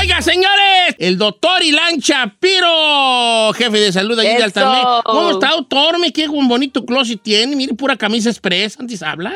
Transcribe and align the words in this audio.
Oiga, 0.00 0.22
señores, 0.22 0.94
el 0.98 1.18
doctor 1.18 1.62
Ilan 1.62 2.00
Chapiro, 2.00 3.52
jefe 3.54 3.78
de 3.80 3.92
salud 3.92 4.18
allí 4.18 4.28
de. 4.36 4.44
Altamé. 4.44 4.80
¿Cómo 5.04 5.30
está, 5.32 5.50
doctor? 5.50 5.98
Me 5.98 6.12
qué 6.12 6.28
un 6.28 6.48
bonito 6.48 6.84
closet 6.84 7.20
tiene. 7.22 7.56
Mire, 7.56 7.74
pura 7.74 7.96
camisa 7.96 8.28
express. 8.30 8.78
Antes 8.78 9.02
habla. 9.02 9.34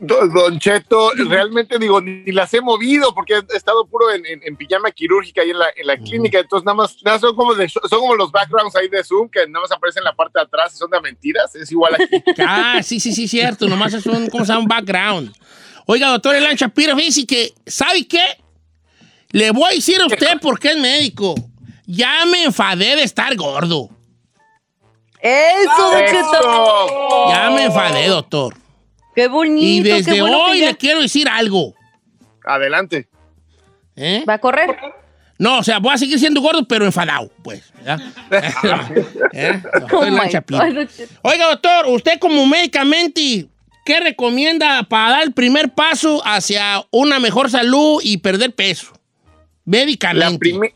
Don, 0.00 0.60
Cheto, 0.60 1.10
realmente 1.28 1.76
digo, 1.76 2.00
ni 2.00 2.30
las 2.30 2.54
he 2.54 2.60
movido 2.60 3.12
porque 3.16 3.34
he 3.34 3.56
estado 3.56 3.84
puro 3.84 4.12
en, 4.12 4.24
en- 4.26 4.40
en 4.44 4.54
pijama 4.54 4.92
quirúrgica 4.92 5.42
ahí 5.42 5.50
en 5.50 5.58
la, 5.58 5.66
en 5.74 5.88
la 5.88 5.96
clínica, 5.96 6.38
entonces 6.38 6.64
nada 6.64 6.76
más, 6.76 6.96
nada, 7.02 7.18
son, 7.18 7.34
como 7.34 7.52
de- 7.56 7.68
son 7.68 7.98
como 7.98 8.14
los 8.14 8.30
backgrounds 8.30 8.76
ahí 8.76 8.86
de 8.88 9.02
Zoom 9.02 9.28
que 9.28 9.40
nada 9.48 9.62
más 9.62 9.72
aparecen 9.72 10.02
en 10.02 10.04
la 10.04 10.14
parte 10.14 10.38
de 10.38 10.44
atrás 10.44 10.72
y 10.72 10.76
son 10.78 10.88
de 10.88 11.00
mentiras, 11.00 11.52
es 11.56 11.72
igual 11.72 11.94
aquí. 11.96 12.22
Ah, 12.46 12.78
sí, 12.84 13.00
sí, 13.00 13.12
sí, 13.12 13.26
cierto. 13.26 13.66
Nomás 13.66 13.92
es 13.92 14.06
un, 14.06 14.30
¿cómo 14.30 14.44
se 14.44 14.52
llama? 14.52 14.60
Un 14.60 14.68
background. 14.68 15.32
Oiga, 15.90 16.08
doctor 16.08 16.36
Ilan 16.36 16.54
Chapiro, 16.54 16.94
fíjese 16.98 17.26
que, 17.26 17.54
¿sabe 17.66 18.06
qué? 18.06 18.20
Le 19.30 19.52
voy 19.52 19.70
a 19.70 19.74
decir 19.74 19.98
a 20.02 20.06
usted 20.06 20.38
porque 20.38 20.72
es 20.72 20.76
médico. 20.76 21.34
Ya 21.86 22.26
me 22.26 22.44
enfadé 22.44 22.94
de 22.94 23.04
estar 23.04 23.34
gordo. 23.36 23.88
Eso. 25.22 25.98
¡Eso! 25.98 27.28
Ya 27.30 27.48
me 27.48 27.64
enfadé, 27.64 28.06
doctor. 28.08 28.54
Qué 29.14 29.24
Y 29.24 29.28
bonito, 29.28 29.84
qué 29.84 29.94
desde 29.94 30.20
bueno 30.20 30.44
hoy 30.44 30.60
ya 30.60 30.66
le 30.66 30.76
quiero 30.76 31.00
decir 31.00 31.26
algo. 31.26 31.74
Adelante. 32.44 33.08
¿Eh? 33.96 34.26
va 34.28 34.34
a 34.34 34.38
correr. 34.40 34.76
No, 35.38 35.60
o 35.60 35.64
sea, 35.64 35.78
voy 35.78 35.94
a 35.94 35.96
seguir 35.96 36.18
siendo 36.18 36.42
gordo, 36.42 36.68
pero 36.68 36.84
enfadado, 36.84 37.32
pues. 37.42 37.62
¿verdad? 37.76 37.98
¿Eh? 39.32 39.62
Doctor 39.80 40.08
Oh. 41.22 41.30
Oiga, 41.30 41.46
doctor, 41.46 41.86
usted 41.86 42.18
como 42.18 42.44
médicamente, 42.46 43.48
¿qué 43.88 44.00
recomienda 44.00 44.82
para 44.82 45.12
dar 45.12 45.22
el 45.22 45.32
primer 45.32 45.70
paso 45.70 46.20
hacia 46.26 46.84
una 46.90 47.18
mejor 47.20 47.48
salud 47.48 48.02
y 48.04 48.18
perder 48.18 48.54
peso? 48.54 48.92
Médicamente. 49.64 50.74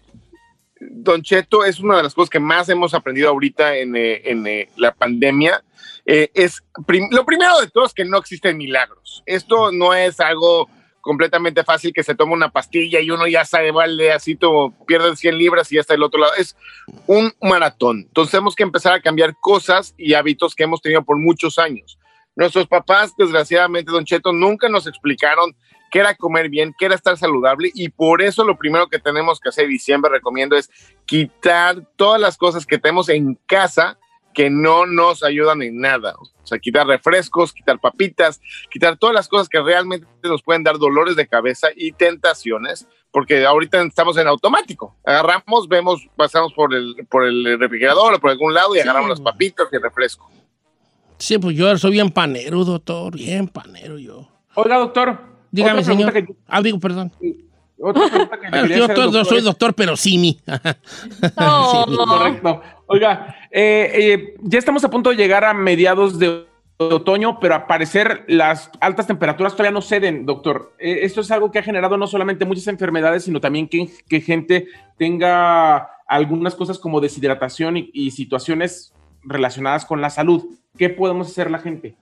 Don 0.80 1.22
Cheto 1.22 1.62
es 1.62 1.78
una 1.78 1.98
de 1.98 2.04
las 2.04 2.14
cosas 2.14 2.30
que 2.30 2.40
más 2.40 2.70
hemos 2.70 2.94
aprendido 2.94 3.28
ahorita 3.28 3.76
en, 3.76 3.94
eh, 3.96 4.22
en, 4.30 4.46
eh, 4.46 4.70
la 4.76 4.94
pandemia. 4.94 5.62
Eh, 6.06 6.30
es 6.32 6.62
prim- 6.86 7.10
lo 7.10 7.26
primero 7.26 7.60
de 7.60 7.66
todo 7.68 7.84
es 7.84 7.92
que 7.92 8.06
no 8.06 8.16
existen 8.16 8.56
milagros. 8.56 9.22
Esto 9.26 9.70
no 9.72 9.92
es 9.92 10.18
algo 10.18 10.70
completamente 11.02 11.64
fácil 11.64 11.92
que 11.92 12.02
se 12.02 12.14
toma 12.14 12.32
una 12.32 12.50
pastilla 12.50 12.98
y 13.00 13.10
uno 13.10 13.26
ya 13.26 13.44
sabe, 13.44 13.72
vale, 13.72 14.10
así 14.10 14.36
todo, 14.36 14.72
pierde 14.86 15.14
100 15.16 15.36
libras 15.36 15.70
y 15.70 15.74
ya 15.74 15.82
está 15.82 15.92
del 15.92 16.02
otro 16.02 16.18
lado. 16.18 16.32
Es 16.38 16.56
un 17.06 17.30
maratón. 17.42 18.06
Entonces 18.08 18.30
tenemos 18.30 18.56
que 18.56 18.62
empezar 18.62 18.94
a 18.94 19.02
cambiar 19.02 19.34
cosas 19.38 19.94
y 19.98 20.14
hábitos 20.14 20.54
que 20.54 20.62
hemos 20.64 20.80
tenido 20.80 21.02
por 21.02 21.18
muchos 21.18 21.58
años. 21.58 21.98
Nuestros 22.34 22.66
papás, 22.66 23.14
desgraciadamente, 23.16 23.92
Don 23.92 24.04
Cheto, 24.04 24.32
nunca 24.32 24.68
nos 24.68 24.86
explicaron 24.86 25.54
qué 25.90 25.98
era 25.98 26.14
comer 26.14 26.48
bien, 26.48 26.74
qué 26.78 26.86
era 26.86 26.94
estar 26.94 27.18
saludable 27.18 27.70
y 27.74 27.90
por 27.90 28.22
eso 28.22 28.44
lo 28.44 28.56
primero 28.56 28.88
que 28.88 28.98
tenemos 28.98 29.38
que 29.38 29.50
hacer 29.50 29.70
y 29.70 29.78
siempre 29.78 30.10
recomiendo 30.10 30.56
es 30.56 30.70
quitar 31.04 31.86
todas 31.96 32.20
las 32.20 32.38
cosas 32.38 32.64
que 32.64 32.78
tenemos 32.78 33.10
en 33.10 33.38
casa 33.46 33.98
que 34.32 34.48
no 34.48 34.86
nos 34.86 35.22
ayudan 35.22 35.60
en 35.60 35.80
nada. 35.80 36.14
O 36.18 36.46
sea, 36.46 36.58
quitar 36.58 36.86
refrescos, 36.86 37.52
quitar 37.52 37.78
papitas, 37.78 38.40
quitar 38.70 38.96
todas 38.96 39.14
las 39.14 39.28
cosas 39.28 39.48
que 39.48 39.60
realmente 39.60 40.06
nos 40.22 40.42
pueden 40.42 40.64
dar 40.64 40.78
dolores 40.78 41.16
de 41.16 41.26
cabeza 41.26 41.68
y 41.76 41.92
tentaciones, 41.92 42.88
porque 43.10 43.44
ahorita 43.44 43.82
estamos 43.82 44.16
en 44.16 44.26
automático. 44.26 44.96
Agarramos, 45.04 45.68
vemos, 45.68 46.08
pasamos 46.16 46.54
por 46.54 46.74
el, 46.74 47.06
por 47.10 47.24
el 47.24 47.58
refrigerador 47.58 48.14
o 48.14 48.18
por 48.18 48.30
algún 48.30 48.54
lado 48.54 48.74
y 48.74 48.80
agarramos 48.80 49.10
las 49.10 49.20
papitas 49.20 49.68
y 49.70 49.76
el 49.76 49.82
refresco. 49.82 50.30
Sí, 51.22 51.38
pues 51.38 51.56
yo 51.56 51.78
soy 51.78 51.92
bien 51.92 52.10
panero, 52.10 52.64
doctor, 52.64 53.14
bien 53.14 53.46
panero 53.46 53.96
yo. 53.96 54.26
Oiga, 54.56 54.76
doctor. 54.78 55.20
Dígame, 55.52 55.84
señor. 55.84 56.12
que- 56.12 56.26
Ah, 56.48 56.60
digo, 56.60 56.80
perdón. 56.80 57.12
otra 57.80 58.08
pregunta 58.08 58.40
que 58.40 58.68
Yo 58.76 58.88
todo- 58.88 59.04
doctor 59.04 59.26
soy 59.26 59.40
doctor, 59.42 59.72
pero 59.72 59.96
sí 59.96 60.18
mi. 60.18 60.40
No. 60.44 60.58
Sí, 61.84 61.90
mi. 61.90 61.96
Correcto. 61.96 62.60
Oiga, 62.86 63.36
eh, 63.52 63.92
eh, 63.94 64.34
ya 64.42 64.58
estamos 64.58 64.82
a 64.82 64.90
punto 64.90 65.10
de 65.10 65.16
llegar 65.16 65.44
a 65.44 65.54
mediados 65.54 66.18
de 66.18 66.44
otoño, 66.78 67.38
pero 67.38 67.54
al 67.54 67.66
parecer 67.66 68.24
las 68.26 68.72
altas 68.80 69.06
temperaturas 69.06 69.52
todavía 69.52 69.70
no 69.70 69.80
ceden, 69.80 70.26
doctor. 70.26 70.74
Eh, 70.80 71.00
esto 71.02 71.20
es 71.20 71.30
algo 71.30 71.52
que 71.52 71.60
ha 71.60 71.62
generado 71.62 71.96
no 71.98 72.08
solamente 72.08 72.44
muchas 72.44 72.66
enfermedades, 72.66 73.22
sino 73.22 73.40
también 73.40 73.68
que, 73.68 73.88
que 74.08 74.20
gente 74.20 74.66
tenga 74.98 75.88
algunas 76.08 76.56
cosas 76.56 76.80
como 76.80 77.00
deshidratación 77.00 77.76
y, 77.76 77.90
y 77.94 78.10
situaciones 78.10 78.92
relacionadas 79.22 79.84
con 79.86 80.00
la 80.00 80.10
salud. 80.10 80.44
¿Qué 80.76 80.88
podemos 80.88 81.28
hacer 81.28 81.50
la 81.50 81.58
gente? 81.58 81.96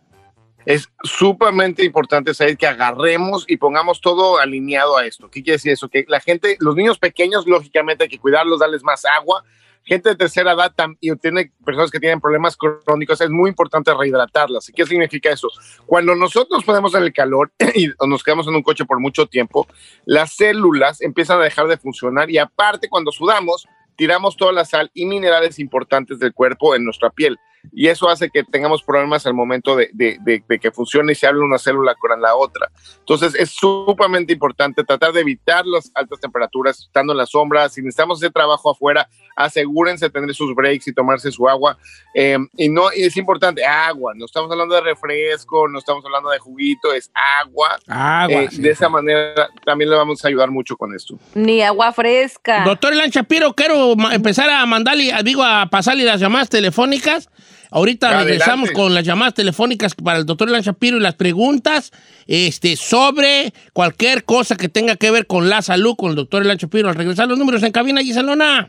es 0.64 0.88
sumamente 1.03 1.84
importante 1.84 2.34
saber 2.34 2.56
que 2.56 2.66
agarremos 2.66 3.44
y 3.48 3.56
pongamos 3.56 4.00
todo 4.00 4.38
alineado 4.38 4.97
a 4.97 5.06
esto. 5.06 5.31
¿Qué 5.31 5.42
quiere 5.42 5.56
decir 5.56 5.72
eso? 5.72 5.88
Que 5.88 6.04
la 6.08 6.20
gente, 6.20 6.56
los 6.60 6.76
niños 6.76 6.98
pequeños, 6.98 7.47
lógicamente 7.47 8.04
hay 8.04 8.10
que 8.10 8.19
cuidarlos, 8.19 8.60
darles 8.60 8.82
más 8.82 9.04
agua. 9.04 9.44
Gente 9.82 10.10
de 10.10 10.16
tercera 10.16 10.53
edad 10.53 10.72
y 11.00 11.14
tiene 11.16 11.53
personas 11.64 11.91
que 11.91 11.98
tienen 11.98 12.20
problemas 12.20 12.54
crónicos, 12.56 13.20
es 13.22 13.31
muy 13.31 13.48
importante 13.48 13.92
rehidratarlas. 13.94 14.69
¿Y 14.69 14.72
qué 14.75 14.84
significa 14.84 15.31
eso? 15.31 15.48
Cuando 15.87 16.14
nosotros 16.14 16.62
ponemos 16.64 16.94
en 16.94 17.04
el 17.04 17.12
calor 17.14 17.50
y 17.75 17.88
nos 18.06 18.22
quedamos 18.22 18.47
en 18.47 18.56
un 18.56 18.62
coche 18.62 18.84
por 18.84 19.00
mucho 19.00 19.26
tiempo, 19.26 19.66
las 20.04 20.34
células 20.34 21.00
empiezan 21.00 21.41
a 21.41 21.44
dejar 21.44 21.66
de 21.66 21.78
funcionar 21.78 22.31
y 22.31 22.37
aparte 22.37 22.91
cuando 22.91 23.10
sudamos, 23.10 23.66
tiramos 23.97 24.37
toda 24.37 24.52
la 24.52 24.66
sal 24.66 24.91
y 24.92 25.06
minerales 25.06 25.58
importantes 25.58 26.19
del 26.19 26.34
cuerpo 26.34 26.75
en 26.75 26.84
nuestra 26.84 27.08
piel 27.08 27.38
y 27.72 27.88
eso 27.88 28.09
hace 28.09 28.31
que 28.31 28.43
tengamos 28.44 28.82
problemas 28.82 29.26
al 29.26 29.34
momento 29.34 29.76
de, 29.76 29.91
de- 29.93 30.19
de- 30.21 30.43
de 30.48 30.59
que 30.59 30.71
funcione 30.71 31.12
y 31.12 31.15
se 31.15 31.26
hable 31.26 31.41
una 31.43 31.59
célula 31.59 31.94
con 31.94 32.21
la 32.21 32.34
otra. 32.34 32.71
Entonces 33.00 33.34
es 33.34 33.50
sumamente 33.50 34.32
importante 34.32 34.82
tratar 34.84 35.12
de 35.12 35.21
evitar 35.21 35.65
las 35.66 35.91
altas 35.94 36.20
temperaturas 36.20 36.78
estando 36.81 37.12
en 37.12 37.19
la 37.19 37.26
sombra. 37.26 37.69
Si 37.69 37.81
necesitamos 37.82 38.19
hacer 38.19 38.32
trabajo 38.32 38.70
afuera, 38.70 39.09
asegúrense 39.37 40.06
de 40.06 40.10
tener 40.10 40.34
sus 40.34 40.54
breaks 40.54 40.88
y 40.88 40.93
tomarse 40.93 41.31
su 41.31 41.49
agua. 41.49 41.76
Eh, 42.15 42.38
y 42.56 42.69
no 42.69 42.93
y 42.94 43.04
es 43.04 43.16
importante, 43.16 43.65
agua. 43.65 44.12
No 44.16 44.25
estamos 44.26 44.50
hablando 44.50 44.75
de 44.75 44.81
refresco, 44.82 45.69
no 45.69 45.78
estamos 45.78 46.04
hablando 46.04 46.31
de 46.31 46.38
juguito, 46.38 46.93
es 46.93 47.10
agua. 47.15 47.78
Agua. 47.88 48.43
Eh, 48.43 48.49
sí. 48.50 48.62
de 48.62 48.70
esa 48.70 48.88
manera 48.88 49.49
también 49.65 49.91
le 49.91 49.97
vamos 49.97 50.25
a 50.25 50.28
ayudar 50.28 50.50
mucho 50.50 50.76
con 50.76 50.94
esto. 50.94 51.19
Ni 51.34 51.62
agua 51.62 51.93
fresca. 51.93 52.65
Doctor 52.65 52.93
Elan 52.93 53.10
Shapiro, 53.10 53.53
quiero 53.54 53.93
empezar 54.12 54.49
a 54.50 54.65
mandarle, 54.66 55.12
digo, 55.25 55.43
a 55.43 55.66
pasarle 55.66 56.04
las 56.04 56.20
llamadas 56.20 56.49
telefónicas. 56.49 57.28
Ahorita 57.70 58.22
regresamos 58.22 58.70
con 58.72 58.94
las 58.94 59.04
llamadas 59.04 59.34
telefónicas 59.34 59.94
para 59.94 60.19
el 60.19 60.26
doctor 60.26 60.48
Elan 60.48 60.62
Shapiro 60.62 60.97
y 60.97 61.00
las 61.00 61.14
preguntas 61.14 61.92
este, 62.26 62.75
sobre 62.76 63.53
cualquier 63.72 64.25
cosa 64.25 64.56
que 64.56 64.69
tenga 64.69 64.97
que 64.97 65.10
ver 65.10 65.26
con 65.26 65.48
la 65.48 65.62
salud 65.62 65.94
con 65.97 66.10
el 66.10 66.16
doctor 66.16 66.42
Elan 66.42 66.56
Shapiro. 66.56 66.88
Al 66.88 66.97
regresar 66.97 67.28
los 67.28 67.38
números 67.38 67.62
en 67.62 67.70
cabina, 67.72 68.03
Giselona. 68.03 68.69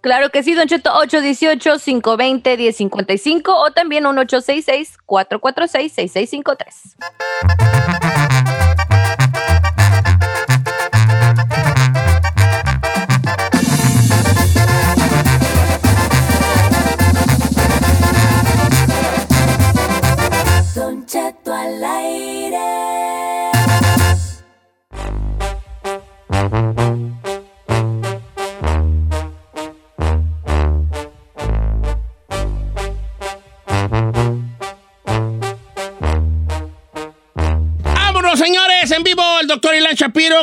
Claro 0.00 0.30
que 0.30 0.44
sí, 0.44 0.54
Don 0.54 0.68
Cheto, 0.68 0.90
818-520-1055 0.90 3.42
o 3.46 3.72
también 3.72 4.04
1866 4.04 4.98
446 5.04 5.92
6653 5.92 8.55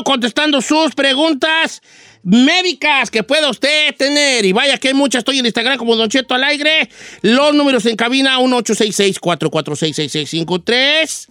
Contestando 0.03 0.61
sus 0.61 0.95
preguntas 0.95 1.81
médicas 2.23 3.11
que 3.11 3.21
pueda 3.23 3.50
usted 3.50 3.95
tener. 3.95 4.44
Y 4.45 4.53
vaya 4.53 4.77
que 4.77 4.89
hay 4.89 4.94
muchas, 4.94 5.19
estoy 5.19 5.39
en 5.39 5.45
Instagram 5.45 5.77
como 5.77 5.95
Don 5.95 6.09
Cheto 6.09 6.33
al 6.33 6.44
aire. 6.44 6.89
Los 7.21 7.53
números 7.53 7.85
en 7.85 7.95
cabina 7.95 8.39
1866-446-6653. 8.39 11.29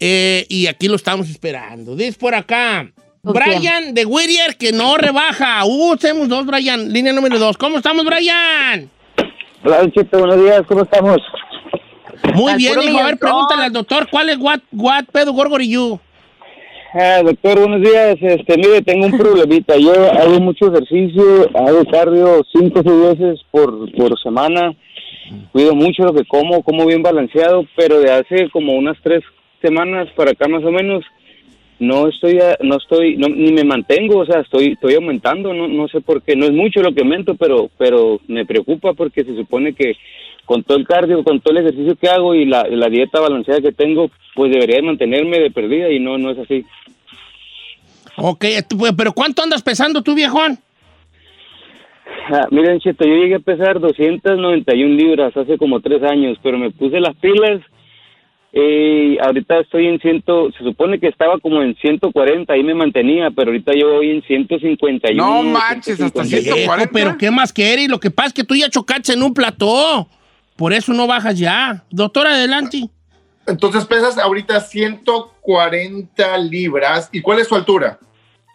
Eh, 0.00 0.44
y 0.48 0.66
aquí 0.66 0.88
lo 0.88 0.96
estamos 0.96 1.30
esperando. 1.30 1.96
Dice 1.96 2.18
por 2.18 2.34
acá. 2.34 2.90
¿Con 3.22 3.32
Brian 3.32 3.94
de 3.94 4.04
Whittier 4.04 4.56
que 4.56 4.72
no 4.72 4.98
rebaja. 4.98 5.64
Uh, 5.64 5.96
tenemos 5.96 6.28
dos, 6.28 6.44
Brian. 6.44 6.92
Línea 6.92 7.12
número 7.12 7.38
dos. 7.38 7.56
¿Cómo 7.56 7.78
estamos, 7.78 8.04
Brian? 8.04 8.90
Hola, 9.64 9.78
Don 9.78 9.92
Cheto, 9.92 10.18
buenos 10.18 10.42
días, 10.42 10.62
¿cómo 10.68 10.82
estamos? 10.82 11.16
Muy 12.34 12.54
bien, 12.56 12.82
hijo. 12.82 12.98
A 12.98 13.06
ver, 13.06 13.18
pregúntale 13.18 13.64
al 13.64 13.72
doctor, 13.72 14.06
¿cuál 14.10 14.28
es 14.28 14.36
what, 14.36 14.60
what 14.72 15.04
pedo 15.10 15.32
gorgori 15.32 15.70
you? 15.70 15.98
Doctor, 16.94 17.58
buenos 17.58 17.80
días. 17.80 18.16
Este, 18.20 18.56
mire, 18.56 18.80
tengo 18.82 19.06
un 19.06 19.18
problemita. 19.18 19.76
Yo 19.76 19.92
hago 20.12 20.38
mucho 20.38 20.68
ejercicio, 20.68 21.50
hago 21.52 21.84
cardio 21.90 22.46
cinco 22.52 22.78
o 22.78 22.82
seis 22.84 23.18
veces 23.18 23.44
por, 23.50 23.90
por 23.96 24.16
semana. 24.20 24.76
Cuido 25.50 25.74
mucho 25.74 26.04
lo 26.04 26.14
que 26.14 26.24
como, 26.24 26.62
como 26.62 26.86
bien 26.86 27.02
balanceado, 27.02 27.66
pero 27.74 27.98
de 27.98 28.12
hace 28.12 28.48
como 28.50 28.74
unas 28.74 28.96
tres 29.02 29.24
semanas 29.60 30.06
para 30.14 30.30
acá 30.30 30.46
más 30.46 30.62
o 30.62 30.70
menos, 30.70 31.04
no 31.80 32.06
estoy, 32.06 32.38
no 32.62 32.76
estoy, 32.76 33.16
no, 33.16 33.26
ni 33.26 33.50
me 33.50 33.64
mantengo, 33.64 34.18
o 34.18 34.26
sea, 34.26 34.40
estoy, 34.40 34.74
estoy 34.74 34.94
aumentando, 34.94 35.52
no, 35.52 35.66
no 35.66 35.88
sé 35.88 36.00
por 36.00 36.22
qué, 36.22 36.36
no 36.36 36.44
es 36.44 36.52
mucho 36.52 36.80
lo 36.80 36.94
que 36.94 37.00
aumento, 37.00 37.34
pero, 37.34 37.70
pero 37.76 38.20
me 38.28 38.46
preocupa 38.46 38.92
porque 38.92 39.24
se 39.24 39.34
supone 39.34 39.72
que 39.72 39.96
con 40.44 40.62
todo 40.62 40.78
el 40.78 40.86
cardio, 40.86 41.24
con 41.24 41.40
todo 41.40 41.52
el 41.56 41.66
ejercicio 41.66 41.96
que 41.96 42.08
hago 42.08 42.34
y 42.34 42.44
la, 42.44 42.64
dieta 42.88 43.20
balanceada 43.20 43.60
que 43.60 43.72
tengo, 43.72 44.10
pues 44.34 44.52
debería 44.52 44.76
de 44.76 44.82
mantenerme 44.82 45.38
de 45.40 45.50
perdida 45.50 45.90
y 45.90 45.98
no, 45.98 46.18
no 46.18 46.30
es 46.30 46.38
así. 46.38 46.64
Ok, 48.16 48.44
pues, 48.78 48.92
pero 48.96 49.12
¿cuánto 49.12 49.42
andas 49.42 49.62
pesando 49.62 50.02
tú, 50.02 50.14
viejón? 50.14 50.58
Ah, 52.30 52.46
miren, 52.50 52.80
Cheto, 52.80 53.04
yo 53.04 53.14
llegué 53.14 53.36
a 53.36 53.40
pesar 53.40 53.80
291 53.80 54.94
libras 54.94 55.36
hace 55.36 55.58
como 55.58 55.80
tres 55.80 56.02
años, 56.02 56.38
pero 56.42 56.58
me 56.58 56.70
puse 56.70 57.00
las 57.00 57.14
pilas 57.16 57.60
y 58.56 59.18
ahorita 59.18 59.58
estoy 59.60 59.88
en 59.88 59.98
ciento, 59.98 60.48
se 60.56 60.62
supone 60.62 61.00
que 61.00 61.08
estaba 61.08 61.40
como 61.40 61.60
en 61.60 61.74
140, 61.74 62.52
ahí 62.52 62.62
me 62.62 62.72
mantenía, 62.72 63.32
pero 63.32 63.50
ahorita 63.50 63.72
yo 63.74 63.94
voy 63.94 64.10
en 64.10 64.22
151. 64.22 65.16
No 65.16 65.42
manches, 65.42 66.00
hasta 66.00 66.24
152. 66.24 66.44
Viejo, 66.44 66.56
140. 66.58 66.92
pero 66.92 67.18
¿qué 67.18 67.32
más 67.32 67.52
quieres? 67.52 67.88
Lo 67.88 67.98
que 67.98 68.12
pasa 68.12 68.28
es 68.28 68.34
que 68.34 68.44
tú 68.44 68.54
ya 68.54 68.70
chocaste 68.70 69.12
en 69.12 69.24
un 69.24 69.34
plató. 69.34 70.06
Por 70.54 70.72
eso 70.72 70.92
no 70.92 71.08
bajas 71.08 71.36
ya. 71.36 71.82
Doctor, 71.90 72.28
adelante. 72.28 72.88
Entonces 73.46 73.84
pesas 73.84 74.16
ahorita 74.18 74.60
140 74.60 76.38
libras. 76.38 77.08
¿Y 77.12 77.20
cuál 77.20 77.38
es 77.40 77.48
su 77.48 77.54
altura? 77.54 77.98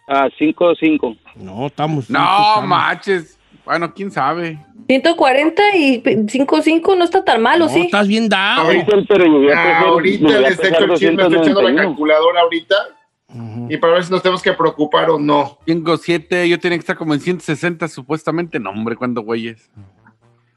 Ah, 0.08 0.28
5-5. 0.38 1.16
No, 1.36 1.66
estamos. 1.68 2.10
No 2.10 2.18
estamos- 2.18 2.66
manches. 2.66 3.38
Bueno, 3.64 3.92
quién 3.94 4.10
sabe. 4.10 4.58
140 4.88 5.62
y 5.76 6.02
55 6.28 6.96
no 6.96 7.04
está 7.04 7.24
tan 7.24 7.40
malo, 7.42 7.66
No, 7.66 7.70
sí. 7.70 7.82
estás 7.82 8.08
bien 8.08 8.28
dado. 8.28 8.62
Ahorita, 8.62 8.92
pero 9.06 9.24
Ah, 9.54 9.80
ahorita 9.86 10.26
el 10.26 10.32
chisme, 10.32 10.48
estoy 10.48 10.68
echando 10.70 10.86
la 11.22 11.28
291. 11.28 11.76
calculadora 11.76 12.40
ahorita. 12.40 12.74
Y 13.68 13.76
para 13.76 13.92
ver 13.92 14.04
si 14.04 14.10
nos 14.10 14.22
tenemos 14.22 14.42
que 14.42 14.52
preocupar 14.52 15.08
o 15.10 15.18
no. 15.20 15.58
Tengo 15.64 15.96
siete, 15.96 16.48
yo 16.48 16.58
tenía 16.58 16.76
que 16.78 16.80
estar 16.80 16.96
como 16.96 17.14
en 17.14 17.20
160 17.20 17.86
supuestamente. 17.86 18.58
No, 18.58 18.70
hombre, 18.70 18.96
¿cuándo 18.96 19.20
güeyes? 19.22 19.70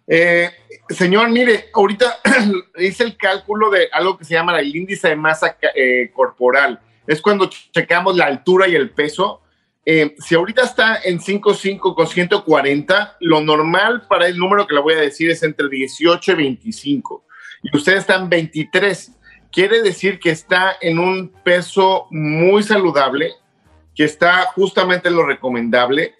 Eh, 0.07 0.49
señor, 0.89 1.29
mire, 1.29 1.69
ahorita 1.73 2.19
hice 2.77 3.03
el 3.03 3.17
cálculo 3.17 3.69
de 3.69 3.89
algo 3.91 4.17
que 4.17 4.25
se 4.25 4.33
llama 4.33 4.59
el 4.59 4.75
índice 4.75 5.09
de 5.09 5.15
masa 5.15 5.57
eh, 5.75 6.11
corporal. 6.13 6.79
Es 7.07 7.21
cuando 7.21 7.49
checamos 7.71 8.15
la 8.15 8.25
altura 8.25 8.67
y 8.67 8.75
el 8.75 8.89
peso. 8.91 9.41
Eh, 9.85 10.15
si 10.19 10.35
ahorita 10.35 10.63
está 10.63 11.01
en 11.03 11.19
5.5 11.19 11.95
con 11.95 12.07
140, 12.07 13.17
lo 13.19 13.41
normal 13.41 14.07
para 14.07 14.27
el 14.27 14.37
número 14.37 14.65
que 14.65 14.75
le 14.75 14.81
voy 14.81 14.93
a 14.93 15.01
decir 15.01 15.29
es 15.29 15.43
entre 15.43 15.67
18 15.67 16.31
y 16.31 16.35
25. 16.35 17.25
Y 17.63 17.75
usted 17.75 17.97
está 17.97 18.15
en 18.15 18.29
23. 18.29 19.11
Quiere 19.51 19.81
decir 19.81 20.19
que 20.19 20.31
está 20.31 20.77
en 20.81 20.99
un 20.99 21.29
peso 21.43 22.07
muy 22.11 22.63
saludable, 22.63 23.33
que 23.93 24.05
está 24.05 24.45
justamente 24.55 25.09
en 25.09 25.15
lo 25.15 25.25
recomendable 25.25 26.15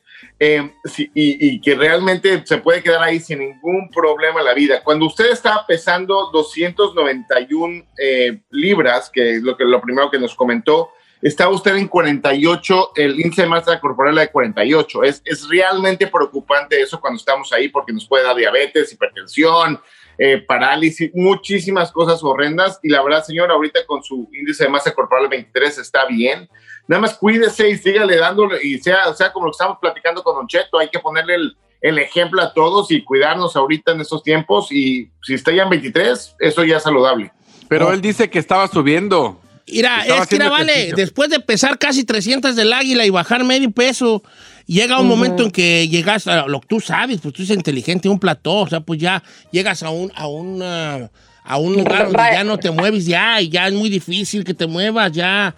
eh, 0.46 0.74
y, 1.14 1.62
que 1.62 1.74
realmente 1.74 2.46
se 2.46 2.58
puede 2.58 2.84
quedar 2.84 3.02
ahí 3.02 3.22
sin 3.22 3.40
ningún 3.40 3.90
problema 3.90 4.42
en 4.42 4.46
la 4.46 4.54
vida. 4.54 4.84
Cuando 4.84 5.06
usted 5.06 5.32
está 5.32 5.66
pesando 5.66 6.32
291 6.34 7.86
eh, 7.98 8.42
libras, 8.50 9.10
que 9.10 9.36
es 9.36 9.42
lo, 9.42 9.56
que, 9.56 9.64
lo 9.64 9.80
primero 9.80 10.12
que 10.12 10.20
nos 10.20 10.36
comentó, 10.36 10.90
está 11.22 11.48
usted 11.48 11.78
en 11.78 11.88
48, 11.88 12.92
el 12.98 13.22
índice 13.22 13.44
de 13.44 13.48
masa 13.48 13.80
corporal 13.80 14.16
de 14.16 14.28
48. 14.28 15.04
Es, 15.04 15.22
es 15.24 15.48
realmente 15.48 16.08
preocupante 16.08 16.82
eso 16.82 17.00
cuando 17.00 17.20
estamos 17.20 17.54
ahí 17.54 17.70
porque 17.70 17.94
nos 17.94 18.06
puede 18.06 18.26
dar 18.26 18.36
diabetes, 18.36 18.92
hipertensión, 18.92 19.80
eh, 20.18 20.38
parálisis, 20.40 21.12
muchísimas 21.14 21.92
cosas 21.92 22.24
horrendas. 22.24 22.80
Y 22.84 22.90
la 22.90 23.02
verdad, 23.04 23.24
señor, 23.24 23.52
ahorita 23.52 23.86
con 23.86 24.04
su 24.04 24.30
índice 24.34 24.64
de 24.66 24.70
masa 24.70 24.94
corporal 24.94 25.28
23 25.30 25.78
está 25.78 26.06
bien. 26.06 26.50
Nada 26.88 27.02
más 27.02 27.16
cuídese 27.18 27.70
y 27.70 27.78
sígale 27.78 28.18
dándole, 28.18 28.60
y 28.64 28.78
sea, 28.80 29.14
sea 29.14 29.32
como 29.32 29.46
lo 29.46 29.52
que 29.52 29.56
estamos 29.56 29.78
platicando 29.80 30.22
con 30.24 30.36
Don 30.36 30.48
Cheto, 30.48 30.78
hay 30.80 30.90
que 30.90 31.00
ponerle 31.00 31.36
el, 31.36 31.58
el 31.82 31.98
ejemplo 32.00 32.42
a 32.42 32.54
todos 32.54 32.92
y 32.92 33.04
cuidarnos 33.04 33.56
ahorita 33.56 33.94
en 33.94 34.02
estos 34.02 34.22
tiempos. 34.24 34.72
Y 34.72 35.10
si 35.22 35.34
está 35.34 35.52
ya 35.52 35.64
en 35.64 35.70
23, 35.70 36.36
eso 36.40 36.64
ya 36.64 36.78
es 36.78 36.84
saludable. 36.84 37.32
Pero 37.70 37.88
Oh. 37.88 37.94
él 37.94 38.02
dice 38.02 38.30
que 38.30 38.40
estaba 38.40 38.68
subiendo. 38.68 39.40
Mira, 39.66 40.02
Estaba 40.02 40.22
es 40.24 40.28
que, 40.28 40.36
mira, 40.36 40.46
haciendo 40.48 40.50
vale, 40.52 40.72
ejercicio. 40.74 40.96
después 40.98 41.30
de 41.30 41.40
pesar 41.40 41.80
casi 41.80 42.04
300 42.04 42.56
del 42.58 42.74
águila 42.74 43.06
y 43.06 43.10
bajar 43.10 43.44
medio 43.46 43.72
peso, 43.72 44.22
llega 44.66 45.00
un 45.00 45.08
momento 45.08 45.44
en 45.44 45.52
que 45.52 45.88
llegas 45.88 46.28
a 46.28 46.48
lo 46.48 46.62
que 46.62 46.68
tú 46.68 46.80
sabes, 46.80 47.20
pues 47.22 47.34
tú 47.34 47.42
eres 47.44 47.56
inteligente, 47.56 48.10
un 48.10 48.20
plató, 48.20 48.62
o 48.62 48.68
sea, 48.68 48.80
pues 48.82 49.00
ya 49.00 49.24
llegas 49.52 49.84
a 49.84 49.90
un, 49.90 50.12
a 50.16 50.28
una, 50.28 51.10
a 51.44 51.58
un 51.58 51.74
lugar 51.74 52.06
donde 52.06 52.18
ya 52.34 52.44
no 52.44 52.58
te 52.58 52.72
mueves 52.72 53.06
ya, 53.06 53.42
y 53.42 53.50
ya 53.50 53.68
es 53.68 53.74
muy 53.74 53.90
difícil 53.90 54.44
que 54.44 54.54
te 54.54 54.68
muevas, 54.68 55.12
ya, 55.12 55.56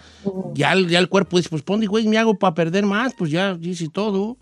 ya, 0.54 0.74
el- 0.74 0.88
ya 0.90 1.00
el 1.00 1.10
cuerpo 1.10 1.38
dice, 1.38 1.50
pues 1.50 1.62
ponte, 1.62 1.86
güey, 1.88 2.08
me 2.08 2.18
hago 2.18 2.38
para 2.38 2.56
perder 2.56 2.86
más, 2.86 3.14
pues 3.18 3.32
ya 3.32 3.54
dice 3.56 3.88
todo. 3.92 4.38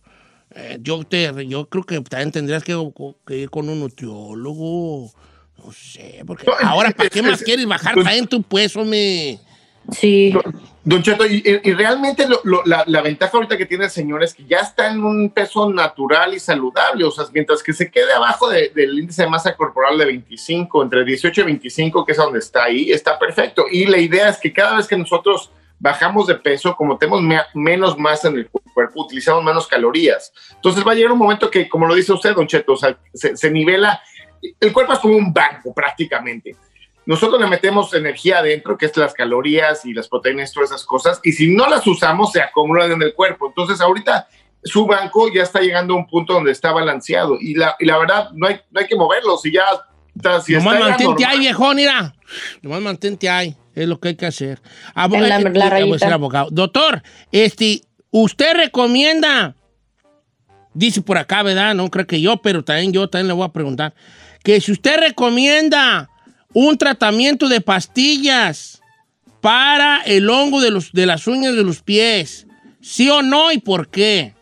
Eh, 0.56 0.78
yo, 0.84 1.04
te, 1.04 1.32
yo 1.48 1.68
creo 1.68 1.84
que 1.84 2.00
también 2.02 2.32
tendrías 2.32 2.64
que, 2.64 2.78
que 3.26 3.38
ir 3.40 3.50
con 3.50 3.68
un 3.70 3.80
nutriólogo, 3.80 5.12
no 5.58 5.72
sé, 5.72 6.22
porque 6.28 6.46
ahora, 6.62 6.92
¿para 6.92 7.10
qué 7.10 7.22
más 7.24 7.40
es- 7.40 7.44
quieres 7.44 7.66
bajar 7.66 7.94
pues- 7.96 8.06
también 8.06 8.28
tu 8.28 8.42
peso, 8.44 8.84
me... 8.86 9.40
Sí. 9.92 10.34
Don 10.86 11.02
Cheto, 11.02 11.26
y, 11.26 11.42
realmente 11.74 12.28
la, 12.66 13.02
ventaja 13.02 13.38
ahorita 13.38 13.58
que 13.58 13.66
tiene 13.66 13.86
el 13.86 13.90
señor 13.90 14.22
es 14.22 14.34
que 14.34 14.44
ya 14.44 14.58
está 14.60 14.92
en 14.92 15.02
un 15.04 15.30
peso 15.30 15.72
natural 15.72 16.34
y 16.34 16.40
saludable, 16.40 17.06
o 17.06 17.12
sea, 17.12 17.24
mientras 17.34 17.64
que 17.64 17.72
se 17.72 17.90
quede 17.90 18.12
abajo 18.12 18.50
de- 18.50 18.70
del 18.76 19.00
índice 19.00 19.24
de 19.24 19.30
masa 19.30 19.56
corporal 19.56 19.98
de 19.98 20.06
25, 20.06 20.84
entre 20.84 21.06
18 21.06 21.40
y 21.42 21.44
25, 21.46 22.06
que 22.06 22.12
es 22.12 22.18
donde 22.18 22.40
está 22.40 22.66
ahí, 22.66 22.92
está 22.92 23.18
perfecto. 23.18 23.66
Y 23.72 23.86
la 23.86 23.98
idea 23.98 24.28
es 24.28 24.38
que 24.40 24.52
cada 24.52 24.76
vez 24.76 24.86
que 24.88 24.98
nosotros 24.98 25.52
bajamos 25.80 26.28
de 26.28 26.36
peso, 26.36 26.76
como 26.76 26.98
tenemos 26.98 27.22
me- 27.22 27.40
menos 27.54 27.98
masa 27.98 28.28
en 28.28 28.36
el 28.40 28.50
cuerpo, 28.50 29.04
utilizamos 29.04 29.42
menos 29.44 29.68
calorías. 29.68 30.34
Entonces 30.56 30.86
va 30.86 30.92
a 30.92 30.96
llegar 30.96 31.14
un 31.14 31.20
momento 31.20 31.50
que, 31.50 31.70
como 31.70 31.86
lo 31.88 31.96
dice 31.96 32.12
usted, 32.12 32.36
Don 32.36 32.48
Cheto, 32.48 32.76
se, 32.76 33.38
se 33.38 33.52
nivela, 33.52 34.02
el 34.60 34.74
cuerpo 34.74 34.92
es 34.92 35.00
como 35.00 35.16
un 35.16 35.32
banco 35.34 35.74
prácticamente 35.74 36.58
nosotros 37.06 37.40
le 37.42 37.48
metemos 37.48 37.94
energía 37.94 38.40
adentro, 38.40 38.78
que 38.78 38.86
es 38.86 38.96
las 38.98 39.14
calorías 39.14 39.86
y 39.86 39.94
las 39.94 40.08
proteínas, 40.08 40.52
todas 40.54 40.72
esas 40.72 40.86
cosas, 40.86 41.20
y 41.24 41.32
si 41.34 41.54
no 41.54 41.68
las 41.68 41.86
usamos, 41.86 42.32
se 42.32 42.42
acumulan 42.42 42.92
en 42.92 43.02
el 43.02 43.14
cuerpo. 43.14 43.48
Entonces, 43.48 43.82
ahorita 43.82 44.28
su 44.64 44.86
banco 44.86 45.30
ya 45.34 45.44
está 45.44 45.60
llegando 45.60 45.94
a 45.94 45.98
un 45.98 46.08
punto 46.08 46.34
donde 46.34 46.52
está 46.52 46.72
balanceado, 46.72 47.38
y 47.40 47.56
la, 47.56 47.76
y 47.80 47.86
la 47.86 47.98
verdad, 47.98 48.30
no 48.34 48.48
hay, 48.48 48.60
no 48.72 48.80
hay 48.80 48.88
que 48.88 48.96
moverlo, 48.96 49.38
si 49.38 49.52
ya 49.52 49.64
está, 50.16 50.40
si 50.42 50.54
Nomás 50.54 50.76
está 50.76 50.80
ya 50.80 50.90
mantente 50.90 51.12
normal. 51.12 51.30
ahí, 51.32 51.40
viejón, 51.40 51.76
mira. 51.76 52.16
Nomás 52.62 52.82
mantente 52.82 53.30
ahí. 53.30 53.58
Es 53.76 53.88
lo 53.88 54.00
que 54.00 54.10
hay 54.10 54.16
que 54.16 54.28
hacer. 54.28 54.62
La- 54.96 55.06
eh, 55.06 55.10
la 55.10 55.40
eh, 55.40 55.70
rayita. 55.70 55.86
voy 55.88 55.96
a 55.96 56.00
ser 56.00 56.14
abogado. 56.14 56.50
Doctor, 56.52 57.02
este, 57.32 57.82
usted 58.12 58.56
recomienda, 58.56 59.56
dice 60.76 61.02
por 61.02 61.18
acá, 61.18 61.42
¿verdad? 61.42 61.74
No 61.74 61.90
creo 61.90 62.06
que 62.06 62.22
yo, 62.22 62.38
pero 62.38 62.64
también 62.64 62.94
yo 62.94 63.10
también 63.10 63.28
le 63.30 63.34
voy 63.34 63.46
a 63.46 63.50
preguntar, 63.52 63.96
que 64.44 64.62
si 64.62 64.72
usted 64.72 64.98
recomienda 65.00 66.10
un 66.54 66.78
tratamiento 66.78 67.48
de 67.50 67.62
pastillas 67.62 68.82
para 69.42 70.02
el 70.06 70.30
hongo 70.30 70.62
de, 70.62 70.72
los, 70.72 70.92
de 70.94 71.06
las 71.06 71.28
uñas 71.28 71.56
de 71.56 71.64
los 71.64 71.82
pies, 71.82 72.48
¿sí 72.82 73.10
o 73.10 73.22
no 73.22 73.52
y 73.52 73.58
por 73.60 73.90
qué? 73.90 74.34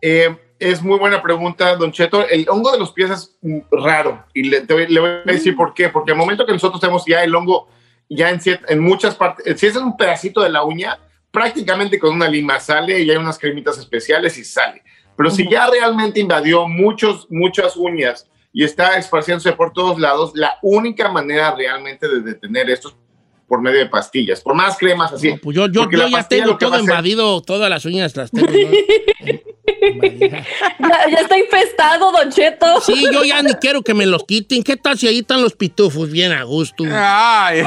Eh, 0.00 0.34
es 0.58 0.82
muy 0.82 0.98
buena 0.98 1.22
pregunta, 1.22 1.74
Don 1.76 1.92
Cheto. 1.92 2.26
El 2.28 2.48
hongo 2.48 2.72
de 2.72 2.78
los 2.78 2.92
pies 2.92 3.10
es 3.10 3.36
raro 3.70 4.24
y 4.34 4.44
le, 4.44 4.60
te 4.62 4.74
voy- 4.74 4.86
le 4.86 5.00
voy 5.00 5.10
a 5.10 5.22
decir 5.32 5.56
por 5.56 5.74
qué. 5.74 5.88
Porque 5.88 6.12
el 6.12 6.18
momento 6.18 6.46
que 6.46 6.52
nosotros 6.52 6.80
tenemos 6.80 7.04
ya 7.06 7.22
el 7.24 7.34
hongo, 7.34 7.68
ya 8.08 8.30
en 8.30 8.80
muchas 8.80 9.14
partes, 9.14 9.46
eh, 9.46 9.56
si 9.56 9.66
es 9.66 9.76
un 9.76 9.96
pedacito 9.96 10.40
de 10.42 10.50
la 10.50 10.62
uña, 10.64 10.98
prácticamente 11.30 11.98
con 11.98 12.14
una 12.14 12.28
lima 12.28 12.58
sale 12.60 13.00
y 13.00 13.10
hay 13.10 13.16
unas 13.16 13.38
cremitas 13.38 13.78
especiales 13.78 14.36
y 14.38 14.44
sale. 14.44 14.82
Pero 15.16 15.30
si 15.30 15.48
ya 15.48 15.66
realmente 15.68 16.20
invadió 16.20 16.66
muchos, 16.66 17.26
muchas 17.30 17.76
uñas 17.76 18.26
y 18.52 18.64
está 18.64 18.96
esparciéndose 18.98 19.52
por 19.52 19.72
todos 19.72 19.98
lados, 19.98 20.32
la 20.34 20.58
única 20.62 21.08
manera 21.10 21.54
realmente 21.54 22.08
de 22.08 22.20
detener 22.20 22.68
esto 22.70 22.88
es 22.88 22.94
por 23.46 23.60
medio 23.60 23.78
de 23.80 23.86
pastillas. 23.86 24.40
Por 24.40 24.54
más 24.54 24.76
cremas 24.78 25.12
así. 25.12 25.30
No, 25.32 25.38
pues 25.38 25.56
yo, 25.56 25.66
ya 25.66 25.82
pastilla 26.10 26.44
tengo 26.44 26.56
todo 26.58 26.78
invadido, 26.78 27.40
todas 27.42 27.68
las 27.68 27.84
uñas 27.84 28.14
las 28.16 28.30
tengo. 28.30 28.48
Ya, 29.82 30.44
ya 31.10 31.18
está 31.20 31.38
infestado, 31.38 32.12
Don 32.12 32.30
Cheto. 32.30 32.80
Sí, 32.80 33.04
yo 33.12 33.24
ya 33.24 33.42
ni 33.42 33.52
quiero 33.54 33.82
que 33.82 33.94
me 33.94 34.04
los 34.06 34.24
quiten. 34.24 34.62
¿Qué 34.62 34.76
tal 34.76 34.98
si 34.98 35.06
ahí 35.06 35.18
están 35.20 35.42
los 35.42 35.54
pitufos 35.54 36.10
bien 36.10 36.32
a 36.32 36.42
gusto? 36.44 36.84
Ay, 36.90 37.62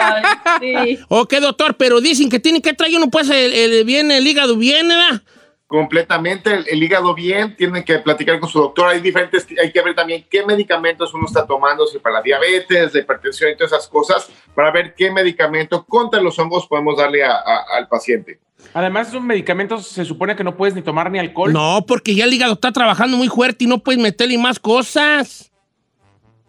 Ay, 0.00 0.22
sí. 0.60 0.98
Ok, 1.08 1.34
doctor, 1.34 1.76
pero 1.76 2.00
dicen 2.00 2.28
que 2.28 2.40
tiene 2.40 2.60
que 2.60 2.74
traer 2.74 2.96
uno, 2.96 3.08
pues, 3.10 3.30
el, 3.30 3.52
el- 3.52 3.84
bien, 3.84 4.10
el 4.10 4.26
hígado 4.26 4.56
bien, 4.56 4.88
¿verdad? 4.88 5.22
Completamente 5.78 6.54
el, 6.54 6.66
el 6.68 6.82
hígado 6.82 7.14
bien, 7.14 7.56
tienen 7.56 7.82
que 7.82 7.98
platicar 7.98 8.38
con 8.38 8.48
su 8.48 8.60
doctor. 8.60 8.88
Hay 8.88 9.00
diferentes, 9.00 9.44
hay 9.60 9.72
que 9.72 9.82
ver 9.82 9.94
también 9.94 10.24
qué 10.30 10.46
medicamentos 10.46 11.12
uno 11.14 11.26
está 11.26 11.44
tomando, 11.46 11.84
si 11.86 11.98
para 11.98 12.16
la 12.16 12.22
diabetes, 12.22 12.94
la 12.94 13.00
hipertensión 13.00 13.50
y 13.50 13.56
todas 13.56 13.72
esas 13.72 13.88
cosas, 13.88 14.30
para 14.54 14.70
ver 14.70 14.94
qué 14.94 15.10
medicamento 15.10 15.84
contra 15.84 16.20
los 16.20 16.38
hongos 16.38 16.66
podemos 16.68 16.96
darle 16.96 17.24
a- 17.24 17.32
a- 17.34 17.64
al 17.76 17.88
paciente. 17.88 18.38
Además, 18.72 19.08
esos 19.08 19.20
medicamentos 19.20 19.88
se 19.88 20.04
supone 20.04 20.36
que 20.36 20.44
no 20.44 20.56
puedes 20.56 20.74
ni 20.76 20.82
tomar 20.82 21.10
ni 21.10 21.18
alcohol. 21.18 21.52
No, 21.52 21.84
porque 21.86 22.14
ya 22.14 22.24
el 22.24 22.32
hígado 22.32 22.52
está 22.54 22.70
trabajando 22.70 23.16
muy 23.16 23.28
fuerte 23.28 23.64
y 23.64 23.66
no 23.66 23.78
puedes 23.80 24.00
meterle 24.00 24.38
más 24.38 24.58
cosas. 24.60 25.50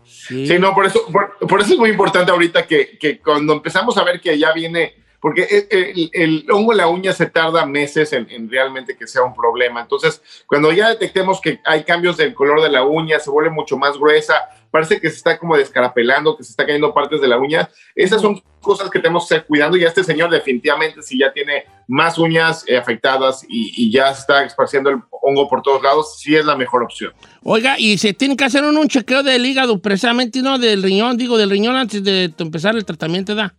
Sí. 0.03 0.47
Sí, 0.47 0.59
no, 0.59 0.73
por 0.73 0.85
eso, 0.85 0.99
por, 1.11 1.35
por 1.47 1.61
eso 1.61 1.73
es 1.73 1.79
muy 1.79 1.89
importante 1.89 2.31
ahorita 2.31 2.65
que, 2.67 2.97
que 2.99 3.19
cuando 3.19 3.53
empezamos 3.53 3.97
a 3.97 4.03
ver 4.03 4.21
que 4.21 4.37
ya 4.39 4.53
viene, 4.53 4.95
porque 5.25 5.41
eh, 5.49 5.67
el, 5.71 6.11
el 6.13 6.51
hongo 6.51 6.71
en 6.71 6.77
la 6.77 6.87
uña 6.87 7.11
se 7.11 7.25
tarda 7.25 7.65
meses 7.65 8.13
en, 8.13 8.27
en 8.29 8.47
realmente 8.47 8.95
que 8.95 9.07
sea 9.07 9.23
un 9.23 9.33
problema. 9.33 9.81
Entonces, 9.81 10.21
cuando 10.45 10.71
ya 10.71 10.89
detectemos 10.89 11.41
que 11.41 11.61
hay 11.65 11.83
cambios 11.83 12.15
del 12.15 12.35
color 12.35 12.61
de 12.61 12.69
la 12.69 12.83
uña, 12.83 13.17
se 13.17 13.31
vuelve 13.31 13.49
mucho 13.49 13.75
más 13.75 13.97
gruesa, 13.97 14.35
parece 14.69 15.01
que 15.01 15.09
se 15.09 15.15
está 15.15 15.39
como 15.39 15.57
descarapelando, 15.57 16.37
que 16.37 16.43
se 16.43 16.51
está 16.51 16.63
cayendo 16.63 16.93
partes 16.93 17.21
de 17.21 17.27
la 17.27 17.39
uña, 17.39 17.67
esas 17.95 18.21
son 18.21 18.39
cosas 18.61 18.87
que 18.91 18.99
tenemos 18.99 19.27
que 19.27 19.33
estar 19.33 19.47
cuidando 19.47 19.77
y 19.77 19.83
este 19.83 20.03
señor 20.03 20.29
definitivamente 20.29 21.01
si 21.01 21.17
ya 21.17 21.33
tiene 21.33 21.65
más 21.87 22.19
uñas 22.19 22.63
afectadas 22.79 23.43
y, 23.49 23.73
y 23.83 23.91
ya 23.91 24.11
está 24.11 24.43
esparciendo 24.43 24.91
el 24.91 24.97
hongo 25.09 25.49
por 25.49 25.63
todos 25.63 25.81
lados, 25.81 26.19
sí 26.19 26.35
es 26.35 26.45
la 26.45 26.55
mejor 26.55 26.83
opción. 26.83 27.11
Oiga, 27.41 27.79
y 27.79 27.97
se 27.97 28.13
tiene 28.13 28.37
que 28.37 28.45
hacer 28.45 28.63
un, 28.63 28.77
un 28.77 28.87
chequeo 28.87 29.23
del 29.23 29.43
hígado, 29.43 29.81
precisamente, 29.81 30.43
no 30.43 30.59
del 30.59 30.83
riñón, 30.83 31.17
digo, 31.17 31.35
del 31.39 31.49
riñón 31.49 31.75
antes 31.75 32.03
de 32.03 32.31
empezar 32.37 32.75
el 32.75 32.85
tratamiento, 32.85 33.33
¿da? 33.33 33.55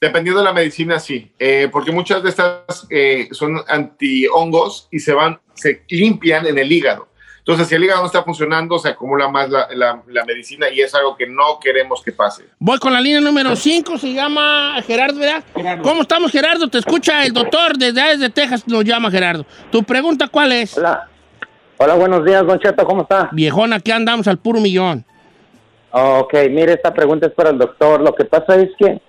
Dependiendo 0.00 0.40
de 0.40 0.44
la 0.44 0.52
medicina, 0.52 0.98
sí, 0.98 1.32
Eh, 1.38 1.68
porque 1.72 1.90
muchas 1.90 2.22
de 2.22 2.28
estas 2.28 2.86
eh, 2.90 3.28
son 3.32 3.56
antihongos 3.66 4.88
y 4.90 4.98
se 4.98 5.14
van, 5.14 5.38
se 5.54 5.84
limpian 5.88 6.46
en 6.46 6.58
el 6.58 6.70
hígado. 6.70 7.08
Entonces, 7.38 7.68
si 7.68 7.76
el 7.76 7.84
hígado 7.84 8.00
no 8.00 8.06
está 8.06 8.22
funcionando, 8.22 8.78
se 8.78 8.88
acumula 8.90 9.28
más 9.28 9.48
la, 9.48 9.68
la- 9.72 10.02
la 10.08 10.24
medicina 10.26 10.68
y 10.68 10.80
es 10.82 10.94
algo 10.94 11.16
que 11.16 11.26
no 11.26 11.58
queremos 11.62 12.02
que 12.02 12.12
pase. 12.12 12.44
Voy 12.58 12.78
con 12.78 12.92
la 12.92 13.00
línea 13.00 13.20
número 13.22 13.56
5, 13.56 13.96
se 13.96 14.12
llama 14.12 14.82
Gerardo, 14.86 15.18
¿verdad? 15.20 15.44
Gerardo. 15.54 15.82
¿Cómo 15.82 16.02
estamos, 16.02 16.30
Gerardo? 16.30 16.68
Te 16.68 16.76
escucha 16.78 17.24
el 17.24 17.32
doctor 17.32 17.78
desde, 17.78 18.02
desde 18.02 18.28
Texas, 18.28 18.68
nos 18.68 18.84
llama 18.84 19.10
Gerardo. 19.10 19.46
¿Tu 19.70 19.82
pregunta 19.82 20.28
cuál 20.28 20.52
es? 20.52 20.76
Hola. 20.76 21.08
Hola, 21.78 21.94
buenos 21.94 22.22
días, 22.24 22.44
Don 22.46 22.58
Cheto, 22.58 22.84
¿cómo 22.84 23.02
está? 23.02 23.30
Viejona, 23.32 23.76
aquí 23.76 23.92
andamos 23.92 24.26
al 24.28 24.36
puro 24.38 24.60
millón. 24.60 25.04
Ok, 25.90 26.34
mire, 26.50 26.74
esta 26.74 26.92
pregunta 26.92 27.26
es 27.28 27.32
para 27.32 27.48
el 27.50 27.56
doctor. 27.58 28.02
Lo 28.02 28.14
que 28.14 28.24
pasa 28.26 28.56
es 28.56 28.68
que 28.78 29.00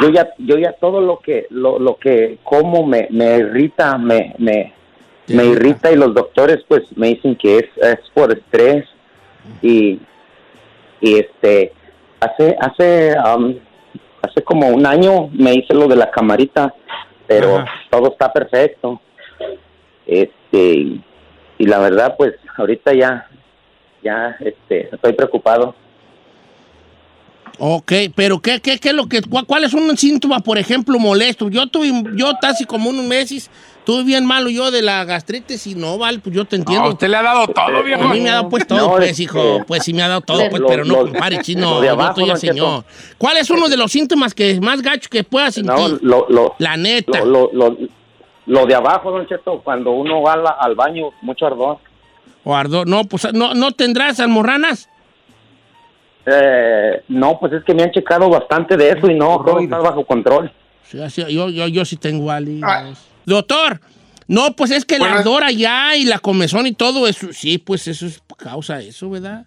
yo 0.00 0.08
ya, 0.10 0.28
yo 0.38 0.56
ya 0.56 0.72
todo 0.72 1.00
lo 1.00 1.18
que, 1.18 1.46
lo, 1.50 1.78
lo 1.78 1.96
que 1.96 2.38
como 2.44 2.86
me, 2.86 3.08
me 3.10 3.38
irrita, 3.38 3.98
me, 3.98 4.34
me, 4.38 4.72
me 5.28 5.44
irrita. 5.46 5.90
y 5.90 5.96
los 5.96 6.14
doctores 6.14 6.58
pues 6.68 6.82
me 6.96 7.08
dicen 7.08 7.36
que 7.36 7.58
es, 7.58 7.64
es 7.76 7.98
por 8.14 8.32
estrés 8.32 8.84
y, 9.62 10.00
y 11.00 11.18
este, 11.18 11.72
hace, 12.20 12.56
hace, 12.60 13.16
um, 13.18 13.54
hace 14.22 14.42
como 14.42 14.68
un 14.68 14.86
año 14.86 15.28
me 15.32 15.54
hice 15.54 15.74
lo 15.74 15.88
de 15.88 15.96
la 15.96 16.10
camarita, 16.10 16.72
pero 17.26 17.58
Ajá. 17.58 17.72
todo 17.90 18.12
está 18.12 18.32
perfecto. 18.32 19.00
Este, 20.06 21.00
y 21.58 21.66
la 21.66 21.78
verdad 21.78 22.14
pues 22.16 22.34
ahorita 22.56 22.94
ya, 22.94 23.28
ya, 24.02 24.36
este, 24.40 24.88
estoy 24.92 25.12
preocupado. 25.14 25.74
Ok, 27.62 27.92
pero 28.14 28.40
¿qué, 28.40 28.60
qué, 28.60 28.78
qué 28.78 28.88
es 28.88 28.94
lo 28.94 29.06
que, 29.06 29.20
cuál, 29.20 29.44
cuál 29.44 29.64
es 29.64 29.74
un 29.74 29.94
síntoma, 29.98 30.40
por 30.40 30.56
ejemplo, 30.56 30.98
molesto? 30.98 31.50
Yo 31.50 31.66
tuve, 31.66 31.92
yo 32.16 32.32
casi 32.40 32.64
como 32.64 32.88
unos 32.88 33.04
meses, 33.04 33.50
tuve 33.84 34.02
bien 34.02 34.24
malo 34.24 34.48
yo 34.48 34.70
de 34.70 34.80
la 34.80 35.04
gastritis 35.04 35.66
y 35.66 35.74
no, 35.74 35.98
vale, 35.98 36.20
pues 36.20 36.34
yo 36.34 36.46
te 36.46 36.56
entiendo. 36.56 36.86
A 36.86 36.88
usted 36.92 37.08
le 37.10 37.18
ha 37.18 37.22
dado 37.22 37.46
todo, 37.48 37.76
A 37.76 37.82
viejo. 37.82 38.08
mí 38.08 38.20
me 38.22 38.30
ha 38.30 38.36
dado 38.36 38.48
pues 38.48 38.66
todo, 38.66 38.78
No, 38.78 38.90
pues, 38.92 39.10
es 39.10 39.20
hijo. 39.20 39.58
que- 39.58 39.64
Pues 39.66 39.84
sí 39.84 39.92
me 39.92 40.02
ha 40.02 40.08
dado 40.08 40.22
todo, 40.22 40.40
pues, 40.48 40.62
Lo- 40.62 40.68
pero 40.68 40.86
no 40.86 41.00
compare, 41.00 41.42
chino. 41.42 41.82
abajo, 41.82 42.08
estoy 42.22 42.24
Cheto. 42.28 42.36
señor. 42.38 42.84
¿Cuál 43.18 43.36
es 43.36 43.50
uno 43.50 43.68
de 43.68 43.76
los 43.76 43.92
síntomas 43.92 44.32
que 44.32 44.58
más 44.58 44.80
gacho 44.80 45.10
que 45.10 45.22
puedas 45.22 45.52
sentir? 45.54 45.74
No, 45.74 45.88
lo, 46.00 46.26
lo, 46.30 46.54
La 46.58 46.78
neta. 46.78 47.22
lo, 47.26 47.50
lo, 48.46 48.66
de 48.66 48.74
abajo, 48.74 49.10
don 49.10 49.26
Cheto, 49.26 49.60
cuando 49.62 49.90
uno 49.90 50.22
va 50.22 50.32
a 50.32 50.36
la- 50.38 50.56
al 50.58 50.74
baño, 50.74 51.10
mucho 51.20 51.44
ardor. 51.46 51.76
O 52.42 52.56
ardor. 52.56 52.88
No, 52.88 53.04
pues 53.04 53.30
no, 53.34 53.52
no 53.52 53.72
tendrás 53.72 54.18
almorranas. 54.18 54.88
Eh, 56.26 57.02
no, 57.08 57.38
pues 57.40 57.52
es 57.54 57.64
que 57.64 57.74
me 57.74 57.82
han 57.82 57.90
checado 57.92 58.28
bastante 58.28 58.76
de 58.76 58.90
eso 58.90 59.10
y 59.10 59.14
no, 59.14 59.42
todo 59.44 59.60
está 59.60 59.78
bajo 59.78 60.04
control. 60.04 60.52
Sí, 60.84 60.98
yo, 61.28 61.48
yo, 61.48 61.66
yo 61.68 61.84
sí 61.84 61.96
tengo 61.96 62.30
ali. 62.30 62.60
Ah. 62.64 62.92
Doctor, 63.24 63.80
no, 64.26 64.54
pues 64.56 64.70
es 64.70 64.84
que 64.84 64.96
el 64.96 65.00
Bueno, 65.00 65.18
ardor 65.18 65.44
allá 65.44 65.96
y 65.96 66.04
la 66.04 66.18
comezón 66.18 66.66
y 66.66 66.72
todo 66.72 67.06
eso, 67.06 67.32
sí, 67.32 67.58
pues 67.58 67.86
eso 67.88 68.06
es 68.06 68.22
causa 68.36 68.80
eso, 68.80 69.08
¿verdad? 69.10 69.46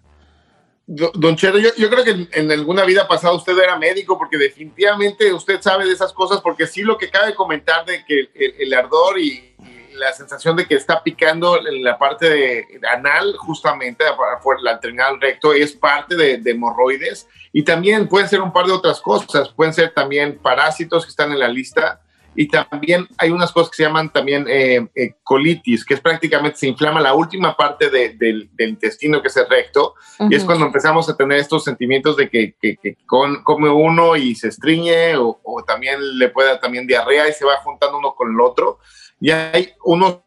Do- 0.86 1.12
Don 1.14 1.34
Cheto, 1.36 1.58
yo, 1.58 1.70
yo 1.78 1.88
creo 1.88 2.04
que 2.04 2.10
en, 2.10 2.28
en 2.32 2.52
alguna 2.52 2.84
vida 2.84 3.08
pasada 3.08 3.34
usted 3.34 3.56
era 3.58 3.78
médico 3.78 4.18
porque 4.18 4.36
definitivamente 4.36 5.32
usted 5.32 5.60
sabe 5.62 5.86
de 5.86 5.92
esas 5.92 6.12
cosas 6.12 6.40
porque 6.42 6.66
sí 6.66 6.82
lo 6.82 6.98
que 6.98 7.08
cabe 7.10 7.34
comentar 7.34 7.86
de 7.86 8.04
que 8.04 8.28
el, 8.34 8.54
el 8.58 8.74
ardor 8.74 9.18
y, 9.18 9.54
y 9.60 9.73
la 9.94 10.12
sensación 10.12 10.56
de 10.56 10.66
que 10.66 10.74
está 10.74 11.02
picando 11.02 11.58
en 11.66 11.82
la 11.82 11.98
parte 11.98 12.28
de 12.28 12.66
anal 12.92 13.34
justamente 13.38 14.04
por- 14.42 14.62
la 14.62 14.78
terminal 14.80 15.20
recto 15.20 15.52
es 15.52 15.72
parte 15.72 16.16
de, 16.16 16.38
de 16.38 16.50
hemorroides. 16.52 17.28
Y 17.52 17.62
también 17.62 18.08
pueden 18.08 18.28
ser 18.28 18.40
un 18.40 18.52
par 18.52 18.66
de 18.66 18.72
otras 18.72 19.00
cosas, 19.00 19.48
pueden 19.50 19.72
ser 19.72 19.92
también 19.94 20.38
parásitos 20.38 21.04
que 21.04 21.10
están 21.10 21.32
en 21.32 21.38
la 21.38 21.48
lista. 21.48 22.00
Y 22.36 22.48
también 22.48 23.06
hay 23.18 23.30
unas 23.30 23.52
cosas 23.52 23.70
que 23.70 23.76
se 23.76 23.82
llaman 23.84 24.12
también 24.12 24.46
eh, 24.48 24.84
eh, 24.96 25.14
colitis, 25.22 25.84
que 25.84 25.94
es 25.94 26.00
prácticamente 26.00 26.58
se 26.58 26.66
inflama 26.66 27.00
la 27.00 27.14
última 27.14 27.56
parte 27.56 27.90
de- 27.90 28.14
del, 28.14 28.50
del 28.54 28.70
intestino 28.70 29.22
que 29.22 29.28
es 29.28 29.36
el 29.36 29.48
recto. 29.48 29.94
Y 30.28 30.34
es 30.34 30.42
cuando 30.42 30.66
empezamos 30.66 31.08
a 31.08 31.16
tener 31.16 31.38
estos 31.38 31.62
sentimientos 31.62 32.16
de 32.16 32.28
que, 32.28 32.56
que- 32.60 32.76
que 32.76 32.96
con- 33.06 33.44
come 33.44 33.70
uno 33.70 34.16
y 34.16 34.34
se 34.34 34.48
estriñe 34.48 35.16
o, 35.16 35.38
o 35.44 35.62
también 35.62 36.18
le 36.18 36.28
puede 36.28 36.48
dar 36.48 36.58
también 36.60 36.88
diarrea 36.88 37.28
y 37.28 37.32
se 37.32 37.44
va 37.44 37.56
juntando 37.62 37.98
uno 37.98 38.16
con 38.16 38.32
el 38.32 38.40
otro. 38.40 38.80
Y 39.20 39.30
hay 39.30 39.72
unos 39.84 40.20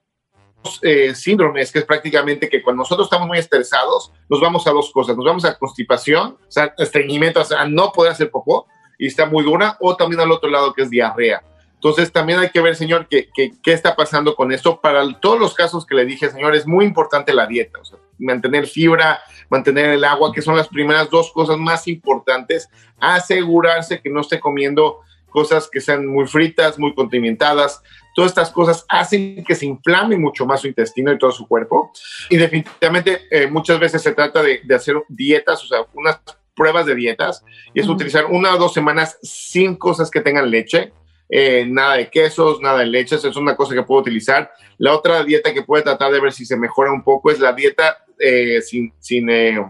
eh, 0.81 1.15
síndromes 1.15 1.71
que 1.71 1.79
es 1.79 1.85
prácticamente 1.85 2.49
que 2.49 2.61
cuando 2.61 2.81
nosotros 2.81 3.07
estamos 3.07 3.27
muy 3.27 3.37
estresados 3.37 4.11
nos 4.29 4.41
vamos 4.41 4.67
a 4.67 4.71
dos 4.71 4.91
cosas. 4.91 5.15
Nos 5.15 5.25
vamos 5.25 5.45
a 5.45 5.57
constipación, 5.57 6.37
o 6.39 6.51
sea, 6.51 6.73
estreñimiento, 6.77 7.41
o 7.41 7.45
sea, 7.45 7.65
no 7.65 7.91
poder 7.91 8.11
hacer 8.11 8.29
popó 8.31 8.67
y 8.97 9.07
está 9.07 9.25
muy 9.25 9.43
dura 9.43 9.77
o 9.79 9.95
también 9.95 10.19
al 10.21 10.31
otro 10.31 10.49
lado 10.49 10.73
que 10.73 10.83
es 10.83 10.89
diarrea. 10.89 11.43
Entonces 11.75 12.11
también 12.11 12.39
hay 12.39 12.49
que 12.49 12.59
ver, 12.59 12.75
señor, 12.75 13.07
qué 13.07 13.29
que, 13.33 13.51
qué 13.61 13.71
está 13.71 13.95
pasando 13.95 14.35
con 14.35 14.51
esto. 14.51 14.81
Para 14.81 15.07
todos 15.19 15.39
los 15.39 15.53
casos 15.53 15.85
que 15.85 15.93
le 15.93 16.05
dije, 16.05 16.29
señor, 16.29 16.55
es 16.55 16.65
muy 16.65 16.85
importante 16.85 17.33
la 17.33 17.45
dieta, 17.45 17.79
mantener 18.17 18.65
fibra, 18.65 19.21
mantener 19.49 19.91
el 19.91 20.03
agua, 20.03 20.31
que 20.33 20.41
son 20.41 20.57
las 20.57 20.67
primeras 20.67 21.07
dos 21.11 21.31
cosas 21.31 21.57
más 21.57 21.87
importantes. 21.87 22.67
Asegurarse 22.99 24.01
que 24.01 24.09
no 24.09 24.21
esté 24.21 24.39
comiendo 24.39 25.01
cosas 25.29 25.69
que 25.71 25.81
sean 25.81 26.05
muy 26.05 26.25
fritas, 26.27 26.79
muy 26.79 26.93
condimentadas. 26.95 27.81
Todas 28.15 28.31
estas 28.31 28.51
cosas 28.51 28.85
hacen 28.89 29.43
que 29.43 29.53
se 29.55 29.65
inflame 29.65 30.17
mucho 30.17 30.45
más 30.45 30.61
su 30.61 30.67
intestino 30.67 31.11
y 31.11 31.17
todo 31.19 31.31
su 31.31 31.47
cuerpo. 31.47 31.91
Y 32.29 32.37
definitivamente 32.37 33.21
eh, 33.29 33.47
muchas 33.47 33.79
veces 33.79 34.01
se 34.01 34.13
trata 34.13 34.41
de, 34.41 34.61
de 34.63 34.75
hacer 34.75 34.95
dietas, 35.07 35.63
o 35.63 35.67
sea, 35.67 35.79
unas 35.93 36.19
pruebas 36.55 36.87
de 36.87 36.95
dietas, 36.95 37.43
y 37.73 37.79
es 37.79 37.85
Ujú. 37.85 37.93
utilizar 37.93 38.25
una 38.25 38.55
o 38.55 38.57
dos 38.57 38.73
semanas 38.73 39.19
sin 39.21 39.75
cosas 39.75 40.09
que 40.09 40.21
tengan 40.21 40.49
leche. 40.49 40.91
eh, 41.29 41.65
nada 41.67 41.95
de 41.97 42.09
quesos, 42.09 42.61
nada 42.61 42.79
de 42.79 42.85
leches, 42.85 43.23
es 43.25 43.35
una 43.35 43.55
cosa 43.55 43.75
que 43.75 43.83
puedo 43.83 44.01
utilizar. 44.01 44.49
La 44.77 44.95
otra 44.95 45.23
dieta 45.23 45.53
que 45.53 45.61
puede 45.61 45.83
tratar 45.83 46.11
de 46.11 46.19
ver 46.21 46.31
si 46.31 46.45
se 46.45 46.55
mejora 46.57 46.91
un 46.91 47.03
poco 47.03 47.29
es 47.31 47.39
la 47.39 47.53
dieta 47.53 47.97
eh, 48.19 48.61
sin, 48.61 48.93
sin 48.99 49.29
eh, 49.29 49.61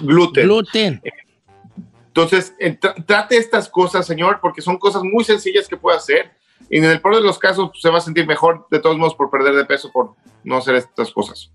gluten. 0.00 0.44
Gluten. 0.44 1.02
Entonces, 2.08 2.54
eh, 2.58 2.78
tra- 2.80 2.94
trate 3.06 3.36
estas 3.36 3.68
cosas, 3.68 4.06
señor, 4.06 4.40
porque 4.42 4.60
son 4.60 4.76
cosas 4.78 5.02
muy 5.04 5.24
sencillas 5.24 5.68
que 5.68 5.76
puede 5.76 5.96
hacer. 5.96 6.32
Y 6.70 6.78
en 6.78 6.84
el 6.84 7.00
peor 7.00 7.16
de 7.16 7.22
los 7.22 7.38
casos 7.38 7.68
pues, 7.70 7.80
se 7.80 7.88
va 7.90 7.98
a 7.98 8.00
sentir 8.02 8.26
mejor, 8.26 8.66
de 8.70 8.80
todos 8.80 8.98
modos, 8.98 9.14
por 9.14 9.30
perder 9.30 9.54
de 9.54 9.64
peso, 9.64 9.90
por 9.92 10.14
no 10.44 10.56
hacer 10.58 10.74
estas 10.74 11.10
cosas. 11.12 11.50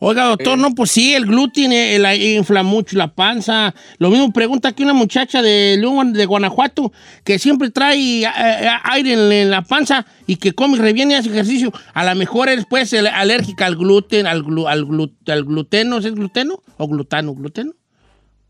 Oiga, 0.00 0.24
doctor, 0.24 0.58
no, 0.58 0.74
pues 0.74 0.90
sí, 0.90 1.14
el 1.14 1.24
gluten 1.24 1.72
eh, 1.72 1.98
la- 1.98 2.14
infla 2.14 2.62
mucho 2.62 2.96
la 2.96 3.14
panza. 3.14 3.74
Lo 3.98 4.10
mismo 4.10 4.32
pregunta 4.32 4.68
aquí 4.68 4.82
una 4.82 4.92
muchacha 4.92 5.40
de 5.40 5.76
León, 5.78 6.12
de 6.12 6.26
Guanajuato, 6.26 6.92
que 7.24 7.38
siempre 7.38 7.70
trae 7.70 8.22
eh, 8.22 8.24
eh, 8.26 8.68
aire 8.84 9.12
en, 9.14 9.32
en 9.32 9.50
la 9.50 9.62
panza 9.62 10.04
y 10.26 10.36
que 10.36 10.52
come 10.52 10.78
re 10.78 10.92
bien 10.92 11.10
y 11.10 11.14
hace 11.14 11.30
ejercicio. 11.30 11.72
A 11.94 12.04
lo 12.04 12.14
mejor 12.16 12.48
es 12.48 12.66
pues 12.68 12.92
alérgica 12.94 13.66
al 13.66 13.76
gluten, 13.76 14.26
al, 14.26 14.44
glu- 14.44 14.68
al, 14.68 14.84
glu- 14.84 15.14
al 15.30 15.44
gluteno, 15.44 15.98
¿es 15.98 16.14
gluteno 16.14 16.60
o 16.76 16.86
glutano? 16.88 17.34
¿Gluteno? 17.34 17.72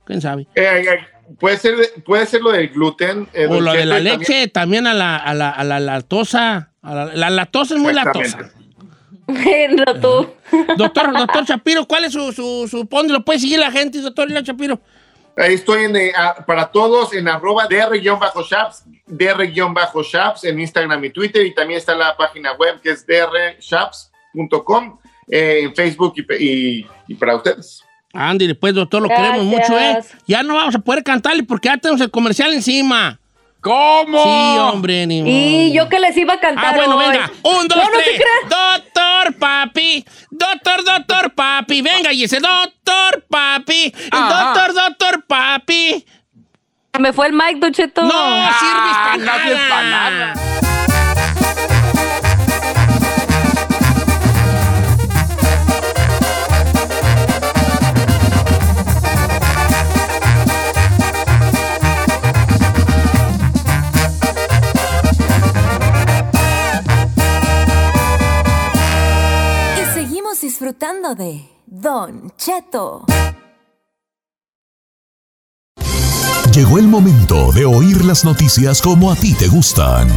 ¿Quién 0.07 0.21
sabe? 0.21 0.47
Puede, 1.39 1.57
ser, 1.59 1.75
puede 2.05 2.27
ser 2.27 2.41
lo 2.43 2.53
del 2.53 2.69
gluten. 2.69 3.29
eh, 3.33 3.47
O 3.49 3.61
lo 3.61 3.73
de 3.73 3.85
la 3.87 3.97
también- 3.97 4.19
leche, 4.21 4.49
también 4.49 4.87
a 4.87 4.95
la, 4.95 5.17
a 5.17 5.35
la, 5.35 5.51
a 5.51 5.65
la 5.65 5.81
lactosa. 5.81 6.71
A 6.83 6.95
la, 6.95 7.05
la 7.07 7.31
lactosa 7.31 7.75
es 7.75 7.81
muy 7.81 7.93
lactosa. 7.93 8.21
Exactamente. 8.39 8.65
No, 9.27 10.01
tú. 10.01 10.29
Doctor, 10.77 11.17
doctor 11.17 11.45
Shapiro, 11.47 11.87
¿cuál 11.87 12.05
es 12.05 12.13
su, 12.13 12.31
su, 12.33 12.69
su 12.69 12.85
¿Dónde 12.85 13.15
lo 13.15 13.25
puede 13.25 13.39
seguir 13.39 13.59
la 13.59 13.71
gente, 13.73 13.99
doctor 14.03 14.29
Shapiro? 14.31 14.79
Ahí 15.37 15.55
estoy 15.55 15.85
en, 15.85 15.97
eh, 15.97 16.13
para 16.47 16.71
todos 16.71 17.15
en 17.15 17.27
arroba 17.27 17.67
dr-shaps, 17.67 18.85
dr-shaps 19.07 20.45
en 20.45 20.61
Instagram 20.61 21.03
y 21.07 21.11
Twitter 21.11 21.45
y 21.47 21.55
también 21.55 21.79
está 21.79 21.95
la 21.95 22.15
página 22.17 22.53
web 22.53 22.81
que 22.83 22.91
es 22.91 23.05
drshaps.com 23.07 24.99
eh, 25.29 25.61
en 25.63 25.75
Facebook 25.75 26.13
y, 26.17 26.23
pe- 26.23 26.37
y- 26.43 26.87
y 27.09 27.15
para 27.15 27.37
ustedes. 27.37 27.83
Andy, 28.15 28.47
después, 28.47 28.75
doctor, 28.75 29.03
lo 29.03 29.09
Gracias. 29.09 29.29
queremos 29.31 29.47
mucho, 29.51 29.79
¿eh? 29.79 29.99
Ya 30.27 30.43
no 30.43 30.55
vamos 30.55 30.75
a 30.75 30.79
poder 30.79 31.03
cantarle 31.03 31.43
porque 31.43 31.69
ya 31.69 31.77
tenemos 31.77 32.01
el 32.01 32.11
comercial 32.11 32.53
encima. 32.53 33.19
¿Cómo? 33.61 34.23
Sí, 34.23 34.59
hombre, 34.59 35.07
ni 35.07 35.19
Y 35.21 35.23
modo. 35.73 35.75
yo 35.85 35.89
que 35.89 35.99
les 35.99 36.15
iba 36.19 36.35
a 36.35 36.39
cantar. 36.41 36.67
Ah, 36.67 36.77
bueno, 36.77 36.97
hoy. 36.99 37.07
venga. 37.09 37.31
Un, 37.43 37.67
dos, 37.67 37.79
No, 37.79 37.85
no 37.85 37.97
te 37.97 38.03
tres. 38.05 38.21
creas. 38.21 38.83
doctor 38.85 39.35
papi. 39.39 40.05
Doctor, 40.31 40.85
doctor 40.85 41.33
papi. 41.35 41.81
Venga, 41.83 42.13
y 42.13 42.25
ese 42.25 42.41
doctor 42.41 43.25
papi. 43.29 43.93
Ajá. 44.11 44.53
Doctor, 44.53 44.75
doctor 44.75 45.25
papi. 45.27 46.05
Me 47.01 47.13
fue 47.15 47.27
el 47.29 47.33
mic, 47.33 47.57
Don 47.59 47.73
Cheto. 47.73 48.03
No 48.05 48.11
sirves 48.11 48.97
para 49.03 49.17
no 49.17 49.33
sirves 49.43 49.61
pa' 49.71 49.83
nada. 49.83 50.35
Disfrutando 70.65 71.15
de 71.15 71.45
Don 71.67 72.33
Cheto. 72.39 73.05
Llegó 76.55 76.79
el 76.79 76.87
momento 76.87 77.53
de 77.53 77.67
oír 77.67 78.03
las 78.03 78.25
noticias 78.25 78.81
como 78.81 79.13
a 79.13 79.15
ti 79.15 79.35
te 79.35 79.49
gustan. 79.49 80.09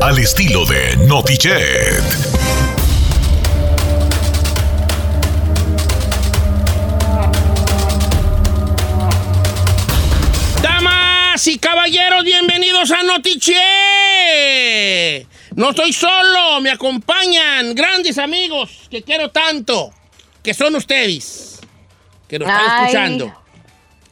Al 0.00 0.18
estilo 0.18 0.66
de 0.66 0.96
Notichet. 1.06 2.02
Damas 10.62 11.46
y 11.46 11.58
caballeros, 11.58 12.24
bienvenidos 12.24 12.90
a 12.90 13.04
Notiche. 13.04 13.52
No 15.54 15.70
estoy 15.70 15.92
solo, 15.92 16.60
me 16.60 16.70
acompañan 16.70 17.74
grandes 17.74 18.18
amigos 18.18 18.70
que 18.90 19.02
quiero 19.02 19.30
tanto, 19.30 19.92
que 20.42 20.54
son 20.54 20.74
ustedes, 20.76 21.60
que 22.28 22.38
nos 22.38 22.48
están 22.48 22.66
Ay. 22.68 22.80
escuchando. 22.84 23.42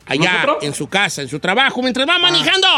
Allá, 0.07 0.33
¿Nosotros? 0.33 0.65
en 0.65 0.75
su 0.75 0.89
casa, 0.89 1.23
en 1.23 1.29
su 1.29 1.39
trabajo, 1.41 1.81
mientras 1.83 2.07
va 2.09 2.19
manejando. 2.19 2.69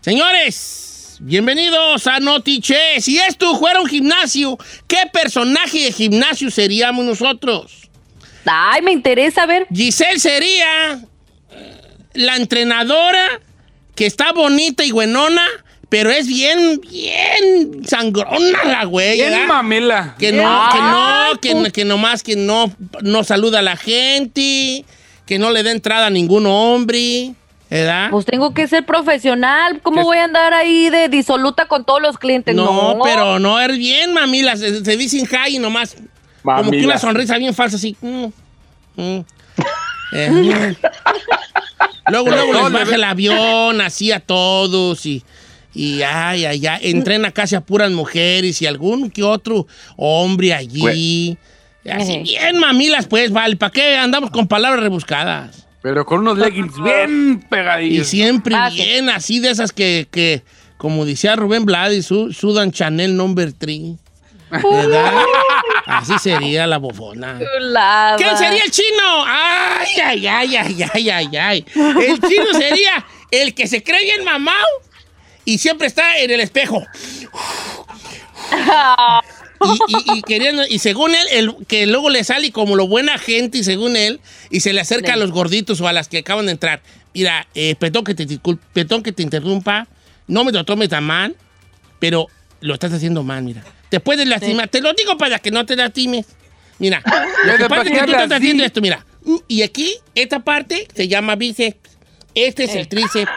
Señores, 0.00 1.16
bienvenidos 1.20 2.06
a 2.06 2.20
Notiche. 2.20 3.00
Si 3.00 3.18
esto 3.18 3.58
fuera 3.58 3.80
un 3.80 3.88
gimnasio, 3.88 4.56
¿qué 4.86 5.08
personaje 5.12 5.84
de 5.84 5.92
gimnasio 5.92 6.50
seríamos 6.50 7.04
nosotros? 7.04 7.90
Ay, 8.46 8.80
me 8.82 8.92
interesa, 8.92 9.42
a 9.42 9.46
ver. 9.46 9.66
Giselle 9.74 10.20
sería 10.20 11.00
eh, 11.50 11.80
la 12.14 12.36
entrenadora 12.36 13.40
que 13.96 14.06
está 14.06 14.32
bonita 14.32 14.84
y 14.84 14.92
buenona, 14.92 15.44
pero 15.88 16.10
es 16.10 16.26
bien, 16.26 16.80
bien 16.80 17.86
sangrona 17.86 18.64
la 18.64 18.84
güey. 18.84 19.14
Bien 19.16 19.30
¿verdad? 19.30 19.46
mamela. 19.46 20.14
Que 20.18 20.32
no, 20.32 20.68
que 20.72 20.78
no, 20.78 21.64
que, 21.64 21.72
que 21.72 21.84
nomás 21.84 22.22
que 22.22 22.36
no, 22.36 22.72
no 23.02 23.22
saluda 23.24 23.60
a 23.60 23.62
la 23.62 23.76
gente, 23.76 24.84
que 25.26 25.38
no 25.38 25.50
le 25.50 25.62
da 25.62 25.70
entrada 25.70 26.06
a 26.06 26.10
ningún 26.10 26.46
hombre, 26.46 27.34
¿verdad? 27.70 28.10
Pues 28.10 28.26
tengo 28.26 28.52
que 28.52 28.66
ser 28.66 28.84
profesional. 28.84 29.80
¿Cómo 29.82 30.02
voy 30.02 30.18
a 30.18 30.24
andar 30.24 30.54
ahí 30.54 30.90
de 30.90 31.08
disoluta 31.08 31.66
con 31.66 31.84
todos 31.84 32.02
los 32.02 32.18
clientes? 32.18 32.54
no, 32.54 32.64
No, 32.64 33.02
pero 33.04 33.38
no, 33.38 33.60
es 33.60 33.78
bien, 33.78 34.12
mamila, 34.12 34.56
se, 34.56 34.84
se 34.84 34.96
dicen 34.96 35.28
hi 35.30 35.56
y 35.56 35.58
nomás, 35.60 35.94
como 36.42 36.62
que 36.62 36.64
Mamila. 36.78 36.86
una 36.86 36.98
sonrisa 36.98 37.38
bien 37.38 37.54
falsa 37.54 37.76
así. 37.76 37.96
mm, 38.00 38.24
mm, 38.96 39.24
eh, 40.12 40.30
mm. 40.30 40.76
Luego, 42.08 42.30
luego 42.30 42.52
les 42.52 42.72
baja 42.72 42.94
el 42.94 43.04
avión, 43.04 43.80
así 43.80 44.12
a 44.12 44.20
todos 44.20 45.04
y, 45.06 45.24
y 45.76 46.02
ay, 46.02 46.44
ay, 46.46 46.66
ay, 46.66 46.90
entrena 46.90 47.30
casi 47.32 47.54
a 47.54 47.60
puras 47.60 47.90
mujeres 47.90 48.60
y 48.62 48.66
algún 48.66 49.10
que 49.10 49.22
otro 49.22 49.66
hombre 49.96 50.54
allí. 50.54 51.36
Así 51.88 52.18
bien 52.18 52.58
mamilas, 52.58 53.06
pues, 53.06 53.30
vale, 53.30 53.56
¿para 53.56 53.70
qué 53.72 53.96
andamos 53.96 54.30
con 54.30 54.48
palabras 54.48 54.82
rebuscadas? 54.82 55.66
Pero 55.82 56.04
con 56.04 56.20
unos 56.20 56.36
leggings 56.38 56.74
bien 56.82 57.40
Y 57.44 57.46
pegadillos. 57.48 58.08
siempre 58.08 58.54
Ah, 58.56 58.70
sí. 58.70 58.76
bien, 58.78 59.08
así 59.08 59.38
de 59.38 59.50
esas 59.50 59.70
que, 59.72 60.08
que 60.10 60.42
como 60.78 61.04
decía 61.04 61.36
Rubén 61.36 61.64
Blades, 61.64 62.06
su, 62.06 62.32
sudan 62.32 62.72
Chanel 62.72 63.16
number 63.16 63.52
3. 63.52 63.80
¿Verdad? 64.50 65.12
Así 65.86 66.18
sería 66.18 66.66
la 66.66 66.78
bofona. 66.78 67.38
Chulada. 67.38 68.16
¿Quién 68.16 68.36
sería 68.36 68.62
el 68.64 68.70
chino? 68.70 69.24
Ay, 69.26 70.00
ay, 70.04 70.26
ay, 70.26 70.56
ay, 70.56 70.82
ay, 70.92 71.10
ay, 71.10 71.36
ay. 71.36 71.64
El 71.74 72.20
chino 72.20 72.52
sería 72.52 73.04
el 73.30 73.54
que 73.54 73.66
se 73.68 73.82
cree 73.82 74.02
bien 74.04 74.24
mamado 74.24 74.66
y 75.46 75.56
siempre 75.58 75.86
está 75.86 76.18
en 76.18 76.30
el 76.30 76.40
espejo. 76.40 76.84
Y, 79.64 79.68
y- 80.14 80.18
y 80.18 80.22
queriendo, 80.22 80.62
y 80.68 80.78
según 80.78 81.14
él, 81.14 81.26
el, 81.32 81.54
que 81.66 81.86
luego 81.86 82.10
le 82.10 82.22
sale 82.24 82.52
como 82.52 82.76
lo 82.76 82.86
buena 82.86 83.16
gente, 83.16 83.58
y 83.58 83.64
según 83.64 83.96
él, 83.96 84.20
y 84.50 84.60
se 84.60 84.74
le 84.74 84.80
acerca 84.82 85.14
a 85.14 85.16
los 85.16 85.30
gorditos 85.32 85.80
o 85.80 85.88
a 85.88 85.94
las 85.94 86.08
que 86.08 86.18
acaban 86.18 86.44
de 86.46 86.52
entrar. 86.52 86.82
Mira, 87.14 87.46
eh, 87.54 87.74
perdón, 87.78 88.04
que 88.04 88.14
te, 88.14 88.26
perdón 88.74 89.02
que 89.02 89.12
te 89.12 89.22
interrumpa, 89.22 89.88
no 90.26 90.44
me 90.44 90.52
lo 90.52 90.64
tomes 90.64 90.90
tan 90.90 91.04
mal, 91.04 91.34
pero 91.98 92.26
lo 92.60 92.74
estás 92.74 92.92
haciendo 92.92 93.22
mal, 93.22 93.42
mira. 93.42 93.64
Te 93.88 93.98
puedes 94.00 94.28
lastimar, 94.28 94.68
te 94.68 94.80
lo 94.82 94.92
digo 94.92 95.16
para 95.16 95.38
que 95.38 95.50
no 95.50 95.64
te 95.64 95.74
lastimes. 95.76 96.26
Mira, 96.78 97.02
lo 97.46 97.56
que 97.56 97.64
pasa 97.68 97.82
es 97.84 97.90
que 97.98 98.04
tú 98.06 98.12
estás 98.12 98.32
haciendo 98.32 98.62
esto, 98.62 98.82
mira. 98.82 99.06
Y 99.48 99.62
aquí, 99.62 99.94
esta 100.14 100.40
parte 100.40 100.86
se 100.94 101.08
llama 101.08 101.34
bíceps. 101.34 101.78
Este 102.34 102.64
es 102.64 102.74
el 102.74 102.88
tríceps. 102.88 103.30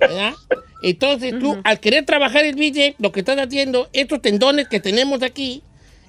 ¿verdad? 0.00 0.34
Entonces 0.82 1.38
tú, 1.38 1.60
al 1.64 1.80
querer 1.80 2.04
trabajar 2.04 2.44
el 2.44 2.54
bíceps, 2.54 2.96
lo 2.98 3.10
que 3.12 3.20
estás 3.20 3.38
haciendo, 3.38 3.88
estos 3.92 4.22
tendones 4.22 4.68
que 4.68 4.80
tenemos 4.80 5.22
aquí, 5.22 5.62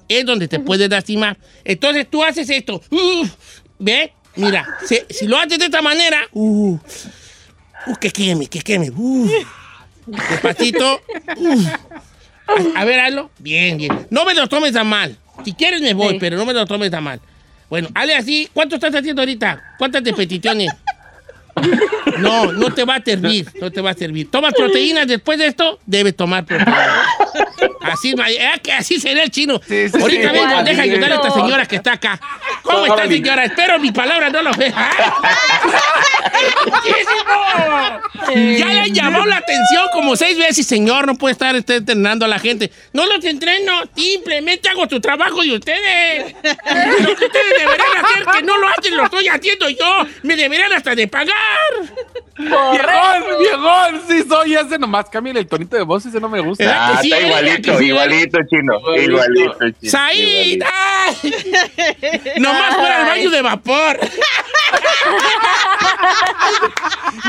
es 0.08 0.24
donde 0.26 0.48
te 0.48 0.58
puedes 0.60 0.88
lastimar. 0.90 1.38
Entonces 1.64 2.06
tú 2.08 2.22
haces 2.22 2.48
esto. 2.50 2.80
Uh, 2.90 3.26
¿Ve? 3.78 4.12
Mira, 4.36 4.66
se- 4.86 5.06
si 5.10 5.26
lo 5.26 5.36
haces 5.38 5.58
de 5.58 5.64
esta 5.66 5.82
manera, 5.82 6.20
uh, 6.32 6.74
uh, 7.86 7.94
que 8.00 8.10
queme, 8.10 8.46
que 8.46 8.60
queme. 8.60 8.90
Uh, 8.90 9.28
despacito. 10.06 11.00
uh. 11.36 11.64
A, 12.76 12.80
a 12.80 12.84
ver, 12.84 13.00
hazlo. 13.00 13.30
Bien, 13.38 13.76
bien. 13.76 14.06
No 14.10 14.24
me 14.24 14.34
lo 14.34 14.48
tomes 14.48 14.72
tan 14.72 14.86
mal. 14.86 15.16
Si 15.44 15.52
quieres 15.52 15.80
me 15.80 15.94
voy, 15.94 16.14
Sí. 16.14 16.18
pero 16.20 16.36
no 16.36 16.44
me 16.46 16.52
lo 16.52 16.66
tomes 16.66 16.90
tan 16.90 17.02
mal. 17.04 17.20
Bueno, 17.68 17.88
hazle 17.94 18.14
así. 18.16 18.48
¿Cuánto 18.52 18.74
estás 18.74 18.94
haciendo 18.94 19.22
ahorita? 19.22 19.74
¿Cuántas 19.78 20.02
repeticiones? 20.02 20.68
No, 22.18 22.52
no 22.52 22.74
te 22.74 22.84
va 22.84 22.96
a 22.96 23.02
servir, 23.02 23.48
no 23.60 23.70
te 23.70 23.80
va 23.80 23.90
a 23.90 23.94
servir. 23.94 24.30
¿Tomas 24.30 24.52
proteínas 24.52 25.06
después 25.06 25.38
de 25.38 25.46
esto? 25.46 25.78
Debes 25.86 26.14
tomar 26.14 26.44
proteínas. 26.44 27.06
Así, 27.80 28.14
que 28.62 28.72
así 28.72 29.00
será 29.00 29.22
el 29.22 29.30
chino. 29.30 29.60
Sí, 29.66 29.88
sí, 29.88 29.98
Ahorita 29.98 30.30
sí, 30.30 30.38
vengo, 30.38 30.62
deja 30.62 30.82
ayudar 30.82 31.12
a 31.12 31.14
esta 31.14 31.30
señora 31.30 31.66
que 31.66 31.76
está 31.76 31.92
acá. 31.92 32.20
¿Cómo 32.62 32.86
está, 32.86 33.08
señora? 33.08 33.44
Espero 33.44 33.78
mi 33.78 33.90
palabra 33.90 34.28
no 34.28 34.42
lo 34.42 34.52
vea. 34.52 34.90
¡Muchísimo! 36.66 38.58
Ya 38.58 38.66
le 38.66 38.90
llamó 38.92 39.24
la 39.24 39.38
atención 39.38 39.86
como 39.92 40.14
seis 40.14 40.36
veces, 40.38 40.66
señor. 40.66 41.06
No 41.06 41.14
puede 41.14 41.32
estar 41.32 41.54
usted 41.56 41.76
entrenando 41.76 42.24
a 42.26 42.28
la 42.28 42.38
gente. 42.38 42.70
No 42.92 43.06
los 43.06 43.24
entreno, 43.24 43.72
simplemente 43.96 44.68
hago 44.68 44.86
tu 44.86 45.00
trabajo 45.00 45.42
de 45.42 45.56
ustedes. 45.56 46.34
Lo 47.00 47.16
que 47.16 47.24
ustedes 47.24 47.58
deberían 47.58 48.04
hacer, 48.04 48.24
que 48.36 48.42
no 48.42 48.58
lo 48.58 48.68
hacen, 48.68 48.96
lo 48.96 49.04
estoy 49.04 49.28
haciendo 49.28 49.68
yo. 49.70 50.06
Me 50.22 50.36
deberían 50.36 50.72
hasta 50.72 50.94
de 50.94 51.08
pagar. 51.08 51.34
Viejón, 52.38 53.24
viejón, 53.38 54.02
sí 54.08 54.22
soy 54.28 54.54
ese 54.54 54.78
nomás. 54.78 55.08
Cámbiale 55.10 55.40
el 55.40 55.46
tonito 55.46 55.76
de 55.76 55.82
voz, 55.82 56.06
ese 56.06 56.20
no 56.20 56.28
me 56.28 56.40
gusta. 56.40 56.64
¿Verdad 56.64 56.92
que 56.92 56.96
Ah, 56.96 57.00
sí, 57.02 57.12
está 57.12 57.26
igualito, 57.26 57.78
sí, 57.78 57.84
igualito, 57.86 58.38
chino. 58.48 58.78
Igualito. 58.96 59.40
Igualito, 59.40 59.70
chino. 59.80 59.90
¡Said! 59.90 60.62
Nomás 62.38 62.74
fuera 62.76 63.00
al 63.02 63.06
baño 63.06 63.30
de 63.30 63.42
vapor. 63.42 64.00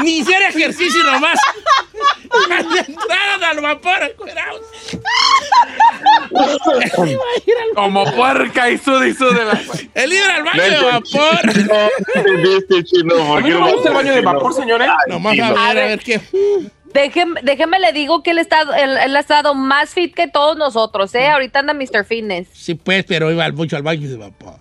Ni 0.03 0.17
hiciera 0.19 0.47
ejercicio 0.49 1.03
nomás. 1.03 1.39
Entraran 2.87 3.43
al 3.43 3.61
vapor. 3.61 4.15
Como 7.75 8.05
puerca 8.15 8.69
y 8.69 8.77
suda 8.77 9.07
y 9.07 9.13
suda. 9.13 9.43
la- 9.45 9.61
El 10.01 10.13
ir 10.13 10.23
al 10.23 10.43
baño 10.43 10.61
de 10.63 10.77
vapor. 10.79 11.45
No 11.67 11.89
entendiste, 12.15 12.83
chino. 12.83 13.15
¿por 13.15 13.37
A 13.37 13.41
mí 13.41 13.47
qué 13.49 13.53
no 13.53 13.65
me 13.65 13.73
gusta 13.73 13.89
el 13.89 13.95
baño 13.95 14.13
de 14.13 14.21
vapor, 14.21 14.53
señores. 14.53 14.87
Nomás 15.07 15.39
a 15.39 15.49
ver, 15.49 15.57
a 15.57 15.73
ver 15.87 15.99
qué. 15.99 16.21
Déjeme, 16.93 17.39
déjeme 17.43 17.79
le 17.79 17.93
digo 17.93 18.21
que 18.23 18.31
él, 18.31 18.37
está, 18.39 18.61
él, 18.77 18.97
él 19.03 19.15
ha 19.15 19.19
estado 19.19 19.53
más 19.55 19.91
fit 19.91 20.13
que 20.13 20.27
todos 20.27 20.57
nosotros, 20.57 21.13
¿eh? 21.15 21.27
Ahorita 21.27 21.59
anda 21.59 21.73
Mr. 21.73 22.05
Fitness. 22.05 22.47
Sí, 22.53 22.75
pues, 22.75 23.05
pero 23.05 23.31
iba 23.31 23.45
al- 23.45 23.53
mucho 23.53 23.77
al 23.77 23.83
baño 23.83 24.09
de 24.09 24.17
vapor. 24.17 24.55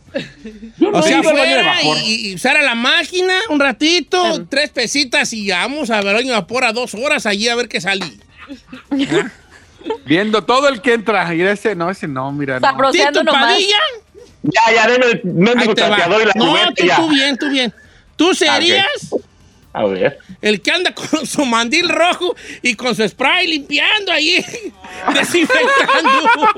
Yo 0.79 0.91
no 0.91 0.99
O 0.99 1.03
sea, 1.03 1.19
al 1.19 1.25
baño 1.25 1.37
de 1.37 1.45
fuera 1.47 1.75
vapor. 1.75 1.97
y, 2.05 2.31
y 2.31 2.35
usar 2.35 2.57
a 2.57 2.63
la 2.63 2.75
máquina 2.75 3.35
un 3.49 3.59
ratito, 3.61 4.47
tres 4.49 4.71
pesitas 4.71 5.33
y 5.33 5.51
vamos 5.51 5.91
a 5.91 6.01
ver 6.03 6.15
baño 6.15 6.29
de 6.29 6.33
vapor 6.35 6.65
a 6.65 6.73
dos 6.73 6.95
horas 6.95 7.27
allí 7.27 7.49
a 7.49 7.57
ver 7.57 7.69
qué 7.69 7.81
salí. 7.81 8.21
Viendo 10.07 10.45
todo 10.45 10.69
el 10.69 10.81
que 10.83 10.95
entra. 10.95 11.35
Y 11.35 11.43
ese 11.43 11.75
no, 11.75 11.91
ese 11.91 12.07
no, 12.07 12.31
mira. 12.33 12.61
No. 12.61 12.91
Tito 12.91 13.23
nomás. 13.25 13.53
Padilla. 13.55 13.77
Ya, 14.43 14.75
ya, 14.75 14.87
deme 14.89 15.07
el 15.07 15.21
mendigo 15.25 15.73
y 15.73 15.77
la 15.77 16.33
No, 16.37 16.57
tú, 16.75 16.87
ya. 16.87 16.97
tú 16.97 17.09
bien, 17.09 17.37
tú 17.37 17.51
bien. 17.51 17.75
Tú 18.17 18.35
serías 18.35 18.87
A 19.73 19.85
ver. 19.85 20.19
el 20.43 20.61
que 20.61 20.73
anda 20.73 20.93
con 20.93 21.25
su 21.27 21.45
mandil 21.45 21.89
rojo 21.89 22.35
y 22.61 22.75
con 22.75 22.95
su 22.97 23.07
spray 23.09 23.47
limpiando 23.47 24.11
ahí, 24.11 24.45
desinfectando, 25.15 26.11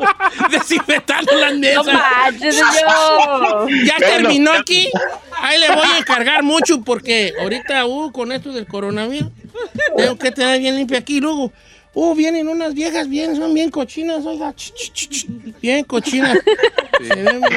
desinfectando 0.51 1.35
las 1.37 1.53
No 1.53 1.59
mesas. 1.61 1.87
manches, 1.87 2.57
señor. 2.57 3.69
Ya 3.85 3.97
terminó 3.99 4.53
aquí. 4.53 4.89
Ahí 5.41 5.61
le 5.61 5.69
voy 5.75 5.87
a 5.95 5.99
encargar 5.99 6.43
mucho 6.43 6.81
porque 6.83 7.33
ahorita, 7.41 7.85
uh, 7.87 8.11
con 8.13 8.33
esto 8.33 8.53
del 8.53 8.67
coronavirus, 8.67 9.29
tengo 9.97 10.17
que 10.17 10.31
tener 10.31 10.59
bien 10.61 10.77
limpio 10.77 10.97
aquí. 10.99 11.21
Luego, 11.21 11.53
uh, 11.95 12.15
vienen 12.15 12.49
unas 12.49 12.75
viejas 12.75 13.09
bien, 13.09 13.37
son 13.37 13.55
bien 13.55 13.71
cochinas, 13.71 14.25
oiga. 14.25 14.53
ch, 14.55 14.73
ch, 14.73 14.93
ch, 14.93 15.09
ch, 15.09 15.27
Bien 15.61 15.85
cochinas. 15.85 16.39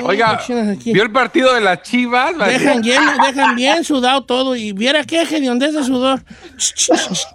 Oiga, 0.03 0.37
cochinas 0.37 0.75
aquí. 0.75 0.91
vio 0.91 1.03
el 1.03 1.11
partido 1.11 1.53
de 1.53 1.61
las 1.61 1.83
chivas. 1.83 2.35
Dejan 2.37 2.81
lleno, 2.81 3.11
dejan 3.25 3.55
bien 3.55 3.83
sudado 3.83 4.23
todo. 4.23 4.55
Y 4.55 4.71
viera 4.71 5.03
qué 5.03 5.21
hediondez 5.21 5.73
de 5.73 5.83
sudor. 5.83 6.23
Ch, 6.57 6.73
ch, 6.73 6.91
ch. 6.91 7.27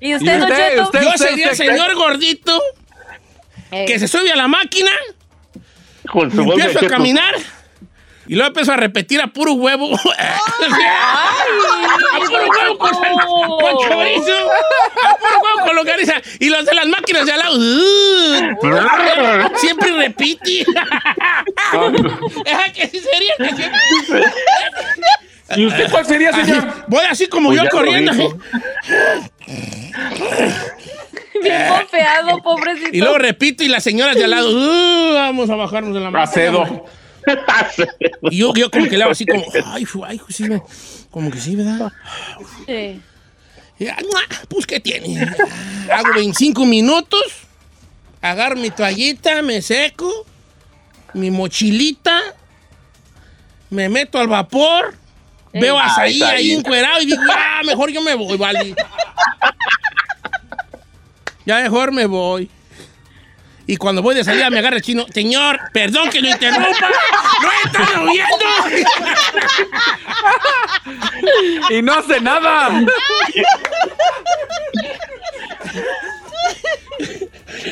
¿Y 0.00 0.10
¿Y 0.10 0.14
usted, 0.14 0.38
Don 0.40 0.50
usted, 0.50 0.80
usted? 0.80 1.02
Yo 1.02 1.12
sería 1.16 1.50
el 1.50 1.56
señor 1.56 1.94
gordito 1.94 2.60
que 3.86 3.98
se 3.98 4.08
sube 4.08 4.30
a 4.30 4.36
la 4.36 4.48
máquina, 4.48 4.90
Con 6.10 6.30
su 6.30 6.42
empiezo 6.42 6.78
a 6.78 6.82
cheto. 6.82 6.94
Y 8.26 8.34
luego 8.34 8.48
empiezo 8.48 8.72
a 8.72 8.76
repetir 8.76 9.20
a 9.20 9.26
puro 9.28 9.52
huevo. 9.54 9.94
a 10.18 10.38
puro 12.18 12.48
huevo 12.48 12.78
con, 12.78 12.90
con 12.94 13.88
chorizo. 13.88 14.50
A 15.02 15.16
puro 15.16 15.38
huevo 15.42 15.66
con 15.66 15.76
longaniza. 15.76 16.14
Y 16.40 16.48
los 16.48 16.64
de 16.64 16.74
las 16.74 16.86
máquinas 16.86 17.26
de 17.26 17.32
al 17.32 17.38
lado. 17.40 17.56
uh, 17.56 19.56
siempre 19.58 19.92
repite. 19.92 20.64
Ajá, 22.46 22.72
que 22.72 22.88
sí 22.88 23.00
sería. 23.00 23.34
que 23.38 23.54
siempre- 23.56 23.80
¿Y 25.56 25.66
usted 25.66 25.90
cuál 25.90 26.06
sería, 26.06 26.32
señor? 26.32 26.64
Voy 26.88 27.04
así 27.08 27.26
como 27.28 27.50
Pues 27.50 27.62
yo 27.62 27.68
corriendo. 27.68 28.12
Bien 31.42 31.68
bofeado, 31.68 32.42
pobrecito. 32.42 32.88
Y 32.92 33.00
luego 33.00 33.18
repito 33.18 33.62
y 33.62 33.68
las 33.68 33.84
señoras 33.84 34.16
de 34.16 34.24
al 34.24 34.30
lado. 34.30 34.48
"Uh, 34.50 35.12
vamos 35.14 35.50
a 35.50 35.54
bajarnos 35.56 35.92
de 35.94 36.00
la 36.00 36.10
máquina. 36.10 36.32
Y 38.30 38.38
yo, 38.38 38.52
yo 38.54 38.70
como 38.70 38.86
que 38.88 38.96
le 38.96 39.02
hago 39.04 39.12
así 39.12 39.26
como, 39.26 39.44
ay, 39.66 39.84
fu- 39.84 40.04
ay, 40.04 40.20
sí, 40.28 40.44
me- 40.44 40.62
como 41.10 41.30
que 41.30 41.38
sí, 41.40 41.56
¿verdad? 41.56 41.92
Sí. 42.66 43.00
Y, 43.78 43.86
ah. 43.88 43.96
Pues, 44.48 44.66
¿qué 44.66 44.80
tiene? 44.80 45.34
Hago 45.92 46.12
25 46.14 46.64
minutos, 46.64 47.22
agarro 48.22 48.56
mi 48.56 48.70
toallita, 48.70 49.42
me 49.42 49.60
seco, 49.62 50.10
mi 51.12 51.30
mochilita, 51.30 52.20
me 53.70 53.88
meto 53.88 54.18
al 54.18 54.28
vapor, 54.28 54.94
veo 55.52 55.78
a 55.78 55.86
Ah, 55.86 55.94
Saí 55.96 56.14
está 56.14 56.30
ahí 56.30 56.46
bien. 56.46 56.58
encuerado 56.60 57.02
y 57.02 57.06
digo, 57.06 57.22
ah, 57.30 57.60
mejor 57.64 57.90
yo 57.90 58.00
me 58.02 58.14
voy, 58.14 58.36
vale. 58.36 58.74
Ya 61.46 61.60
mejor 61.62 61.92
me 61.92 62.06
voy. 62.06 62.48
Y 63.66 63.76
cuando 63.78 64.02
voy 64.02 64.14
de 64.14 64.24
salida 64.24 64.50
me 64.50 64.58
agarra 64.58 64.76
el 64.76 64.82
chino, 64.82 65.06
señor, 65.12 65.58
perdón 65.72 66.10
que 66.10 66.20
lo 66.20 66.28
interrumpa, 66.28 66.88
no 67.42 67.50
están 67.64 68.08
oyendo. 68.08 68.44
Y 71.70 71.80
no 71.82 71.94
hace 71.94 72.20
nada. 72.20 72.82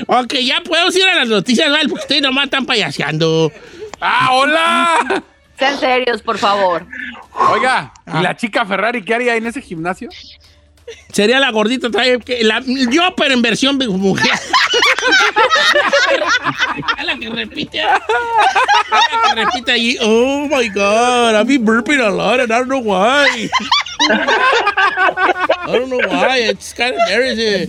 Ok, 0.07 0.35
ya 0.43 0.61
puedo 0.63 0.89
ir 0.97 1.05
a 1.05 1.15
las 1.17 1.29
noticias, 1.29 1.71
¿vale? 1.71 1.89
Porque 1.89 2.03
ustedes 2.03 2.23
nomás 2.23 2.45
están 2.45 2.67
payaseando. 2.67 3.53
¡Ah, 4.01 4.31
hola! 4.33 5.23
Sean 5.59 5.79
serios, 5.79 6.23
por 6.23 6.39
favor. 6.39 6.87
Oiga, 7.51 7.93
Ah. 8.07 8.19
¿y 8.21 8.23
la 8.23 8.37
chica 8.37 8.65
Ferrari 8.67 9.05
qué 9.05 9.15
haría 9.15 9.37
en 9.37 9.47
ese 9.47 9.61
gimnasio? 9.63 10.09
Sería 11.13 11.39
la 11.41 11.51
gordita 11.51 11.91
trae 11.91 12.19
que 12.21 12.43
la, 12.43 12.63
yo, 12.65 13.15
pero 13.17 13.35
en 13.35 13.43
versión 13.43 13.79
de 13.79 13.89
mujer. 13.89 14.31
La 17.05 17.19
que 17.19 17.29
repite. 17.29 17.83
La 17.83 18.01
que 19.35 19.45
repite 19.45 19.73
allí. 19.73 19.99
Oh 20.01 20.49
my 20.49 20.69
God, 20.69 21.35
I've 21.35 21.47
been 21.47 21.65
burping 21.65 22.01
a 22.01 22.11
lot 22.11 22.41
and 22.41 22.53
I 22.53 22.59
don't 22.59 22.69
know 22.69 22.79
why. 22.79 23.51
I 24.09 25.67
don't 25.67 25.91
know 25.91 26.01
why. 26.09 26.39
It's 26.39 26.73
kind 26.73 26.95
of 26.95 27.01
embarrassing. 27.01 27.69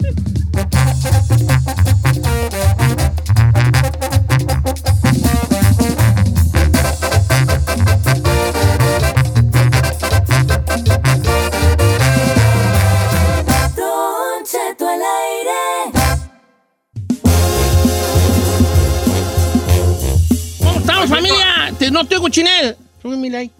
¿Cómo 21.09 21.15
estamos, 21.15 21.37
familia? 21.37 21.77
Te, 21.79 21.91
no 21.91 22.05
te 22.05 22.15
oigo, 22.15 22.29
Chinel. 22.29 22.75
Súbeme 23.01 23.35
ahí. 23.35 23.51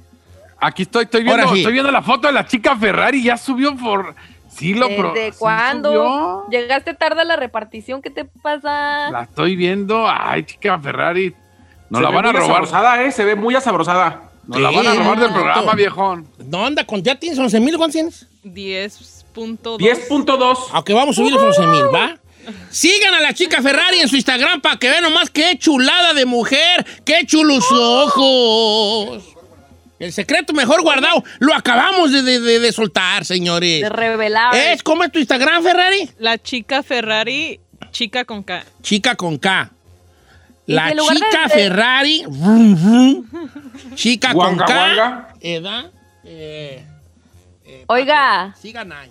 Aquí 0.59 0.83
estoy, 0.83 1.03
estoy 1.03 1.23
viendo, 1.23 1.47
sí. 1.51 1.57
estoy 1.59 1.73
viendo 1.73 1.91
la 1.91 2.01
foto 2.01 2.27
de 2.27 2.33
la 2.33 2.45
chica 2.45 2.75
Ferrari. 2.77 3.21
Ya 3.23 3.37
subió 3.37 3.75
por. 3.75 4.15
Sí, 4.49 4.73
lo 4.75 4.87
pro- 4.95 5.13
¿Desde 5.13 5.37
cuándo? 5.37 5.89
subió. 5.89 6.43
Llegaste 6.49 6.93
tarde 6.93 7.21
a 7.21 7.25
la 7.25 7.35
repartición, 7.35 8.01
¿qué 8.01 8.09
te 8.11 8.23
pasa? 8.25 9.09
La 9.11 9.23
estoy 9.23 9.55
viendo. 9.55 10.05
Ay, 10.07 10.43
chica 10.43 10.79
Ferrari. 10.79 11.33
Nos 11.89 11.99
Se 11.99 12.03
la 12.03 12.09
van 12.11 12.25
a 12.27 12.31
robar. 12.31 12.43
asabrosada, 12.43 13.03
¿eh? 13.03 13.11
Se 13.11 13.25
ve 13.25 13.35
muy 13.35 13.55
asabrosada. 13.55 14.29
Nos 14.47 14.59
la 14.61 14.71
van 14.71 14.87
a 14.87 14.93
robar 14.95 15.19
del 15.19 15.31
programa, 15.33 15.73
viejón. 15.73 16.27
No, 16.45 16.65
anda, 16.65 16.85
con, 16.85 17.01
ya 17.01 17.15
tienes 17.19 17.39
11 17.39 17.59
mil, 17.59 17.77
¿cuántos 17.77 17.93
tienes? 17.93 18.27
10.2. 18.43 19.77
10.2. 19.79 20.57
Aunque 20.71 20.93
vamos 20.93 21.15
a 21.17 21.21
subir 21.21 21.31
los 21.33 21.41
11 21.41 21.67
mil, 21.67 21.83
¿va? 21.93 22.17
Sigan 22.69 23.13
a 23.13 23.19
la 23.21 23.33
chica 23.33 23.61
Ferrari 23.61 23.99
en 23.99 24.07
su 24.07 24.15
Instagram 24.15 24.61
para 24.61 24.77
que 24.77 24.89
vean 24.89 25.03
nomás 25.03 25.29
qué 25.29 25.57
chulada 25.57 26.13
de 26.13 26.25
mujer, 26.25 26.85
qué 27.05 27.25
chulos 27.25 27.65
ojos. 27.71 29.23
El 29.99 30.11
secreto 30.11 30.53
mejor 30.53 30.81
guardado 30.81 31.23
lo 31.39 31.53
acabamos 31.53 32.11
de, 32.11 32.23
de- 32.23 32.39
de- 32.41 32.59
de 32.59 32.71
soltar, 32.73 33.23
señores. 33.25 33.81
De 33.81 33.89
revelar. 33.89 34.53
¿Es 34.55 34.83
cómo 34.83 35.03
es 35.03 35.11
tu 35.11 35.19
Instagram, 35.19 35.63
Ferrari? 35.63 36.09
La 36.19 36.37
chica 36.37 36.83
Ferrari, 36.83 37.59
chica 37.91 38.25
con 38.25 38.43
K. 38.43 38.65
Chica 38.81 39.15
con 39.15 39.37
K. 39.37 39.71
La 40.65 40.91
chica 40.93 41.43
de- 41.43 41.49
Ferrari. 41.49 42.23
chica 43.95 44.33
Guanga, 44.33 44.65
con 44.65 44.73
K. 44.73 44.73
guanga. 44.95 45.33
Edad. 45.41 45.91
eh, 46.25 46.83
eh, 47.65 47.83
Oiga. 47.87 48.55
Sigan 48.61 48.91
ahí. 48.91 49.09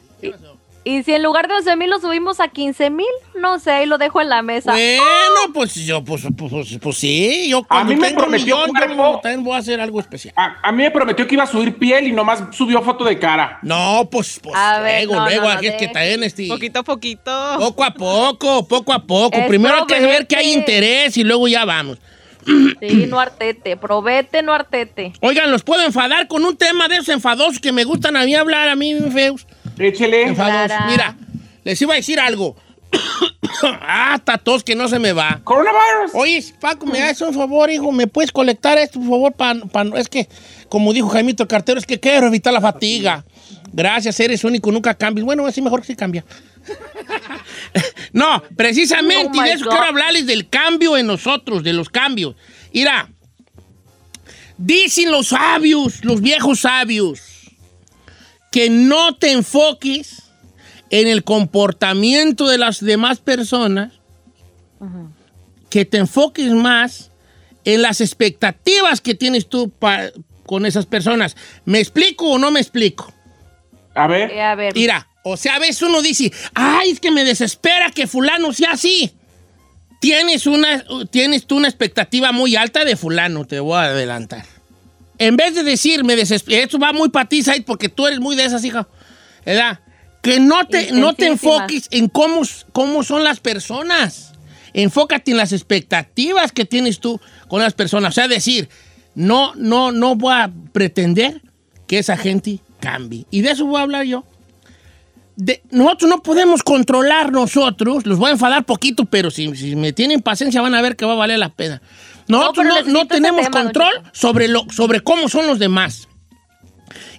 Y 0.84 1.04
si 1.04 1.14
en 1.14 1.22
lugar 1.22 1.46
de 1.46 1.54
11 1.54 1.76
mil 1.76 1.90
lo 1.90 2.00
subimos 2.00 2.40
a 2.40 2.48
15 2.48 2.90
mil, 2.90 3.06
no 3.40 3.60
sé, 3.60 3.70
ahí 3.70 3.86
lo 3.86 3.98
dejo 3.98 4.20
en 4.20 4.28
la 4.28 4.42
mesa. 4.42 4.72
Bueno, 4.72 5.52
pues 5.54 5.74
yo, 5.74 6.02
pues, 6.02 6.22
pues, 6.36 6.50
pues, 6.50 6.78
pues 6.80 6.96
sí, 6.96 7.48
yo 7.48 7.62
cuando 7.62 7.94
mí 7.94 8.00
me 8.00 8.10
prometió 8.10 8.56
millón, 8.56 8.66
yo 8.68 8.94
cuerpo. 8.94 9.20
también 9.22 9.44
voy 9.44 9.54
a 9.54 9.58
hacer 9.58 9.80
algo 9.80 10.00
especial. 10.00 10.34
A, 10.36 10.56
a 10.68 10.72
mí 10.72 10.82
me 10.82 10.90
prometió 10.90 11.26
que 11.26 11.34
iba 11.34 11.44
a 11.44 11.46
subir 11.46 11.78
piel 11.78 12.08
y 12.08 12.12
nomás 12.12 12.42
subió 12.50 12.82
foto 12.82 13.04
de 13.04 13.16
cara. 13.18 13.60
No, 13.62 14.08
pues, 14.10 14.40
pues 14.42 14.56
A 14.56 14.80
ver, 14.80 15.04
luego, 15.04 15.20
no, 15.20 15.26
luego, 15.26 15.42
no, 15.44 15.48
no, 15.50 15.54
aquí 15.56 15.68
es 15.68 15.74
que 15.76 15.88
también 15.88 16.24
este, 16.24 16.48
Poquito 16.48 16.80
a 16.80 16.82
poquito. 16.82 17.56
poco 17.58 17.84
a 17.84 17.94
poco, 17.94 18.66
poco 18.66 18.92
a 18.92 18.98
poco. 19.04 19.38
Es 19.38 19.46
Primero 19.46 19.76
hay 19.76 19.86
que 19.86 20.00
ver 20.00 20.26
que 20.26 20.36
hay 20.36 20.52
interés 20.52 21.16
y 21.16 21.22
luego 21.22 21.46
ya 21.46 21.64
vamos. 21.64 21.98
Sí, 22.44 23.06
no 23.08 23.20
artete. 23.20 23.76
Probete, 23.76 24.42
no 24.42 24.52
artete. 24.52 25.12
Oigan, 25.20 25.50
los 25.52 25.62
puedo 25.62 25.84
enfadar 25.84 26.26
con 26.26 26.44
un 26.44 26.56
tema 26.56 26.88
de 26.88 26.96
esos 26.96 27.10
enfadosos 27.10 27.60
que 27.60 27.70
me 27.70 27.84
gustan 27.84 28.16
a 28.16 28.24
mí 28.24 28.34
hablar, 28.34 28.68
a 28.68 28.74
mí 28.74 28.94
feos. 29.12 29.46
Échele. 29.78 30.30
Mira, 30.30 31.16
les 31.64 31.80
iba 31.82 31.94
a 31.94 31.96
decir 31.96 32.20
algo. 32.20 32.56
ah, 33.62 34.14
está 34.16 34.38
tos 34.38 34.62
que 34.62 34.74
no 34.74 34.88
se 34.88 34.98
me 34.98 35.12
va. 35.12 35.40
Coronavirus. 35.44 36.12
Oye, 36.14 36.44
Paco, 36.60 36.86
me 36.86 37.02
haces 37.02 37.22
un 37.22 37.34
favor, 37.34 37.70
hijo, 37.70 37.90
¿me 37.92 38.06
puedes 38.06 38.32
colectar 38.32 38.78
esto, 38.78 39.00
por 39.00 39.08
favor? 39.08 39.32
Pa, 39.32 39.84
es 39.96 40.08
que, 40.08 40.28
como 40.68 40.92
dijo 40.92 41.08
Jaimito 41.08 41.48
Cartero, 41.48 41.78
es 41.78 41.86
que 41.86 41.98
quiero 41.98 42.26
evitar 42.26 42.52
la 42.52 42.60
fatiga. 42.60 43.24
Gracias, 43.72 44.20
eres 44.20 44.44
único, 44.44 44.70
nunca 44.70 44.94
cambias. 44.94 45.24
Bueno, 45.24 45.46
así 45.46 45.62
mejor 45.62 45.80
que 45.80 45.86
sí 45.86 45.96
cambia. 45.96 46.24
no, 48.12 48.42
precisamente, 48.56 49.38
Oh 49.38 49.42
y 49.42 49.48
de 49.48 49.52
eso 49.54 49.64
God. 49.64 49.70
quiero 49.70 49.86
hablarles 49.86 50.26
del 50.26 50.48
cambio 50.48 50.96
en 50.96 51.06
nosotros, 51.06 51.62
de 51.62 51.72
los 51.72 51.88
cambios. 51.88 52.36
Mira, 52.72 53.08
dicen 54.58 55.10
los 55.10 55.28
sabios, 55.28 56.04
los 56.04 56.20
viejos 56.20 56.60
sabios, 56.60 57.20
que 58.52 58.70
no 58.70 59.16
te 59.16 59.32
enfoques 59.32 60.22
en 60.90 61.08
el 61.08 61.24
comportamiento 61.24 62.46
de 62.46 62.58
las 62.58 62.84
demás 62.84 63.18
personas, 63.18 63.94
que 65.70 65.84
te 65.84 65.98
enfoques 65.98 66.52
más 66.52 67.10
en 67.64 67.82
las 67.82 68.00
expectativas 68.00 69.00
que 69.00 69.14
tienes 69.14 69.48
tú 69.48 69.72
con 70.44 70.66
esas 70.66 70.86
personas. 70.86 71.34
¿Me 71.64 71.80
explico 71.80 72.32
o 72.32 72.38
no 72.38 72.50
me 72.50 72.60
explico? 72.60 73.12
A 73.94 74.06
ver. 74.06 74.30
Eh, 74.30 74.42
a 74.42 74.54
ver. 74.54 74.74
Mira, 74.74 75.08
o 75.24 75.36
sea, 75.36 75.56
a 75.56 75.58
veces 75.58 75.80
uno 75.82 76.02
dice, 76.02 76.30
ay, 76.54 76.90
es 76.90 77.00
que 77.00 77.10
me 77.10 77.24
desespera 77.24 77.90
que 77.90 78.06
fulano 78.06 78.52
sea 78.52 78.72
así. 78.72 79.12
Tienes, 80.00 80.46
una, 80.46 80.84
tienes 81.10 81.46
tú 81.46 81.56
una 81.56 81.68
expectativa 81.68 82.32
muy 82.32 82.56
alta 82.56 82.84
de 82.84 82.96
fulano, 82.96 83.46
te 83.46 83.60
voy 83.60 83.78
a 83.78 83.84
adelantar. 83.84 84.44
En 85.26 85.36
vez 85.36 85.54
de 85.54 85.62
decir, 85.62 86.04
me 86.04 86.16
desespera, 86.16 86.62
esto 86.62 86.78
va 86.78 86.92
muy 86.92 87.08
para 87.08 87.28
ti, 87.28 87.42
Said, 87.42 87.64
porque 87.64 87.88
tú 87.88 88.06
eres 88.06 88.18
muy 88.20 88.34
de 88.36 88.44
esas, 88.44 88.64
hija. 88.64 88.88
¿Verdad? 89.44 89.80
que 90.22 90.38
no 90.38 90.64
te, 90.68 90.92
no 90.92 91.14
te 91.14 91.26
enfoques 91.26 91.88
en 91.90 92.08
cómo, 92.08 92.42
cómo 92.72 93.02
son 93.02 93.24
las 93.24 93.40
personas. 93.40 94.32
Enfócate 94.72 95.32
en 95.32 95.36
las 95.36 95.52
expectativas 95.52 96.52
que 96.52 96.64
tienes 96.64 97.00
tú 97.00 97.20
con 97.48 97.60
las 97.60 97.72
personas. 97.74 98.12
O 98.12 98.14
sea, 98.14 98.28
decir, 98.28 98.68
no, 99.16 99.52
no, 99.56 99.90
no 99.90 100.14
voy 100.14 100.32
a 100.32 100.50
pretender 100.72 101.42
que 101.88 101.98
esa 101.98 102.16
gente 102.16 102.60
cambie. 102.80 103.26
Y 103.30 103.40
de 103.40 103.50
eso 103.50 103.66
voy 103.66 103.80
a 103.80 103.82
hablar 103.82 104.04
yo. 104.04 104.24
De- 105.34 105.60
nosotros 105.70 106.08
no 106.08 106.22
podemos 106.22 106.62
controlar 106.62 107.32
nosotros, 107.32 108.06
los 108.06 108.18
voy 108.18 108.28
a 108.28 108.32
enfadar 108.32 108.64
poquito, 108.64 109.04
pero 109.06 109.30
si, 109.30 109.54
si 109.56 109.74
me 109.74 109.92
tienen 109.92 110.22
paciencia 110.22 110.62
van 110.62 110.74
a 110.74 110.82
ver 110.82 110.94
que 110.94 111.04
va 111.04 111.12
a 111.14 111.16
valer 111.16 111.40
la 111.40 111.48
pena. 111.48 111.82
Nosotros 112.28 112.66
no, 112.66 112.82
no 112.92 113.06
tenemos 113.06 113.42
tema, 113.42 113.62
control 113.62 113.92
sobre, 114.12 114.48
lo, 114.48 114.66
sobre 114.70 115.00
cómo 115.00 115.28
son 115.28 115.46
los 115.46 115.58
demás. 115.58 116.08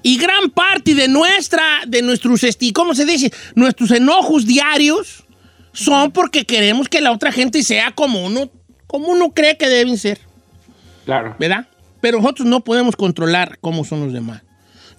Y 0.02 0.18
gran 0.18 0.50
parte 0.50 0.96
de 0.96 1.08
nuestra, 1.08 1.64
de 1.88 2.02
nuestros, 2.02 2.44
esti- 2.44 2.74
¿cómo 2.74 2.94
se 2.94 3.06
dice? 3.06 3.32
Nuestros 3.56 3.92
enojos 3.92 4.46
diarios 4.46 5.24
son 5.72 6.12
porque 6.12 6.46
queremos 6.46 6.90
que 6.90 7.02
la 7.02 7.12
otra 7.12 7.32
gente 7.32 7.64
sea 7.64 7.92
como 7.92 8.24
uno, 8.26 8.50
como 8.88 9.08
uno 9.08 9.32
cree 9.34 9.58
que 9.58 9.70
deben 9.70 9.98
ser, 9.98 10.20
Claro. 11.06 11.36
¿verdad? 11.40 11.68
Pero 12.02 12.20
nosotros 12.20 12.48
no 12.48 12.64
podemos 12.64 12.96
controlar 12.96 13.58
cómo 13.62 13.84
son 13.86 14.02
los 14.04 14.14
demás. 14.14 14.42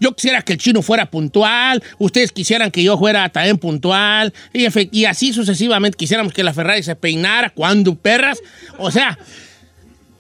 Yo 0.00 0.12
quisiera 0.16 0.42
que 0.42 0.54
el 0.54 0.58
chino 0.58 0.82
fuera 0.82 1.06
puntual, 1.10 1.82
ustedes 1.98 2.32
quisieran 2.32 2.70
que 2.70 2.82
yo 2.82 2.98
fuera 2.98 3.28
también 3.28 3.58
puntual, 3.58 4.32
y, 4.52 4.66
y 4.98 5.04
así 5.04 5.32
sucesivamente 5.32 5.96
quisiéramos 5.96 6.32
que 6.32 6.42
la 6.42 6.52
Ferrari 6.52 6.82
se 6.82 6.96
peinara 6.96 7.50
cuando 7.50 7.94
perras. 7.94 8.38
O 8.78 8.90
sea, 8.90 9.16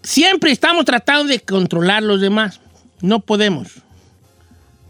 siempre 0.04 0.52
estamos 0.52 0.84
tratando 0.84 1.24
de 1.24 1.40
controlar 1.40 2.04
los 2.04 2.20
demás. 2.20 2.60
No 3.00 3.20
podemos. 3.20 3.68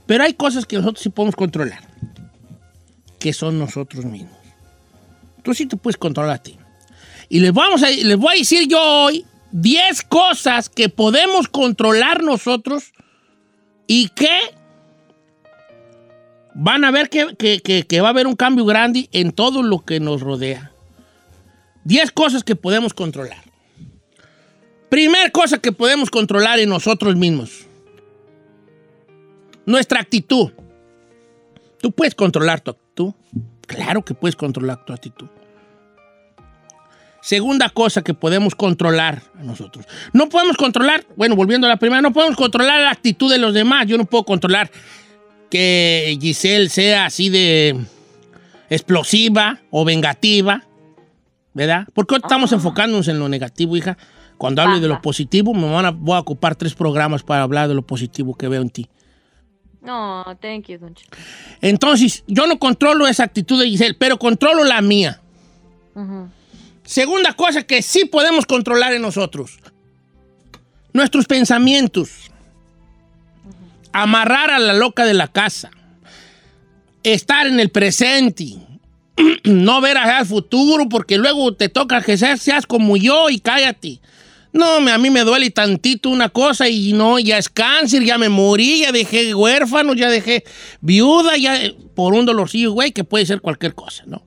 Pero 0.07 0.25
hay 0.25 0.35
cosas 0.35 0.67
que 0.67 0.77
nosotros 0.77 1.03
sí 1.03 1.09
podemos 1.09 1.35
controlar, 1.35 1.81
que 3.19 3.33
son 3.33 3.59
nosotros 3.59 4.05
mismos. 4.05 4.37
Tú 5.43 5.55
sí 5.55 5.65
te 5.65 5.79
puedes 5.79 5.97
controlar 5.97 6.37
a 6.37 6.43
ti. 6.43 6.59
Y 7.31 7.41
les, 7.41 7.53
vamos 7.53 7.83
a, 7.83 7.89
les 7.89 8.19
voy 8.19 8.35
a 8.35 8.39
decir 8.39 8.69
yo 8.69 8.79
hoy 8.81 9.25
10 9.53 10.03
cosas 10.03 10.69
que 10.69 10.89
podemos 10.89 11.49
controlar 11.49 12.23
nosotros 12.23 12.93
y 13.87 14.09
que 14.09 14.41
van 16.55 16.85
a 16.85 16.91
ver 16.91 17.09
que, 17.09 18.01
va 18.01 18.09
a 18.09 18.11
haber 18.11 18.27
un 18.27 18.37
cambio 18.37 18.65
grande 18.65 19.09
en 19.13 19.33
todo 19.33 19.63
lo 19.63 19.85
que 19.85 20.01
nos 20.01 20.21
rodea. 20.21 20.73
10 21.85 22.13
cosas 22.13 22.45
que 22.45 22.57
podemos 22.57 22.95
controlar. 22.95 23.44
Primer 24.89 25.33
cosa 25.33 25.59
que 25.59 25.73
podemos 25.73 26.11
controlar 26.11 26.59
en 26.59 26.69
nosotros 26.69 27.17
mismos. 27.17 27.67
Nuestra 29.67 30.01
actitud. 30.01 30.53
Tú 31.81 31.91
puedes 31.93 32.15
controlar 32.15 32.61
tu 32.61 32.71
actitud. 32.71 33.13
Claro 33.67 34.05
que 34.05 34.15
puedes 34.15 34.37
controlar 34.37 34.85
tu 34.85 34.93
actitud. 34.93 35.29
Segunda 37.25 37.71
cosa 37.71 38.03
que 38.03 38.13
podemos 38.13 38.55
controlar 38.55 39.23
a 39.39 39.43
nosotros. 39.43 39.87
No 40.13 40.29
podemos 40.29 40.59
controlar, 40.59 41.07
bueno, 41.17 41.35
volviendo 41.35 41.67
a 41.67 41.71
la 41.71 41.79
primera, 41.79 42.03
no 42.03 42.13
podemos 42.13 42.37
controlar 42.37 42.83
la 42.83 42.91
actitud 42.91 43.33
de 43.33 43.39
los 43.39 43.55
demás. 43.55 43.87
Yo 43.87 43.97
no 43.97 44.05
puedo 44.05 44.25
controlar 44.25 44.71
que 45.49 46.19
Giselle 46.21 46.69
sea 46.69 47.07
así 47.07 47.31
de 47.31 47.81
explosiva 48.69 49.61
o 49.71 49.87
vengativa, 49.87 50.65
¿verdad? 51.55 51.87
Porque 51.95 52.17
estamos 52.17 52.53
enfocándonos 52.53 53.09
en 53.09 53.19
lo 53.19 53.29
negativo, 53.31 53.75
hija. 53.75 53.97
Cuando 54.45 54.61
hable 54.61 54.79
de 54.79 54.89
lo 54.89 55.01
positivo, 55.01 55.55
me 55.55 55.71
van 55.71 55.87
a, 55.87 55.91
voy 55.91 56.17
a 56.17 56.21
ocupar 56.21 56.55
tres 56.55 56.75
programas 56.75 57.23
para 57.23 57.45
hablar 57.45 57.67
de 57.67 57.73
lo 57.73 57.81
positivo 57.81 58.35
que 58.35 58.47
veo 58.47 58.61
en 58.61 58.69
ti. 58.69 58.87
No, 59.81 60.23
thank 60.39 60.67
you, 60.67 60.77
Don 60.77 60.95
Cheto. 60.95 61.17
Entonces, 61.63 62.25
yo 62.27 62.47
no 62.47 62.59
controlo 62.59 63.07
esa 63.07 63.25
actitud 63.25 63.59
de 63.59 63.71
Giselle, 63.71 63.95
pero 63.95 64.19
controlo 64.19 64.65
la 64.65 64.83
mía. 64.83 65.19
Ujú. 65.95 66.29
Segunda 66.83 67.33
cosa 67.33 67.63
que 67.63 67.81
sí 67.81 68.05
podemos 68.05 68.45
controlar 68.45 68.93
en 68.93 69.01
nosotros. 69.01 69.59
Nuestros 70.93 71.25
pensamientos. 71.25 72.31
Amarrar 73.95 74.51
a 74.51 74.59
la 74.59 74.75
loca 74.75 75.07
de 75.07 75.15
la 75.15 75.29
casa. 75.29 75.71
Estar 77.03 77.47
en 77.47 77.61
el 77.61 77.71
presente. 77.71 78.59
no 79.45 79.81
ver 79.81 79.97
hacia 79.97 80.19
el 80.19 80.27
futuro 80.27 80.87
porque 80.91 81.17
luego 81.17 81.55
te 81.55 81.71
toca 81.71 82.03
que 82.03 82.19
seas, 82.19 82.43
seas 82.43 82.67
como 82.67 82.99
yo 82.99 83.31
y 83.31 83.39
cállate. 83.39 84.03
No, 84.55 84.77
a 84.77 84.99
mí 84.99 85.11
me 85.11 85.25
duele 85.25 85.51
tantito 85.51 86.09
una 86.09 86.29
cosa 86.29 86.69
y 86.69 86.93
no, 86.93 87.19
ya 87.19 87.39
es 87.39 87.49
cáncer, 87.49 88.05
ya 88.05 88.19
me 88.19 88.29
morí, 88.29 88.83
ya 88.83 88.93
dejé 88.93 89.35
huérfano, 89.35 89.95
ya 89.95 90.09
dejé 90.09 90.45
viuda, 90.81 91.37
ya 91.37 91.59
por 91.97 92.15
un 92.15 92.25
dolorcillo, 92.25 92.71
güey, 92.71 92.93
que 92.93 93.03
puede 93.03 93.27
ser 93.27 93.41
cualquier 93.41 93.75
cosa, 93.75 94.05
¿no? 94.07 94.23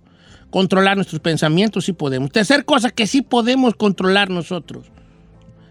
Controlar 0.50 0.98
nuestros 0.98 1.22
pensamientos 1.22 1.86
sí 1.86 1.94
podemos. 1.94 2.30
Tercer 2.30 2.66
cosa 2.66 2.90
que 2.92 3.08
sí 3.08 3.22
podemos 3.22 3.76
controlar 3.76 4.30
nosotros. 4.30 4.88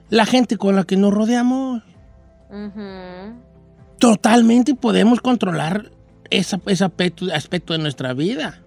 La 0.08 0.24
gente 0.24 0.56
con 0.56 0.74
la 0.74 0.84
que 0.84 0.96
nos 0.96 1.12
rodeamos. 1.12 1.82
Totalmente 3.98 4.74
podemos 4.74 5.20
controlar 5.20 5.90
ese 6.30 6.56
aspecto, 6.82 7.26
aspecto 7.30 7.74
de 7.74 7.80
nuestra 7.80 8.14
vida. 8.14 8.62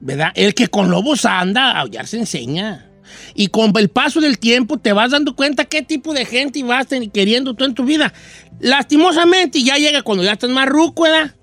¿Verdad? 0.00 0.32
El 0.34 0.52
que 0.52 0.68
con 0.68 0.90
lobos 0.90 1.24
anda, 1.24 1.72
a 1.72 1.80
aullar 1.80 2.06
se 2.06 2.18
enseña. 2.18 2.90
Y 3.34 3.48
con 3.48 3.72
el 3.76 3.88
paso 3.88 4.20
del 4.20 4.38
tiempo 4.38 4.78
te 4.78 4.92
vas 4.92 5.10
dando 5.12 5.34
cuenta 5.36 5.64
qué 5.64 5.82
tipo 5.82 6.12
de 6.14 6.24
gente 6.24 6.62
vas 6.62 6.86
queriendo 7.12 7.54
tú 7.54 7.64
en 7.64 7.74
tu 7.74 7.84
vida. 7.84 8.12
Lastimosamente 8.60 9.62
ya 9.62 9.76
llega 9.76 10.02
cuando 10.02 10.22
ya 10.24 10.32
estás 10.32 10.50
más 10.50 10.68
ruco, 10.68 11.02
¿verdad? 11.04 11.34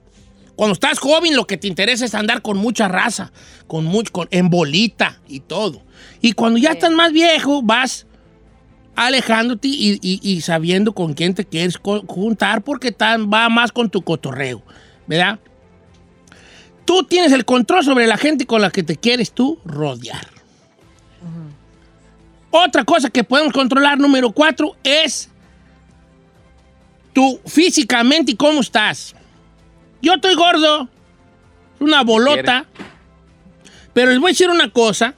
Cuando 0.55 0.73
estás 0.73 0.99
joven 0.99 1.35
lo 1.35 1.47
que 1.47 1.57
te 1.57 1.67
interesa 1.67 2.05
es 2.05 2.13
andar 2.13 2.41
con 2.41 2.57
mucha 2.57 2.87
raza, 2.87 3.31
con 3.67 3.85
mucho, 3.85 4.11
con, 4.11 4.27
en 4.31 4.49
bolita 4.49 5.19
y 5.27 5.39
todo. 5.39 5.81
Y 6.21 6.33
cuando 6.33 6.59
ya 6.59 6.71
Sí. 6.71 6.77
estás 6.77 6.91
más 6.91 7.11
viejo 7.11 7.61
vas 7.63 8.05
alejándote 8.95 9.67
y, 9.69 9.99
y- 10.01 10.19
y 10.21 10.41
sabiendo 10.41 10.93
con 10.93 11.13
quién 11.13 11.33
te 11.33 11.45
quieres 11.45 11.77
juntar 12.07 12.61
porque 12.63 12.91
tan, 12.91 13.31
va 13.31 13.49
más 13.49 13.71
con 13.71 13.89
tu 13.89 14.01
cotorreo, 14.03 14.61
¿verdad? 15.07 15.39
Tú 16.85 17.03
tienes 17.03 17.31
el 17.31 17.45
control 17.45 17.83
sobre 17.85 18.05
la 18.05 18.17
gente 18.17 18.45
con 18.45 18.61
la 18.61 18.69
que 18.69 18.83
te 18.83 18.97
quieres 18.97 19.31
tú 19.31 19.59
rodear. 19.65 20.27
Otra 22.51 22.83
cosa 22.83 23.09
que 23.09 23.23
podemos 23.23 23.53
controlar, 23.53 23.97
número 23.97 24.31
cuatro, 24.31 24.75
es 24.83 25.29
tú 27.13 27.39
físicamente 27.45 28.33
y 28.33 28.35
cómo 28.35 28.59
estás. 28.59 29.15
Yo 30.01 30.13
estoy 30.13 30.35
gordo, 30.35 30.89
una 31.79 32.03
bolota, 32.03 32.65
pero 33.93 34.11
les 34.11 34.19
voy 34.19 34.29
a 34.29 34.33
decir 34.33 34.49
una 34.49 34.69
cosa. 34.69 35.15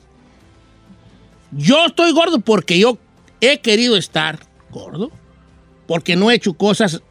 Yo 1.52 1.88
estoy 1.88 2.12
gordo 2.12 2.40
porque 2.40 2.78
yo 2.78 2.98
he 3.42 3.60
querido 3.60 3.98
estar 3.98 4.40
gordo, 4.70 5.12
porque 5.88 6.16
no 6.16 6.30
he 6.30 6.36
hecho 6.36 6.54
cosas 6.54 7.02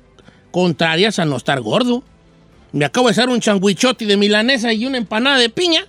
contrarias 0.51 1.19
a 1.19 1.25
no 1.25 1.37
estar 1.37 1.61
gordo. 1.61 2.05
Me 2.73 2.85
acabo 2.85 3.09
de 3.09 3.13
hacer 3.13 3.29
un 3.29 3.41
changuichote 3.41 4.07
de 4.07 4.17
milanesa 4.17 4.73
y 4.73 4.87
una 4.87 4.99
empanada 4.99 5.39
de 5.39 5.49
piña. 5.49 5.85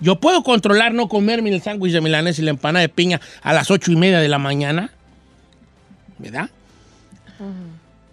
Yo 0.00 0.20
puedo 0.20 0.42
controlar 0.44 0.94
no 0.94 1.08
comerme 1.08 1.50
el 1.52 1.60
sándwich 1.62 1.92
de 1.92 2.00
milanesa 2.00 2.40
y 2.40 2.44
la 2.44 2.50
empanada 2.50 2.82
de 2.82 2.88
piña 2.88 3.20
a 3.42 3.52
las 3.52 3.70
ocho 3.70 3.90
y 3.90 3.96
media 3.96 4.20
de 4.20 4.28
la 4.28 4.38
mañana. 4.38 4.90
¿Verdad? 6.18 6.50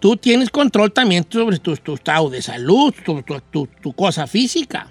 Tú 0.00 0.16
tienes 0.16 0.50
control 0.50 0.92
también 0.92 1.26
sobre 1.30 1.58
tu, 1.58 1.76
tu 1.76 1.94
estado 1.94 2.28
de 2.30 2.42
salud, 2.42 2.94
tu, 3.04 3.22
tu- 3.22 3.92
cosa 3.92 4.26
física. 4.26 4.88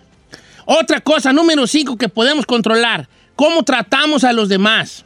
Otra 0.65 0.99
cosa, 1.01 1.31
número 1.31 1.67
cinco, 1.67 1.97
que 1.97 2.09
podemos 2.09 2.45
controlar, 2.45 3.07
cómo 3.35 3.63
tratamos 3.63 4.23
a 4.23 4.33
los 4.33 4.49
demás. 4.49 5.05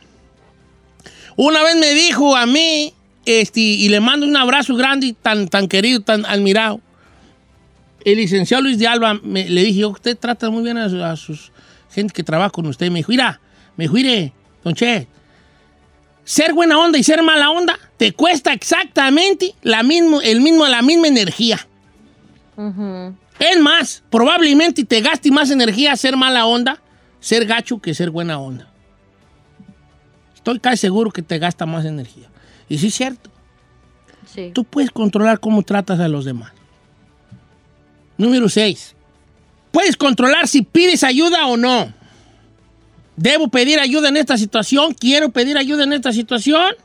Una 1.35 1.63
vez 1.63 1.75
me 1.75 1.93
dijo 1.93 2.35
a 2.35 2.45
mí, 2.45 2.93
este, 3.25 3.59
y 3.59 3.89
le 3.89 3.99
mando 3.99 4.25
un 4.25 4.37
abrazo 4.37 4.75
grande, 4.75 5.07
y 5.07 5.13
tan, 5.13 5.47
tan 5.47 5.67
querido, 5.67 6.01
tan 6.01 6.25
admirado, 6.25 6.79
el 8.05 8.17
licenciado 8.17 8.63
Luis 8.63 8.79
de 8.79 8.87
Alba, 8.87 9.15
me- 9.21 9.49
le 9.49 9.63
dije, 9.63 9.85
usted 9.85 10.17
trata 10.17 10.49
muy 10.49 10.63
bien 10.63 10.77
a 10.77 11.15
sus 11.17 11.51
gente 11.91 12.13
que 12.13 12.23
trabaja 12.23 12.49
con 12.49 12.65
usted. 12.67 12.89
Me 12.89 12.99
dijo, 12.99 13.11
mira, 13.11 13.39
me 13.75 13.85
dijo, 13.85 13.93
mire, 13.93 14.33
don 14.63 14.73
Che, 14.73 15.07
ser 16.23 16.53
buena 16.53 16.77
onda 16.77 16.97
y 16.97 17.03
ser 17.03 17.23
mala 17.23 17.49
onda 17.49 17.77
te 17.97 18.13
cuesta 18.13 18.53
exactamente 18.53 19.55
la 19.61 19.83
mismo, 19.83 20.21
el 20.21 20.41
mismo, 20.41 20.67
la 20.67 20.81
misma 20.81 21.07
energía. 21.07 21.59
Ujú. 22.55 23.15
Es 23.39 23.59
más, 23.59 24.03
probablemente 24.09 24.83
te 24.83 25.01
gaste 25.01 25.31
más 25.31 25.49
energía 25.49 25.95
ser 25.95 26.17
mala 26.17 26.45
onda, 26.45 26.81
ser 27.19 27.45
gacho 27.45 27.79
que 27.79 27.93
ser 27.93 28.09
buena 28.09 28.37
onda. 28.37 28.69
Estoy 30.35 30.59
casi 30.59 30.77
seguro 30.77 31.11
que 31.11 31.21
te 31.21 31.39
gasta 31.39 31.65
más 31.65 31.85
energía. 31.85 32.29
Y 32.67 32.77
sí 32.77 32.87
es 32.87 32.95
cierto. 32.95 33.29
Sí. 34.25 34.51
Tú 34.53 34.63
puedes 34.63 34.91
controlar 34.91 35.39
cómo 35.39 35.63
tratas 35.63 35.99
a 35.99 36.07
los 36.07 36.25
demás. 36.25 36.51
Número 38.17 38.49
6. 38.49 38.95
Puedes 39.79 39.95
controlar 39.95 40.49
si 40.49 40.61
pides 40.61 41.05
ayuda 41.05 41.47
o 41.47 41.55
no. 41.55 41.93
¿Debo 43.15 43.47
pedir 43.47 43.79
ayuda 43.79 44.09
en 44.09 44.17
esta 44.17 44.37
situación? 44.37 44.93
¿Quiero 44.93 45.29
pedir 45.29 45.57
ayuda 45.57 45.85
en 45.85 45.93
esta 45.93 46.11
situación? 46.11 46.75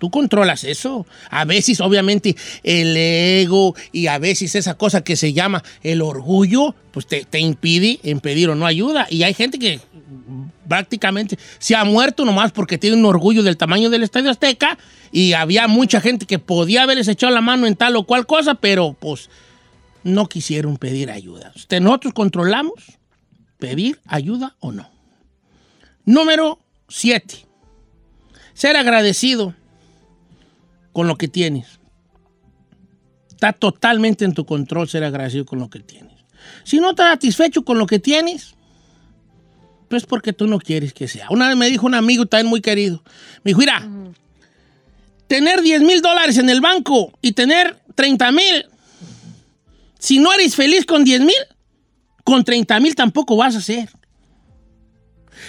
tú 0.00 0.10
controlas 0.10 0.64
eso. 0.64 1.06
A 1.30 1.44
veces, 1.44 1.80
obviamente, 1.80 2.34
el 2.64 2.96
ego 2.96 3.76
y 3.92 4.08
a 4.08 4.18
veces 4.18 4.56
esa 4.56 4.74
cosa 4.74 5.04
que 5.04 5.14
se 5.14 5.32
llama 5.32 5.62
el 5.84 6.02
orgullo, 6.02 6.74
pues 6.90 7.06
te, 7.06 7.24
te 7.24 7.38
impide 7.38 8.00
en 8.02 8.18
pedir 8.18 8.50
o 8.50 8.56
no 8.56 8.66
ayuda. 8.66 9.06
Y 9.08 9.22
hay 9.22 9.32
gente 9.32 9.60
que 9.60 9.78
prácticamente 10.68 11.38
se 11.60 11.76
ha 11.76 11.84
muerto 11.84 12.24
nomás 12.24 12.50
porque 12.50 12.78
tiene 12.78 12.96
un 12.96 13.04
orgullo 13.04 13.44
del 13.44 13.56
tamaño 13.56 13.90
del 13.90 14.02
Estadio 14.02 14.32
Azteca 14.32 14.76
y 15.12 15.34
había 15.34 15.68
mucha 15.68 16.00
gente 16.00 16.26
que 16.26 16.40
podía 16.40 16.82
haberles 16.82 17.06
echado 17.06 17.32
la 17.32 17.40
mano 17.40 17.68
en 17.68 17.76
tal 17.76 17.94
o 17.94 18.02
cual 18.02 18.26
cosa, 18.26 18.56
pero 18.56 18.96
pues 18.98 19.30
no 20.04 20.28
quisieron 20.28 20.76
pedir 20.76 21.10
ayuda. 21.10 21.52
Usted, 21.56 21.80
nosotros 21.80 22.14
controlamos 22.14 22.98
pedir 23.58 23.98
ayuda 24.06 24.56
o 24.60 24.72
no. 24.72 24.88
Número 26.04 26.60
7. 26.88 27.46
Ser 28.52 28.76
agradecido 28.76 29.54
con 30.92 31.08
lo 31.08 31.16
que 31.16 31.28
tienes. 31.28 31.80
Está 33.30 33.52
totalmente 33.52 34.24
en 34.24 34.34
tu 34.34 34.46
control 34.46 34.88
ser 34.88 35.02
agradecido 35.02 35.44
con 35.44 35.58
lo 35.58 35.68
que 35.68 35.80
tienes. 35.80 36.14
Si 36.62 36.78
no 36.78 36.90
estás 36.90 37.10
satisfecho 37.10 37.64
con 37.64 37.78
lo 37.78 37.86
que 37.86 37.98
tienes, 37.98 38.54
pues 39.88 40.06
porque 40.06 40.32
tú 40.32 40.46
no 40.46 40.58
quieres 40.58 40.92
que 40.92 41.08
sea. 41.08 41.26
Una 41.30 41.48
vez 41.48 41.56
me 41.56 41.68
dijo 41.68 41.86
un 41.86 41.94
amigo 41.94 42.26
también 42.26 42.48
muy 42.48 42.60
querido. 42.60 43.02
Me 43.42 43.50
dijo, 43.50 43.60
mira, 43.60 43.86
tener 45.26 45.62
10 45.62 45.82
mil 45.82 46.00
dólares 46.00 46.38
en 46.38 46.48
el 46.48 46.60
banco 46.60 47.12
y 47.20 47.32
tener 47.32 47.78
30 47.94 48.32
mil, 48.32 48.66
si 50.04 50.18
no 50.18 50.34
eres 50.34 50.54
feliz 50.54 50.84
con 50.84 51.02
10 51.02 51.20
mil, 51.22 51.34
con 52.24 52.44
30 52.44 52.78
mil 52.78 52.94
tampoco 52.94 53.38
vas 53.38 53.56
a 53.56 53.62
ser. 53.62 53.88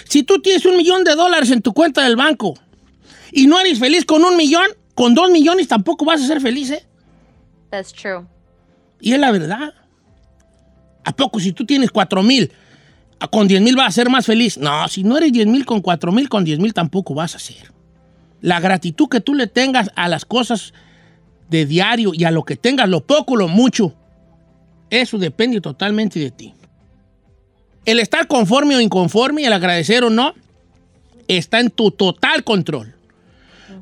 Si 0.08 0.22
tú 0.22 0.40
tienes 0.40 0.64
un 0.64 0.78
millón 0.78 1.04
de 1.04 1.14
dólares 1.14 1.50
en 1.50 1.60
tu 1.60 1.74
cuenta 1.74 2.02
del 2.04 2.16
banco 2.16 2.54
y 3.32 3.48
no 3.48 3.60
eres 3.60 3.78
feliz 3.78 4.06
con 4.06 4.24
un 4.24 4.34
millón, 4.34 4.64
con 4.94 5.14
dos 5.14 5.30
millones 5.30 5.68
tampoco 5.68 6.06
vas 6.06 6.22
a 6.22 6.26
ser 6.26 6.40
feliz, 6.40 6.70
¿eh? 6.70 6.86
That's 7.68 7.92
true. 7.92 8.24
Y 8.98 9.12
es 9.12 9.20
la 9.20 9.30
verdad. 9.30 9.74
¿A 11.04 11.14
poco 11.14 11.38
si 11.38 11.52
tú 11.52 11.66
tienes 11.66 11.90
4 11.90 12.22
mil, 12.22 12.50
con 13.30 13.46
10 13.46 13.60
mil 13.60 13.76
vas 13.76 13.88
a 13.88 13.90
ser 13.90 14.08
más 14.08 14.24
feliz? 14.24 14.56
No, 14.56 14.88
si 14.88 15.02
no 15.02 15.18
eres 15.18 15.32
10 15.32 15.48
mil 15.48 15.66
con 15.66 15.82
4 15.82 16.12
mil, 16.12 16.30
con 16.30 16.44
10 16.44 16.60
mil 16.60 16.72
tampoco 16.72 17.12
vas 17.12 17.34
a 17.34 17.38
ser. 17.38 17.74
La 18.40 18.58
gratitud 18.58 19.10
que 19.10 19.20
tú 19.20 19.34
le 19.34 19.48
tengas 19.48 19.90
a 19.96 20.08
las 20.08 20.24
cosas 20.24 20.72
de 21.50 21.66
diario 21.66 22.12
y 22.14 22.24
a 22.24 22.30
lo 22.30 22.44
que 22.44 22.56
tengas, 22.56 22.88
lo 22.88 23.04
poco, 23.04 23.36
lo 23.36 23.48
mucho, 23.48 23.94
eso 24.90 25.18
depende 25.18 25.60
totalmente 25.60 26.18
de 26.18 26.30
ti. 26.30 26.54
El 27.84 28.00
estar 28.00 28.26
conforme 28.26 28.76
o 28.76 28.80
inconforme, 28.80 29.44
el 29.44 29.52
agradecer 29.52 30.04
o 30.04 30.10
no, 30.10 30.34
está 31.28 31.60
en 31.60 31.70
tu 31.70 31.90
total 31.90 32.44
control. 32.44 32.94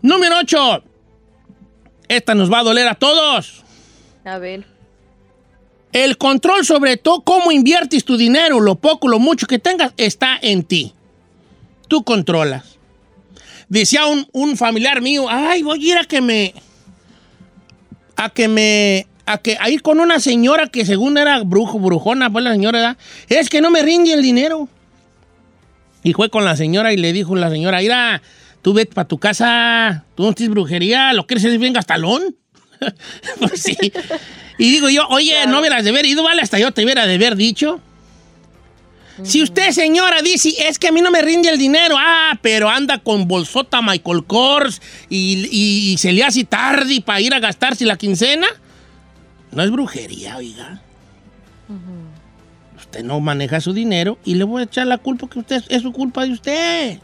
Número 0.03 0.37
8. 0.38 0.85
Esta 2.09 2.35
nos 2.35 2.53
va 2.53 2.61
a 2.61 2.64
doler 2.64 2.87
a 2.87 2.95
todos. 2.95 3.64
A 4.25 4.38
ver. 4.38 4.67
El 5.93 6.19
control 6.19 6.67
sobre 6.67 6.97
todo 6.97 7.23
cómo 7.23 7.53
inviertes 7.53 8.05
tu 8.05 8.17
dinero, 8.17 8.61
lo 8.61 8.75
poco, 8.75 9.09
lo 9.09 9.19
mucho 9.19 9.47
que 9.47 9.59
tengas, 9.59 9.93
está 9.97 10.38
en 10.43 10.64
ti. 10.64 10.93
Tú 11.88 12.03
controlas. 12.05 12.79
Decía 13.69 14.07
un, 14.07 14.27
un 14.33 14.57
familiar 14.57 15.01
mío, 15.01 15.27
ay, 15.29 15.62
voy 15.62 15.83
a 15.83 15.93
ir 15.93 15.99
a 15.99 16.05
que 16.05 16.21
me... 16.21 16.55
A 18.17 18.29
que 18.29 18.49
me... 18.49 19.07
A, 19.27 19.39
que, 19.39 19.57
a 19.59 19.71
ir 19.71 19.81
con 19.83 20.01
una 20.01 20.21
señora 20.21 20.67
que 20.67 20.85
según 20.85 21.17
era 21.17 21.43
brujo, 21.43 21.79
brujona, 21.79 22.31
pues 22.31 22.45
la 22.45 22.53
señora, 22.53 22.79
¿verdad? 22.79 22.97
es 23.29 23.49
que 23.49 23.61
no 23.63 23.71
me 23.71 23.83
rinde 23.83 24.13
el 24.13 24.23
dinero. 24.23 24.69
Y 26.03 26.13
fue 26.13 26.29
con 26.29 26.45
la 26.45 26.57
señora 26.57 26.93
y 26.93 26.99
le 26.99 27.13
dijo 27.15 27.35
la 27.35 27.49
señora, 27.49 27.79
mira, 27.81 28.21
tú 28.61 28.75
vete 28.75 28.93
para 28.95 29.09
tu 29.09 29.17
casa, 29.19 30.05
tú 30.15 30.25
no 30.25 30.35
tienes 30.35 30.51
brujería, 30.51 31.13
lo 31.15 31.27
quieres 31.27 31.45
es 31.45 31.59
bien 31.59 31.73
gastalón. 31.73 32.37
pues 33.39 33.63
sí. 33.63 33.77
Y 34.59 34.71
digo 34.71 34.91
yo, 34.91 35.07
oye, 35.09 35.47
no 35.49 35.61
hubieras 35.61 35.85
de 35.85 35.91
haber 35.91 36.05
ido, 36.05 36.23
vale, 36.23 36.43
hasta 36.43 36.59
yo 36.59 36.71
te 36.73 36.85
hubiera 36.85 37.07
de 37.07 37.15
haber 37.15 37.37
dicho. 37.37 37.81
Si 39.23 39.43
usted, 39.43 39.71
señora, 39.71 40.23
dice, 40.23 40.53
es 40.69 40.79
que 40.79 40.89
a 40.89 40.93
mí 40.93 41.01
no 41.01 41.11
me 41.13 41.23
rinde 41.23 41.49
el 41.49 41.57
dinero, 41.57 41.95
ah, 41.99 42.37
pero 42.43 42.69
anda 42.69 42.99
con 42.99 43.29
bolsota 43.29 43.81
Michael 43.81 44.25
Kors 44.27 44.83
y, 45.09 45.49
y- 45.53 45.93
y 45.93 45.99
se 45.99 46.13
le 46.13 46.25
hace 46.25 46.43
tarde 46.45 47.01
para 47.01 47.21
ir 47.21 47.33
a 47.33 47.39
gastarse 47.39 47.87
la 47.87 47.97
quincena, 47.97 48.49
no 49.55 49.62
es 49.62 49.71
brujería, 49.71 50.37
oiga. 50.37 50.81
Usted 52.77 53.05
no 53.05 53.21
maneja 53.21 53.61
su 53.61 53.73
dinero 53.73 54.19
y 54.25 54.35
le 54.35 54.45
voy 54.45 54.62
a 54.62 54.64
echar 54.64 54.87
la 54.87 54.99
culpa 54.99 55.29
que 55.29 55.38
usted 55.38 55.62
es 55.69 55.83
su 55.83 55.93
culpa 55.93 56.25
de 56.25 56.33
usted. 56.33 56.99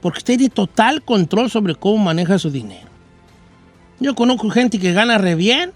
Porque 0.00 0.18
usted 0.18 0.38
tiene 0.38 0.52
total 0.52 1.02
control 1.02 1.50
sobre 1.50 1.74
cómo 1.74 1.98
maneja 1.98 2.38
su 2.38 2.50
dinero. 2.50 2.88
Yo 4.00 4.14
conozco 4.14 4.48
gente 4.48 4.78
que 4.78 4.92
gana 4.92 5.18
re 5.18 5.34
bien 5.34 5.72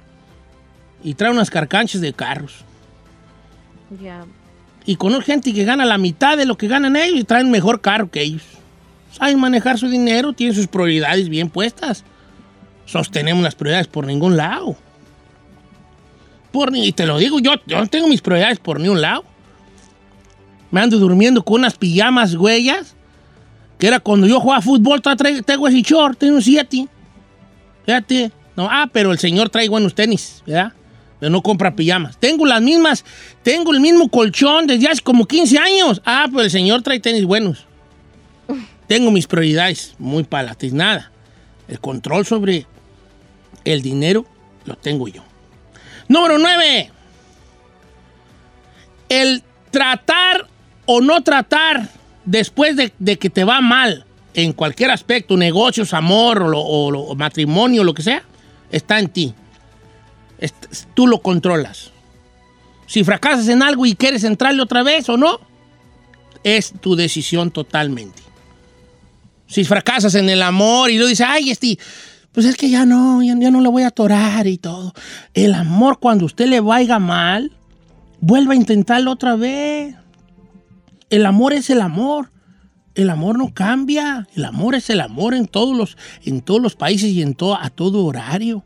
y 1.02 1.14
trae 1.14 1.30
unas 1.30 1.50
carcanchas 1.50 2.00
de 2.00 2.14
carros. 2.14 2.64
Ya. 4.02 4.24
Y 4.86 4.96
conozco 4.96 5.26
gente 5.26 5.52
que 5.52 5.64
gana 5.64 5.84
la 5.84 5.98
mitad 5.98 6.36
de 6.38 6.46
lo 6.46 6.56
que 6.56 6.68
ganan 6.68 6.96
ellos 6.96 7.20
y 7.20 7.24
traen 7.24 7.50
mejor 7.50 7.80
carro 7.82 8.10
que 8.10 8.22
ellos. 8.22 8.42
Saben 9.12 9.38
manejar 9.38 9.78
su 9.78 9.88
dinero, 9.88 10.32
tienen 10.32 10.56
sus 10.56 10.66
prioridades 10.66 11.28
bien 11.28 11.48
puestas. 11.48 12.02
Sostenemos 12.86 13.42
las 13.44 13.54
prioridades 13.54 13.86
por 13.86 14.06
ningún 14.06 14.36
lado. 14.36 14.76
Por 16.54 16.70
ni- 16.70 16.86
y 16.86 16.92
te 16.92 17.04
lo 17.04 17.18
digo, 17.18 17.40
yo, 17.40 17.54
yo 17.66 17.80
no 17.80 17.88
tengo 17.88 18.06
mis 18.06 18.20
prioridades 18.22 18.60
por 18.60 18.78
ningún 18.78 19.00
lado. 19.00 19.24
Me 20.70 20.80
ando 20.80 21.00
durmiendo 21.00 21.44
con 21.44 21.56
unas 21.56 21.74
pijamas 21.76 22.36
huellas, 22.36 22.94
que 23.76 23.88
era 23.88 23.98
cuando 23.98 24.28
yo 24.28 24.38
jugaba 24.38 24.62
fútbol, 24.62 25.02
tengo 25.44 25.66
ese 25.66 25.82
short, 25.82 26.16
tengo 26.16 26.36
un 26.36 26.42
7. 26.42 26.86
Fíjate. 27.84 28.30
No, 28.54 28.68
ah, 28.70 28.88
pero 28.92 29.10
el 29.10 29.18
señor 29.18 29.50
trae 29.50 29.68
buenos 29.68 29.96
tenis, 29.96 30.44
¿verdad? 30.46 30.72
Pero 31.18 31.30
no 31.30 31.42
compra 31.42 31.74
pijamas. 31.74 32.16
Tengo 32.18 32.46
las 32.46 32.62
mismas, 32.62 33.04
tengo 33.42 33.72
el 33.72 33.80
mismo 33.80 34.08
colchón 34.08 34.68
desde 34.68 34.86
hace 34.86 35.02
como 35.02 35.26
15 35.26 35.58
años. 35.58 36.00
Ah, 36.04 36.26
pero 36.30 36.42
el 36.42 36.50
señor 36.52 36.82
trae 36.82 37.00
tenis 37.00 37.24
buenos. 37.24 37.66
Tengo 38.86 39.10
mis 39.10 39.26
prioridades 39.26 39.96
muy 39.98 40.22
palates, 40.22 40.72
nada. 40.72 41.10
El 41.66 41.80
control 41.80 42.24
sobre 42.26 42.64
el 43.64 43.82
dinero 43.82 44.24
lo 44.66 44.76
tengo 44.76 45.08
yo. 45.08 45.24
Número 46.08 46.38
9. 46.38 46.90
El 49.08 49.42
tratar 49.70 50.46
o 50.86 51.00
no 51.00 51.22
tratar 51.22 51.88
después 52.24 52.76
de, 52.76 53.16
que 53.18 53.30
te 53.30 53.44
va 53.44 53.60
mal 53.60 54.06
en 54.34 54.52
cualquier 54.52 54.90
aspecto, 54.90 55.36
negocios, 55.36 55.94
amor 55.94 56.42
o, 56.42 56.48
lo- 56.48 56.60
o 56.62 56.90
lo- 56.90 57.00
o 57.02 57.14
matrimonio, 57.14 57.84
lo 57.84 57.94
que 57.94 58.02
sea, 58.02 58.22
está 58.70 58.98
en 58.98 59.08
ti. 59.08 59.34
Tú 60.94 61.06
lo 61.06 61.20
controlas. 61.22 61.90
Si 62.86 63.02
fracasas 63.04 63.48
en 63.48 63.62
algo 63.62 63.86
y 63.86 63.94
quieres 63.94 64.24
entrarle 64.24 64.60
otra 64.62 64.82
vez 64.82 65.08
o 65.08 65.16
no, 65.16 65.40
es 66.42 66.74
tu 66.80 66.96
decisión 66.96 67.50
totalmente. 67.50 68.22
Si 69.46 69.64
fracasas 69.64 70.14
en 70.16 70.28
el 70.28 70.42
amor 70.42 70.90
y 70.90 70.94
luego 70.96 71.08
dices, 71.08 71.26
ay, 71.28 71.50
este, 71.50 71.78
pues 72.34 72.46
es 72.46 72.56
que 72.56 72.68
ya 72.68 72.84
no, 72.84 73.22
ya, 73.22 73.36
no 73.36 73.60
le 73.60 73.68
voy 73.68 73.84
a 73.84 73.88
atorar 73.88 74.48
y 74.48 74.58
todo. 74.58 74.92
El 75.34 75.54
amor, 75.54 76.00
cuando 76.00 76.26
usted 76.26 76.48
le 76.48 76.58
vaya 76.58 76.98
mal, 76.98 77.52
vuelva 78.20 78.54
a 78.54 78.56
intentarlo 78.56 79.12
otra 79.12 79.36
vez. 79.36 79.94
El 81.10 81.26
amor 81.26 81.52
es 81.52 81.70
el 81.70 81.80
amor. 81.80 82.32
El 82.96 83.10
amor 83.10 83.38
no 83.38 83.54
cambia. 83.54 84.26
El 84.34 84.44
amor 84.46 84.74
es 84.74 84.90
el 84.90 85.00
amor 85.00 85.34
en 85.34 85.46
todos 85.46 85.76
los, 85.76 85.96
en 86.24 86.40
todos 86.40 86.60
los 86.60 86.74
países 86.74 87.10
y 87.10 87.22
en 87.22 87.34
todo, 87.34 87.54
a 87.54 87.70
todo 87.70 88.04
horario. 88.04 88.64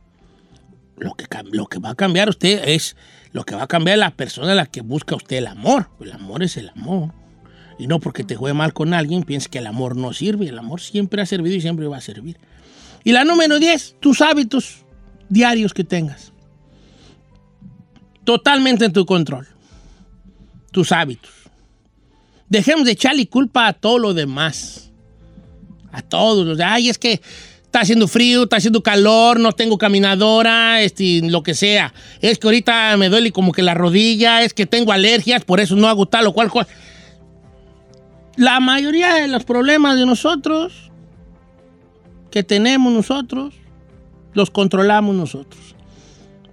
Lo 0.97 1.13
que, 1.13 1.27
lo 1.53 1.67
que 1.67 1.79
va 1.79 1.91
a 1.91 1.95
cambiar 1.95 2.31
usted 2.31 2.67
es, 2.67 2.97
lo 3.33 3.45
que 3.45 3.55
va 3.55 3.65
a 3.65 3.69
cambiar 3.69 3.99
la 3.99 4.13
persona 4.13 4.53
a 4.53 4.55
la 4.55 4.65
que 4.65 4.81
busca 4.81 5.15
usted 5.15 5.37
el 5.37 5.47
amor. 5.47 5.91
El 6.01 6.13
amor 6.13 6.43
es 6.43 6.57
el 6.57 6.71
amor. 6.71 7.13
Y 7.79 7.87
no 7.87 8.01
porque 8.01 8.25
te 8.25 8.35
juegue 8.35 8.55
mal 8.55 8.73
con 8.73 8.95
alguien, 8.95 9.25
pienses 9.25 9.49
que 9.49 9.59
el 9.59 9.67
amor 9.67 9.95
no 9.95 10.15
sirve. 10.15 10.49
El 10.49 10.59
amor 10.59 10.81
siempre 10.81 11.21
ha 11.21 11.27
servido 11.27 11.55
y 11.55 11.61
siempre 11.61 11.87
va 11.87 11.99
a 11.99 12.01
servir. 12.01 12.39
Y 13.05 13.13
la 13.13 13.25
número 13.25 13.59
10, 13.59 13.97
tus 14.01 14.21
hábitos 14.21 14.85
diarios 15.29 15.73
que 15.73 15.85
tengas. 15.85 16.33
Totalmente 18.25 18.85
en 18.85 18.93
tu 18.93 19.07
control. 19.07 19.47
Tus 20.71 20.93
hábitos. 20.93 21.31
Dejemos 22.49 22.85
de 22.85 22.93
echarle 22.93 23.27
culpa 23.29 23.67
a 23.67 23.73
todo 23.73 23.99
lo 23.99 24.15
demás. 24.15 24.91
A 25.93 26.03
todos 26.03 26.59
ay, 26.61 26.89
es 26.91 26.99
que 26.99 27.21
está 27.69 27.81
haciendo 27.81 28.09
frío, 28.09 28.45
está 28.45 28.57
haciendo 28.57 28.83
calor, 28.83 29.39
no 29.39 29.53
tengo 29.53 29.77
caminadora, 29.77 30.81
este, 30.81 31.21
lo 31.23 31.43
que 31.43 31.55
sea. 31.55 31.93
Es 32.21 32.39
que 32.39 32.47
ahorita 32.47 32.97
me 32.97 33.09
duele 33.09 33.31
como 33.31 33.53
que 33.53 33.63
la 33.63 33.75
rodilla, 33.75 34.43
es 34.43 34.55
que 34.55 34.67
tengo 34.67 34.93
alergias, 34.93 35.45
por 35.45 35.61
eso 35.61 35.77
no 35.77 35.89
hago 35.89 36.07
tal 36.07 36.27
o 36.27 36.33
cual 36.33 36.51
cosa. 36.51 36.69
La 38.37 38.61
mayoría 38.61 39.15
de 39.15 39.29
los 39.29 39.45
problemas 39.45 39.99
de 39.99 40.07
nosotros, 40.07 40.88
que 42.31 42.43
tenemos 42.43 42.93
nosotros, 42.93 43.55
los 44.35 44.51
controlamos 44.51 45.15
nosotros. 45.15 45.75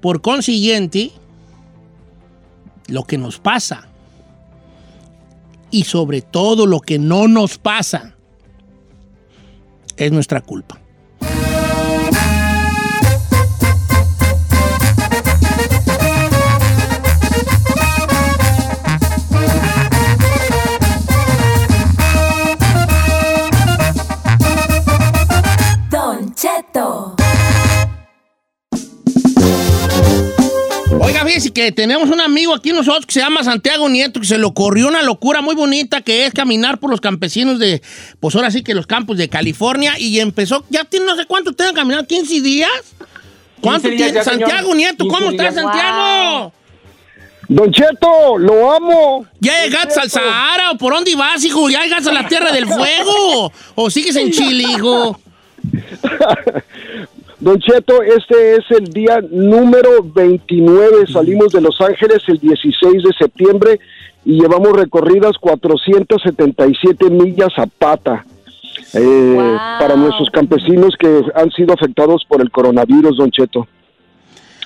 Por 0.01 0.21
consiguiente, 0.21 1.11
lo 2.87 3.03
que 3.03 3.17
nos 3.17 3.39
pasa 3.39 3.87
y 5.71 5.83
sobre 5.83 6.21
todo 6.21 6.65
lo 6.65 6.79
que 6.79 6.99
no 6.99 7.27
nos 7.27 7.57
pasa 7.57 8.15
es 9.97 10.11
nuestra 10.11 10.41
culpa. 10.41 10.79
Que 31.51 31.71
tenemos 31.71 32.09
un 32.09 32.21
amigo 32.21 32.53
aquí 32.53 32.71
nosotros 32.71 33.05
que 33.05 33.13
se 33.13 33.19
llama 33.19 33.43
Santiago 33.43 33.89
Nieto, 33.89 34.19
que 34.19 34.27
se 34.27 34.37
le 34.37 34.45
ocurrió 34.45 34.87
una 34.87 35.01
locura 35.01 35.41
muy 35.41 35.55
bonita 35.55 36.01
que 36.01 36.25
es 36.25 36.33
caminar 36.33 36.79
por 36.79 36.89
los 36.89 37.01
campesinos 37.01 37.59
de, 37.59 37.81
pues 38.19 38.35
ahora 38.35 38.51
sí 38.51 38.63
que 38.63 38.73
los 38.73 38.87
campos 38.87 39.17
de 39.17 39.29
California 39.29 39.99
y 39.99 40.19
empezó, 40.19 40.65
ya 40.69 40.83
tiene 40.85 41.05
no 41.05 41.15
sé 41.15 41.25
cuánto 41.25 41.53
tenga 41.53 41.73
caminado, 41.73 42.05
15 42.05 42.41
días. 42.41 42.69
¿Cuánto 43.61 43.89
15 43.89 43.89
días 43.89 44.11
tiene? 44.11 44.13
ya, 44.13 44.23
señor. 44.23 44.49
Santiago 44.49 44.75
Nieto, 44.75 45.03
15 45.05 45.17
¿cómo 45.17 45.31
estás, 45.31 45.55
días. 45.55 45.65
Santiago? 45.65 46.53
Don 47.47 47.71
Cheto, 47.71 48.37
lo 48.37 48.71
amo. 48.71 49.25
¿Ya 49.39 49.63
llegaste 49.63 49.99
al 49.99 50.09
Sahara 50.09 50.71
o 50.71 50.77
por 50.77 50.93
dónde 50.93 51.15
vas, 51.15 51.43
hijo? 51.43 51.69
¿Ya 51.69 51.83
llegaste 51.83 52.09
a 52.09 52.13
la 52.13 52.27
Tierra 52.27 52.51
del 52.51 52.65
Fuego? 52.65 53.51
¿O 53.75 53.89
sigues 53.89 54.15
en 54.15 54.31
Chile, 54.33 54.63
hijo? 54.63 55.19
Don 57.39 57.59
Cheto, 57.59 58.01
este 58.01 58.55
es 58.55 58.63
el 58.71 58.85
día 58.85 59.19
número 59.29 60.01
29. 60.03 61.05
Salimos 61.07 61.51
de 61.51 61.61
Los 61.61 61.79
Ángeles 61.81 62.23
el 62.27 62.39
16 62.39 63.03
de 63.03 63.13
septiembre 63.17 63.79
y 64.23 64.39
llevamos 64.41 64.71
recorridas 64.73 65.33
477 65.39 67.09
millas 67.09 67.49
a 67.57 67.67
pata. 67.67 68.25
eh, 68.93 69.57
Para 69.79 69.95
nuestros 69.95 70.29
campesinos 70.29 70.95
que 70.97 71.23
han 71.35 71.51
sido 71.51 71.73
afectados 71.73 72.23
por 72.27 72.41
el 72.41 72.49
coronavirus, 72.49 73.17
Don 73.17 73.31
Cheto. 73.31 73.67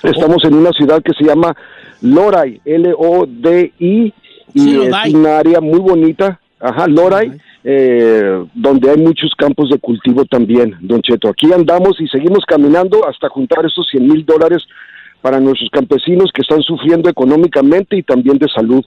Estamos 0.02 0.42
en 0.44 0.54
una 0.54 0.70
ciudad 0.70 1.02
que 1.02 1.12
se 1.12 1.24
llama 1.24 1.54
Loray, 2.00 2.60
L-O-D-I, 2.64 4.14
y 4.54 4.60
Sí, 4.60 4.80
es 4.80 5.14
una 5.14 5.38
área 5.38 5.60
muy 5.60 5.78
bonita, 5.78 6.40
ajá, 6.60 6.86
Loray, 6.86 7.32
eh, 7.64 8.44
donde 8.54 8.90
hay 8.90 8.96
muchos 8.98 9.32
campos 9.36 9.70
de 9.70 9.78
cultivo 9.78 10.24
también, 10.24 10.76
Don 10.80 11.02
Cheto. 11.02 11.28
Aquí 11.28 11.52
andamos 11.52 12.00
y 12.00 12.06
seguimos 12.08 12.44
caminando 12.46 13.06
hasta 13.08 13.28
juntar 13.28 13.64
esos 13.64 13.88
100 13.90 14.06
mil 14.06 14.24
dólares 14.24 14.66
para 15.20 15.40
nuestros 15.40 15.70
campesinos 15.70 16.30
que 16.32 16.42
están 16.42 16.62
sufriendo 16.62 17.08
económicamente 17.08 17.96
y 17.96 18.02
también 18.02 18.38
de 18.38 18.48
salud. 18.48 18.84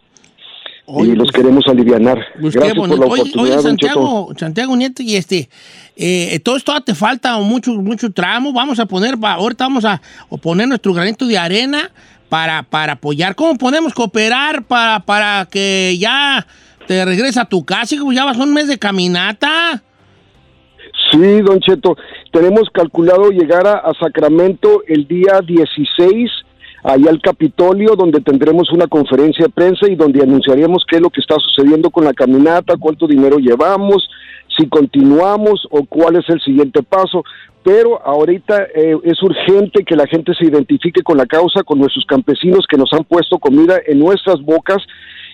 y 0.86 1.15
los 1.15 1.32
queremos 1.32 1.65
alivianar. 1.67 2.19
Pues 2.41 2.55
Gracias 2.55 2.76
por 2.76 2.89
la 2.89 3.05
Oye, 3.05 3.21
oportunidad, 3.21 3.38
oye, 3.38 3.51
Cheto. 3.51 3.61
Santiago, 3.61 4.30
Santiago 4.38 4.76
Nieto, 4.76 5.01
y 5.01 5.15
este, 5.15 5.49
eh, 5.95 6.39
todo 6.43 6.57
esto 6.57 6.74
te 6.82 6.93
falta 6.93 7.38
mucho, 7.38 7.71
mucho 7.74 8.11
tramo. 8.11 8.51
Vamos 8.51 8.80
a 8.80 8.86
poner, 8.86 9.15
ahorita 9.21 9.63
vamos 9.63 9.86
a 9.86 10.01
poner 10.41 10.67
nuestro 10.67 10.93
granito 10.93 11.26
de 11.26 11.38
arena 11.38 11.89
para, 12.28 12.63
para 12.63 12.93
apoyar. 12.93 13.36
¿Cómo 13.36 13.59
podemos 13.59 13.93
cooperar 13.93 14.63
para, 14.63 15.01
para 15.01 15.47
que 15.51 15.95
ya 15.99 16.47
te 16.88 17.05
regreses 17.05 17.38
a 17.38 17.45
tu 17.45 17.65
casa? 17.65 17.95
hijo? 17.95 18.11
Ya 18.11 18.25
vas 18.25 18.38
un 18.38 18.53
mes 18.53 18.67
de 18.67 18.77
caminata. 18.77 19.84
Sí, 21.11 21.41
don 21.41 21.59
Cheto, 21.59 21.95
tenemos 22.31 22.69
calculado 22.71 23.29
llegar 23.29 23.67
a, 23.67 23.73
a 23.77 23.93
Sacramento 23.99 24.84
el 24.88 25.07
día 25.07 25.41
16, 25.45 26.31
allá 26.84 27.09
al 27.09 27.21
Capitolio, 27.21 27.95
donde 27.95 28.19
tendremos 28.21 28.71
una 28.71 28.88
conferencia 28.88 29.45
de 29.45 29.51
prensa 29.51 29.89
y 29.89 29.95
donde 29.95 30.21
anunciaremos 30.21 30.84
qué 30.88 30.97
es 30.97 31.01
lo 31.01 31.09
que 31.09 31.21
está 31.21 31.36
sucediendo 31.36 31.89
con 31.89 32.05
la 32.05 32.13
caminata, 32.13 32.77
cuánto 32.79 33.07
dinero 33.07 33.38
llevamos, 33.38 34.09
si 34.57 34.67
continuamos 34.67 35.67
o 35.71 35.84
cuál 35.86 36.15
es 36.15 36.29
el 36.29 36.41
siguiente 36.41 36.84
paso. 36.84 37.23
Pero 37.63 38.05
ahorita 38.05 38.63
eh, 38.75 38.97
es 39.03 39.21
urgente 39.23 39.86
que 39.86 39.95
la 39.95 40.05
gente 40.05 40.34
se 40.38 40.45
identifique 40.45 41.01
con 41.01 41.17
la 41.17 41.25
causa, 41.25 41.63
con 41.63 41.79
nuestros 41.79 42.05
campesinos 42.05 42.65
que 42.67 42.77
nos 42.77 42.91
han 42.91 43.05
puesto 43.05 43.39
comida 43.39 43.77
en 43.88 43.99
nuestras 43.99 44.41
bocas 44.41 44.84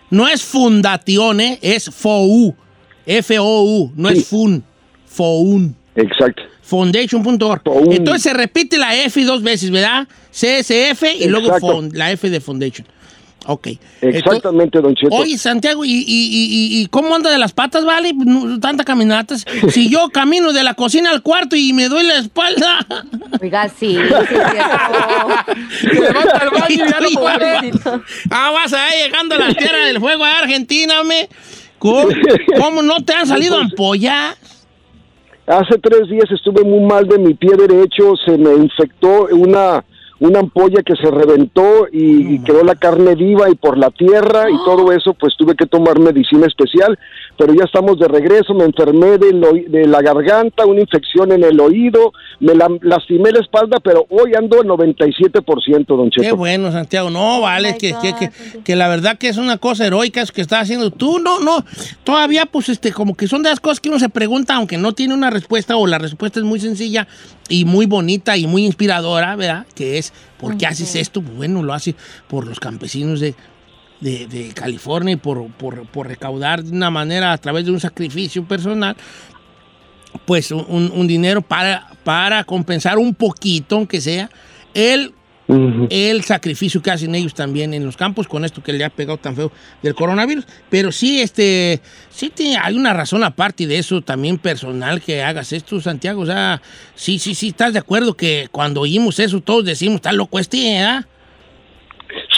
No 0.09 0.27
es 0.27 0.43
fundación, 0.43 1.39
¿eh? 1.39 1.57
es 1.61 1.89
FOU. 1.89 2.53
F-O-U, 3.05 3.91
no 3.95 4.09
es 4.09 4.27
FUN. 4.27 4.61
FOUN. 5.05 5.73
Exacto. 5.95 6.43
Foundation.org. 6.71 7.61
Entonces 7.91 8.23
se 8.23 8.33
repite 8.33 8.77
la 8.77 8.95
F 8.95 9.21
dos 9.25 9.43
veces, 9.43 9.71
¿verdad? 9.71 10.07
CSF 10.31 11.03
y 11.19 11.27
luego 11.27 11.47
Exacto. 11.47 11.81
la 11.91 12.11
F 12.11 12.29
de 12.29 12.39
Foundation. 12.39 12.87
Ok. 13.47 13.69
Exactamente, 14.01 14.79
Don 14.79 14.93
Cheto. 14.95 15.13
Oye, 15.15 15.35
Santiago, 15.37 15.83
¿y, 15.83 15.89
y, 15.91 15.95
y- 16.07 16.45
y- 16.77 16.81
y 16.83 16.85
cómo 16.85 17.13
anda 17.15 17.29
de 17.31 17.39
las 17.39 17.51
patas, 17.53 17.83
vale? 17.83 18.13
No, 18.13 18.59
tanta 18.59 18.83
caminatas. 18.85 19.45
Si 19.71 19.89
yo 19.89 20.09
camino 20.09 20.53
de 20.53 20.63
la 20.63 20.75
cocina 20.75 21.09
al 21.09 21.21
cuarto 21.23 21.55
y 21.57 21.73
me 21.73 21.89
doy 21.89 22.03
la 22.05 22.17
espalda. 22.19 22.85
Oiga, 23.41 23.67
sí, 23.67 23.97
sí 23.97 25.89
levanta 25.91 26.37
al 26.41 26.49
baño 26.51 26.65
y 26.69 26.77
ya 26.77 26.99
no 27.01 27.09
puede. 27.19 27.71
Ah, 28.29 28.51
vas 28.51 28.71
ahí 28.73 29.03
llegando 29.05 29.35
a 29.35 29.39
la 29.39 29.53
tierra 29.53 29.85
del 29.87 29.99
fuego 29.99 30.23
de 30.23 30.31
Argentina, 30.31 31.03
me. 31.03 31.27
¿Cómo, 31.79 32.07
cómo 32.59 32.81
no 32.83 33.03
te 33.03 33.13
han 33.13 33.25
salido 33.27 33.57
ampollas? 33.57 34.37
Hace 35.51 35.79
tres 35.79 36.07
días 36.07 36.31
estuve 36.31 36.63
muy 36.63 36.79
mal 36.79 37.05
de 37.05 37.19
mi 37.19 37.33
pie 37.33 37.57
derecho, 37.57 38.15
se 38.25 38.37
me 38.37 38.53
infectó 38.53 39.27
una, 39.33 39.83
una 40.21 40.39
ampolla 40.39 40.81
que 40.83 40.95
se 40.95 41.09
reventó 41.11 41.87
y, 41.91 42.35
y 42.35 42.39
quedó 42.43 42.63
la 42.63 42.75
carne 42.75 43.15
viva 43.15 43.49
y 43.49 43.55
por 43.55 43.77
la 43.77 43.89
tierra 43.89 44.49
y 44.49 44.55
todo 44.63 44.91
eso, 44.93 45.13
pues 45.15 45.33
tuve 45.37 45.55
que 45.55 45.65
tomar 45.65 45.99
medicina 45.99 46.45
especial, 46.47 46.97
pero 47.37 47.53
ya 47.53 47.63
estamos 47.65 47.97
de 47.99 48.07
regreso, 48.07 48.53
me 48.53 48.63
enfermé 48.65 49.17
del 49.17 49.43
oí- 49.43 49.65
de 49.67 49.87
la 49.87 50.01
garganta, 50.01 50.65
una 50.65 50.81
infección 50.81 51.31
en 51.31 51.43
el 51.43 51.59
oído, 51.59 52.13
me 52.39 52.53
la- 52.55 52.69
lastimé 52.81 53.31
la 53.31 53.39
espalda, 53.39 53.79
pero 53.83 54.05
hoy 54.09 54.33
ando 54.37 54.61
al 54.61 54.67
97%, 54.67 55.85
don 55.97 56.09
Cheto. 56.11 56.21
Qué 56.23 56.31
bueno, 56.33 56.71
Santiago. 56.71 57.09
No, 57.09 57.41
vale, 57.41 57.75
que, 57.77 57.93
que, 58.01 58.13
que, 58.13 58.29
que 58.63 58.75
la 58.75 58.87
verdad 58.87 59.17
que 59.17 59.27
es 59.27 59.37
una 59.37 59.57
cosa 59.57 59.85
heroica 59.87 60.21
eso 60.21 60.33
que 60.33 60.41
estás 60.41 60.61
haciendo 60.63 60.91
tú. 60.91 61.19
No, 61.19 61.39
no. 61.39 61.65
Todavía, 62.03 62.45
pues, 62.45 62.69
este, 62.69 62.91
como 62.91 63.15
que 63.15 63.27
son 63.27 63.43
de 63.43 63.49
las 63.49 63.59
cosas 63.59 63.79
que 63.79 63.89
uno 63.89 63.99
se 63.99 64.09
pregunta, 64.09 64.55
aunque 64.55 64.77
no 64.77 64.93
tiene 64.93 65.13
una 65.13 65.29
respuesta, 65.29 65.75
o 65.77 65.87
la 65.87 65.97
respuesta 65.97 66.39
es 66.39 66.45
muy 66.45 66.59
sencilla 66.59 67.07
y 67.49 67.65
muy 67.65 67.85
bonita 67.85 68.37
y 68.37 68.47
muy 68.47 68.65
inspiradora, 68.65 69.35
¿verdad? 69.35 69.65
Que 69.75 69.97
es, 69.97 70.10
¿por 70.39 70.57
qué 70.57 70.67
haces 70.67 70.95
esto? 70.95 71.21
Pues, 71.21 71.35
bueno, 71.35 71.63
lo 71.63 71.73
hace 71.73 71.95
por 72.27 72.47
los 72.47 72.59
campesinos 72.59 73.19
de, 73.19 73.35
de, 73.99 74.27
de 74.27 74.53
California 74.53 75.13
y 75.13 75.17
por, 75.17 75.51
por, 75.51 75.87
por 75.87 76.07
recaudar 76.07 76.63
de 76.63 76.71
una 76.71 76.89
manera 76.89 77.31
a 77.33 77.37
través 77.37 77.65
de 77.65 77.71
un 77.71 77.79
sacrificio 77.79 78.43
personal 78.45 78.95
pues 80.25 80.51
un, 80.51 80.91
un 80.93 81.07
dinero 81.07 81.41
para, 81.41 81.89
para 82.03 82.43
compensar 82.43 82.97
un 82.97 83.13
poquito, 83.13 83.75
aunque 83.75 84.01
sea, 84.01 84.29
el, 84.73 85.13
el 85.89 86.23
sacrificio 86.23 86.81
que 86.81 86.91
hacen 86.91 87.13
ellos 87.15 87.33
también 87.33 87.73
en 87.73 87.85
los 87.85 87.97
campos 87.97 88.27
con 88.27 88.45
esto 88.45 88.63
que 88.63 88.73
le 88.73 88.83
ha 88.85 88.89
pegado 88.89 89.17
tan 89.17 89.35
feo 89.35 89.51
del 89.81 89.93
coronavirus. 89.95 90.45
Pero 90.69 90.91
sí, 90.91 91.21
este, 91.21 91.81
sí 92.09 92.29
te- 92.29 92.57
hay 92.57 92.75
una 92.75 92.93
razón 92.93 93.23
aparte 93.23 93.67
de 93.67 93.77
eso 93.77 94.01
también 94.01 94.37
personal 94.37 95.01
que 95.01 95.21
hagas 95.21 95.51
esto, 95.53 95.79
Santiago. 95.81 96.21
O 96.21 96.25
sea, 96.25 96.61
sí, 96.95 97.19
sí, 97.19 97.35
sí, 97.35 97.49
estás 97.49 97.73
de 97.73 97.79
acuerdo 97.79 98.13
que 98.15 98.47
cuando 98.51 98.81
oímos 98.81 99.19
eso 99.19 99.41
todos 99.41 99.65
decimos, 99.65 99.95
está 99.95 100.11
loco 100.13 100.39
este, 100.39 100.57
¿verdad? 100.75 101.05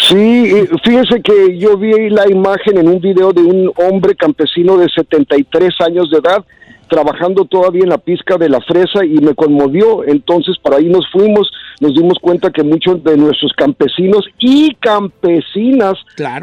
Sí, 0.08 0.52
fíjese 0.84 1.22
que 1.24 1.58
yo 1.58 1.78
vi 1.78 2.10
la 2.10 2.30
imagen 2.30 2.78
en 2.78 2.88
un 2.88 3.00
video 3.00 3.32
de 3.32 3.42
un 3.42 3.72
hombre 3.78 4.16
campesino 4.16 4.78
de 4.78 4.88
73 4.90 5.70
años 5.86 6.10
de 6.12 6.18
edad 6.18 6.44
trabajando 6.94 7.46
todavía 7.46 7.82
en 7.84 7.90
la 7.90 7.98
pizca 7.98 8.38
de 8.38 8.50
la 8.50 8.62
fresa 8.62 9.04
y 9.04 9.16
me 9.16 9.34
conmovió. 9.34 10.04
Entonces, 10.04 10.58
para 10.62 10.78
ahí 10.78 10.86
nos 10.90 11.10
fuimos, 11.12 11.50
nos 11.82 11.96
dimos 11.96 12.20
cuenta 12.22 12.52
que 12.52 12.62
muchos 12.62 13.04
de 13.04 13.18
nuestros 13.18 13.52
campesinos 13.54 14.28
y 14.38 14.76
campesinas 14.76 15.96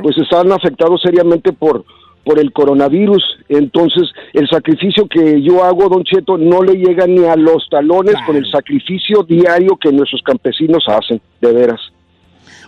pues 0.03 0.18
están 0.18 0.51
afectados 0.51 1.01
seriamente 1.03 1.53
por 1.53 1.84
por 2.24 2.38
el 2.38 2.53
coronavirus. 2.53 3.22
Entonces, 3.48 4.11
el 4.34 4.46
sacrificio 4.48 5.07
que 5.09 5.40
yo 5.40 5.64
hago, 5.64 5.88
Don 5.88 6.05
Cheto, 6.05 6.36
no 6.36 6.62
le 6.62 6.74
llega 6.74 7.07
ni 7.07 7.24
a 7.24 7.34
los 7.34 7.66
talones 7.70 8.16
con 8.26 8.36
el 8.36 8.48
sacrificio 8.51 9.22
diario 9.22 9.78
que 9.80 9.90
nuestros 9.90 10.20
campesinos 10.22 10.84
hacen, 10.86 11.20
de 11.40 11.53
veras. 11.53 11.80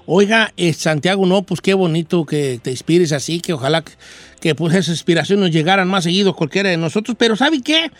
Oiga, 0.06 0.52
eh, 0.56 0.72
Santiago, 0.72 1.26
no, 1.26 1.42
pues 1.42 1.60
qué 1.60 1.74
bonito 1.74 2.24
que 2.24 2.60
te 2.62 2.70
inspires 2.70 3.12
así, 3.12 3.40
que 3.40 3.52
ojalá 3.52 3.82
que, 3.82 3.92
que, 4.40 4.54
pues 4.54 4.74
esas 4.74 4.96
inspiraciones 4.96 5.44
nos 5.44 5.50
llegaran 5.50 5.88
más 5.88 6.04
seguido 6.04 6.30
a 6.30 6.36
cualquiera 6.36 6.70
de 6.70 6.76
nosotros, 6.76 7.16
pero 7.18 7.36
¿sabe 7.36 7.60
qué? 7.62 7.90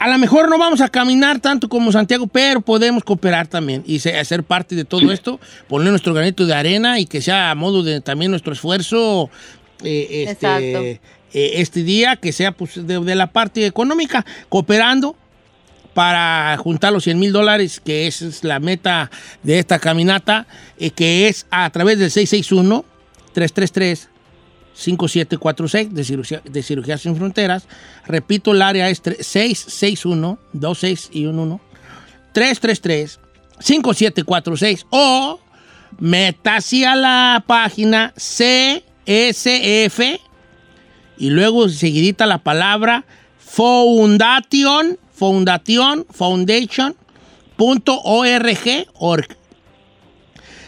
a 0.00 0.08
lo 0.08 0.16
mejor 0.16 0.48
no 0.48 0.58
vamos 0.58 0.80
a 0.80 0.88
caminar 0.88 1.40
tanto 1.40 1.68
como 1.68 1.92
Santiago, 1.92 2.26
pero 2.26 2.62
podemos 2.62 3.04
cooperar 3.04 3.46
también 3.46 3.84
y 3.86 3.96
hacer 4.08 4.42
parte 4.42 4.74
de 4.74 4.86
todo 4.86 5.12
esto, 5.12 5.38
poner 5.68 5.90
nuestro 5.90 6.14
granito 6.14 6.46
de 6.46 6.54
arena 6.54 6.98
y 6.98 7.04
que 7.04 7.20
sea 7.20 7.50
a 7.50 7.54
modo 7.54 7.82
de 7.82 8.00
también 8.00 8.30
nuestro 8.30 8.54
esfuerzo 8.54 9.28
eh, 9.84 10.24
este, 10.26 10.90
eh, 10.90 11.00
este 11.34 11.82
día, 11.82 12.16
que 12.16 12.32
sea 12.32 12.52
pues, 12.52 12.86
de, 12.86 12.98
de 12.98 13.14
la 13.14 13.26
parte 13.26 13.66
económica, 13.66 14.24
cooperando 14.48 15.16
para 15.94 16.56
juntar 16.58 16.92
los 16.92 17.04
100 17.04 17.18
mil 17.18 17.32
dólares, 17.32 17.80
que 17.84 18.06
es 18.06 18.44
la 18.44 18.60
meta 18.60 19.10
de 19.42 19.58
esta 19.58 19.78
caminata, 19.78 20.46
eh, 20.78 20.90
que 20.90 21.28
es 21.28 21.46
a 21.50 21.68
través 21.70 21.98
del 21.98 22.10
661-333. 22.10 24.08
5746 24.72 25.92
de 25.94 26.04
cirugía, 26.04 26.40
de 26.44 26.62
cirugía 26.62 26.96
sin 26.96 27.14
fronteras. 27.16 27.66
Repito, 28.06 28.52
el 28.52 28.62
área 28.62 28.88
es 28.88 29.02
tre- 29.02 29.20
661 29.22 30.38
26 30.54 31.10
y 31.12 31.26
un 31.26 31.38
1 31.38 31.60
333 32.32 33.20
5746 33.58 34.86
o 34.88 35.38
métase 35.98 36.86
a 36.86 36.96
la 36.96 37.44
página 37.46 38.14
CSF 38.16 40.00
y 41.18 41.28
luego 41.30 41.68
seguidita 41.68 42.24
la 42.24 42.38
palabra 42.38 43.04
Foundation, 43.38 44.96
Foundation, 45.20 46.06
Foundation 46.08 46.96
punto 47.54 48.00
org, 48.04 48.86
org. 48.94 49.28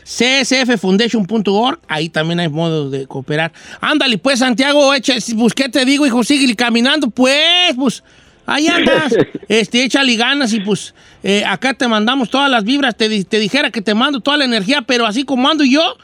csffoundation.org, 0.04 1.80
ahí 1.88 2.10
también 2.10 2.38
hay 2.38 2.50
modos 2.50 2.92
de 2.92 3.06
cooperar. 3.06 3.50
Ándale, 3.80 4.18
pues, 4.18 4.40
Santiago, 4.40 4.92
echa, 4.92 5.14
pues, 5.38 5.54
¿qué 5.54 5.70
te 5.70 5.86
digo, 5.86 6.04
hijo? 6.06 6.22
Sigue 6.22 6.54
caminando, 6.54 7.08
pues, 7.08 7.74
pues, 7.74 8.04
ahí 8.44 8.68
andas. 8.68 9.14
este, 9.48 9.84
échale 9.84 10.16
ganas 10.16 10.52
y, 10.52 10.60
pues, 10.60 10.94
eh, 11.22 11.42
acá 11.46 11.72
te 11.72 11.88
mandamos 11.88 12.28
todas 12.28 12.50
las 12.50 12.62
vibras. 12.62 12.94
Te, 12.94 13.24
te 13.24 13.38
dijera 13.38 13.70
que 13.70 13.80
te 13.80 13.94
mando 13.94 14.20
toda 14.20 14.36
la 14.36 14.44
energía, 14.44 14.82
pero 14.82 15.06
así 15.06 15.24
como 15.24 15.48
ando 15.48 15.64
yo, 15.64 15.96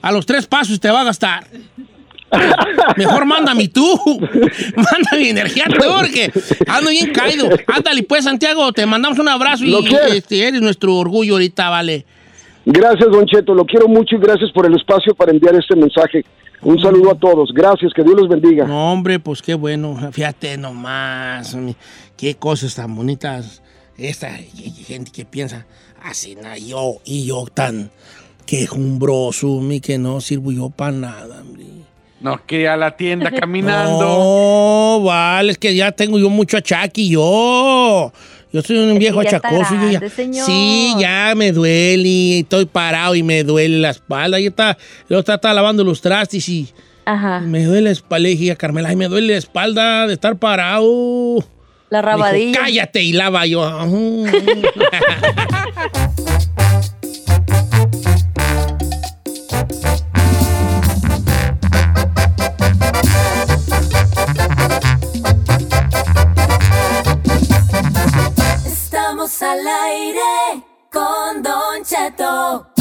a 0.00 0.10
los 0.10 0.26
tres 0.26 0.48
pasos 0.48 0.80
te 0.80 0.90
va 0.90 1.02
a 1.02 1.04
gastar. 1.04 1.46
Mejor 2.96 3.26
mándame 3.26 3.68
tú. 3.68 3.98
Manda 4.76 5.16
mi 5.16 5.28
energía 5.28 5.66
tú, 5.66 5.82
porque 5.98 6.32
ando 6.66 6.90
bien 6.90 7.12
caído. 7.12 7.48
Ándale, 7.66 8.02
pues, 8.02 8.24
Santiago, 8.24 8.72
te 8.72 8.86
mandamos 8.86 9.18
un 9.18 9.28
abrazo 9.28 9.64
y 9.64 9.74
este, 10.10 10.48
eres 10.48 10.60
nuestro 10.60 10.96
orgullo 10.96 11.34
ahorita, 11.34 11.68
vale. 11.70 12.04
Gracias, 12.64 13.10
Don 13.10 13.26
Cheto. 13.26 13.54
Lo 13.54 13.64
quiero 13.64 13.88
mucho 13.88 14.16
y 14.16 14.18
gracias 14.18 14.50
por 14.52 14.66
el 14.66 14.74
espacio 14.74 15.14
para 15.14 15.32
enviar 15.32 15.54
este 15.56 15.74
mensaje. 15.76 16.24
Un 16.62 16.80
saludo 16.80 17.10
a 17.10 17.14
todos. 17.16 17.50
Gracias. 17.52 17.92
Que 17.92 18.02
Dios 18.04 18.14
los 18.16 18.28
bendiga. 18.28 18.66
No, 18.66 18.92
hombre, 18.92 19.18
pues 19.18 19.42
qué 19.42 19.54
bueno. 19.54 19.98
Fíjate 20.12 20.56
nomás. 20.56 21.56
Qué 22.16 22.36
cosas 22.36 22.74
tan 22.74 22.94
bonitas. 22.94 23.62
Esta 23.98 24.30
gente 24.30 25.10
que 25.10 25.24
piensa 25.24 25.66
así, 26.02 26.34
na, 26.34 26.56
yo 26.56 26.96
y 27.04 27.26
yo 27.26 27.44
tan 27.52 27.90
quejumbroso, 28.46 29.60
mi 29.60 29.80
que 29.80 29.98
no 29.98 30.20
sirvo 30.20 30.52
yo 30.52 30.70
para 30.70 30.92
nada, 30.92 31.40
hombre. 31.40 31.64
No, 32.22 32.40
que 32.46 32.68
a 32.68 32.76
la 32.76 32.96
tienda 32.96 33.30
caminando. 33.40 34.00
No, 34.00 35.02
vale, 35.04 35.52
es 35.52 35.58
que 35.58 35.74
ya 35.74 35.92
tengo 35.92 36.18
yo 36.18 36.30
mucho 36.30 36.56
achaque 36.56 37.08
yo. 37.08 38.12
Yo 38.52 38.60
soy 38.62 38.76
un 38.78 38.98
viejo 38.98 39.22
ya 39.22 39.36
está 39.36 39.48
achacoso. 39.48 39.74
yo 39.74 39.80
ya- 39.82 39.88
grande, 39.98 40.10
señor. 40.10 40.46
Sí, 40.46 40.94
ya 40.98 41.32
me 41.34 41.52
duele. 41.52 42.02
y 42.08 42.38
Estoy 42.40 42.66
parado 42.66 43.14
y 43.14 43.22
me 43.22 43.44
duele 43.44 43.78
la 43.78 43.90
espalda. 43.90 44.38
Yo 44.38 44.48
estaba, 44.50 44.76
yo 45.08 45.18
estaba, 45.18 45.36
estaba 45.36 45.54
lavando 45.54 45.84
los 45.84 46.00
trastes 46.02 46.46
y 46.48 46.68
Ajá. 47.06 47.40
me 47.40 47.64
duele 47.64 47.82
la 47.82 47.90
espalda. 47.90 48.22
Le 48.24 48.28
dije 48.30 48.52
a 48.52 48.56
Carmela, 48.56 48.90
"Ay, 48.90 48.96
me 48.96 49.08
duele 49.08 49.32
la 49.32 49.38
espalda 49.38 50.06
de 50.06 50.14
estar 50.14 50.36
parado. 50.36 51.38
La 51.88 52.00
dijo, 52.00 52.10
rabadilla. 52.10 52.60
Cállate 52.60 53.02
y 53.02 53.12
lava 53.14 53.46
yo. 53.46 53.62
Al 69.22 69.64
aire 69.64 70.64
con 70.90 71.42
Don 71.42 71.84
Cheto. 71.84 72.71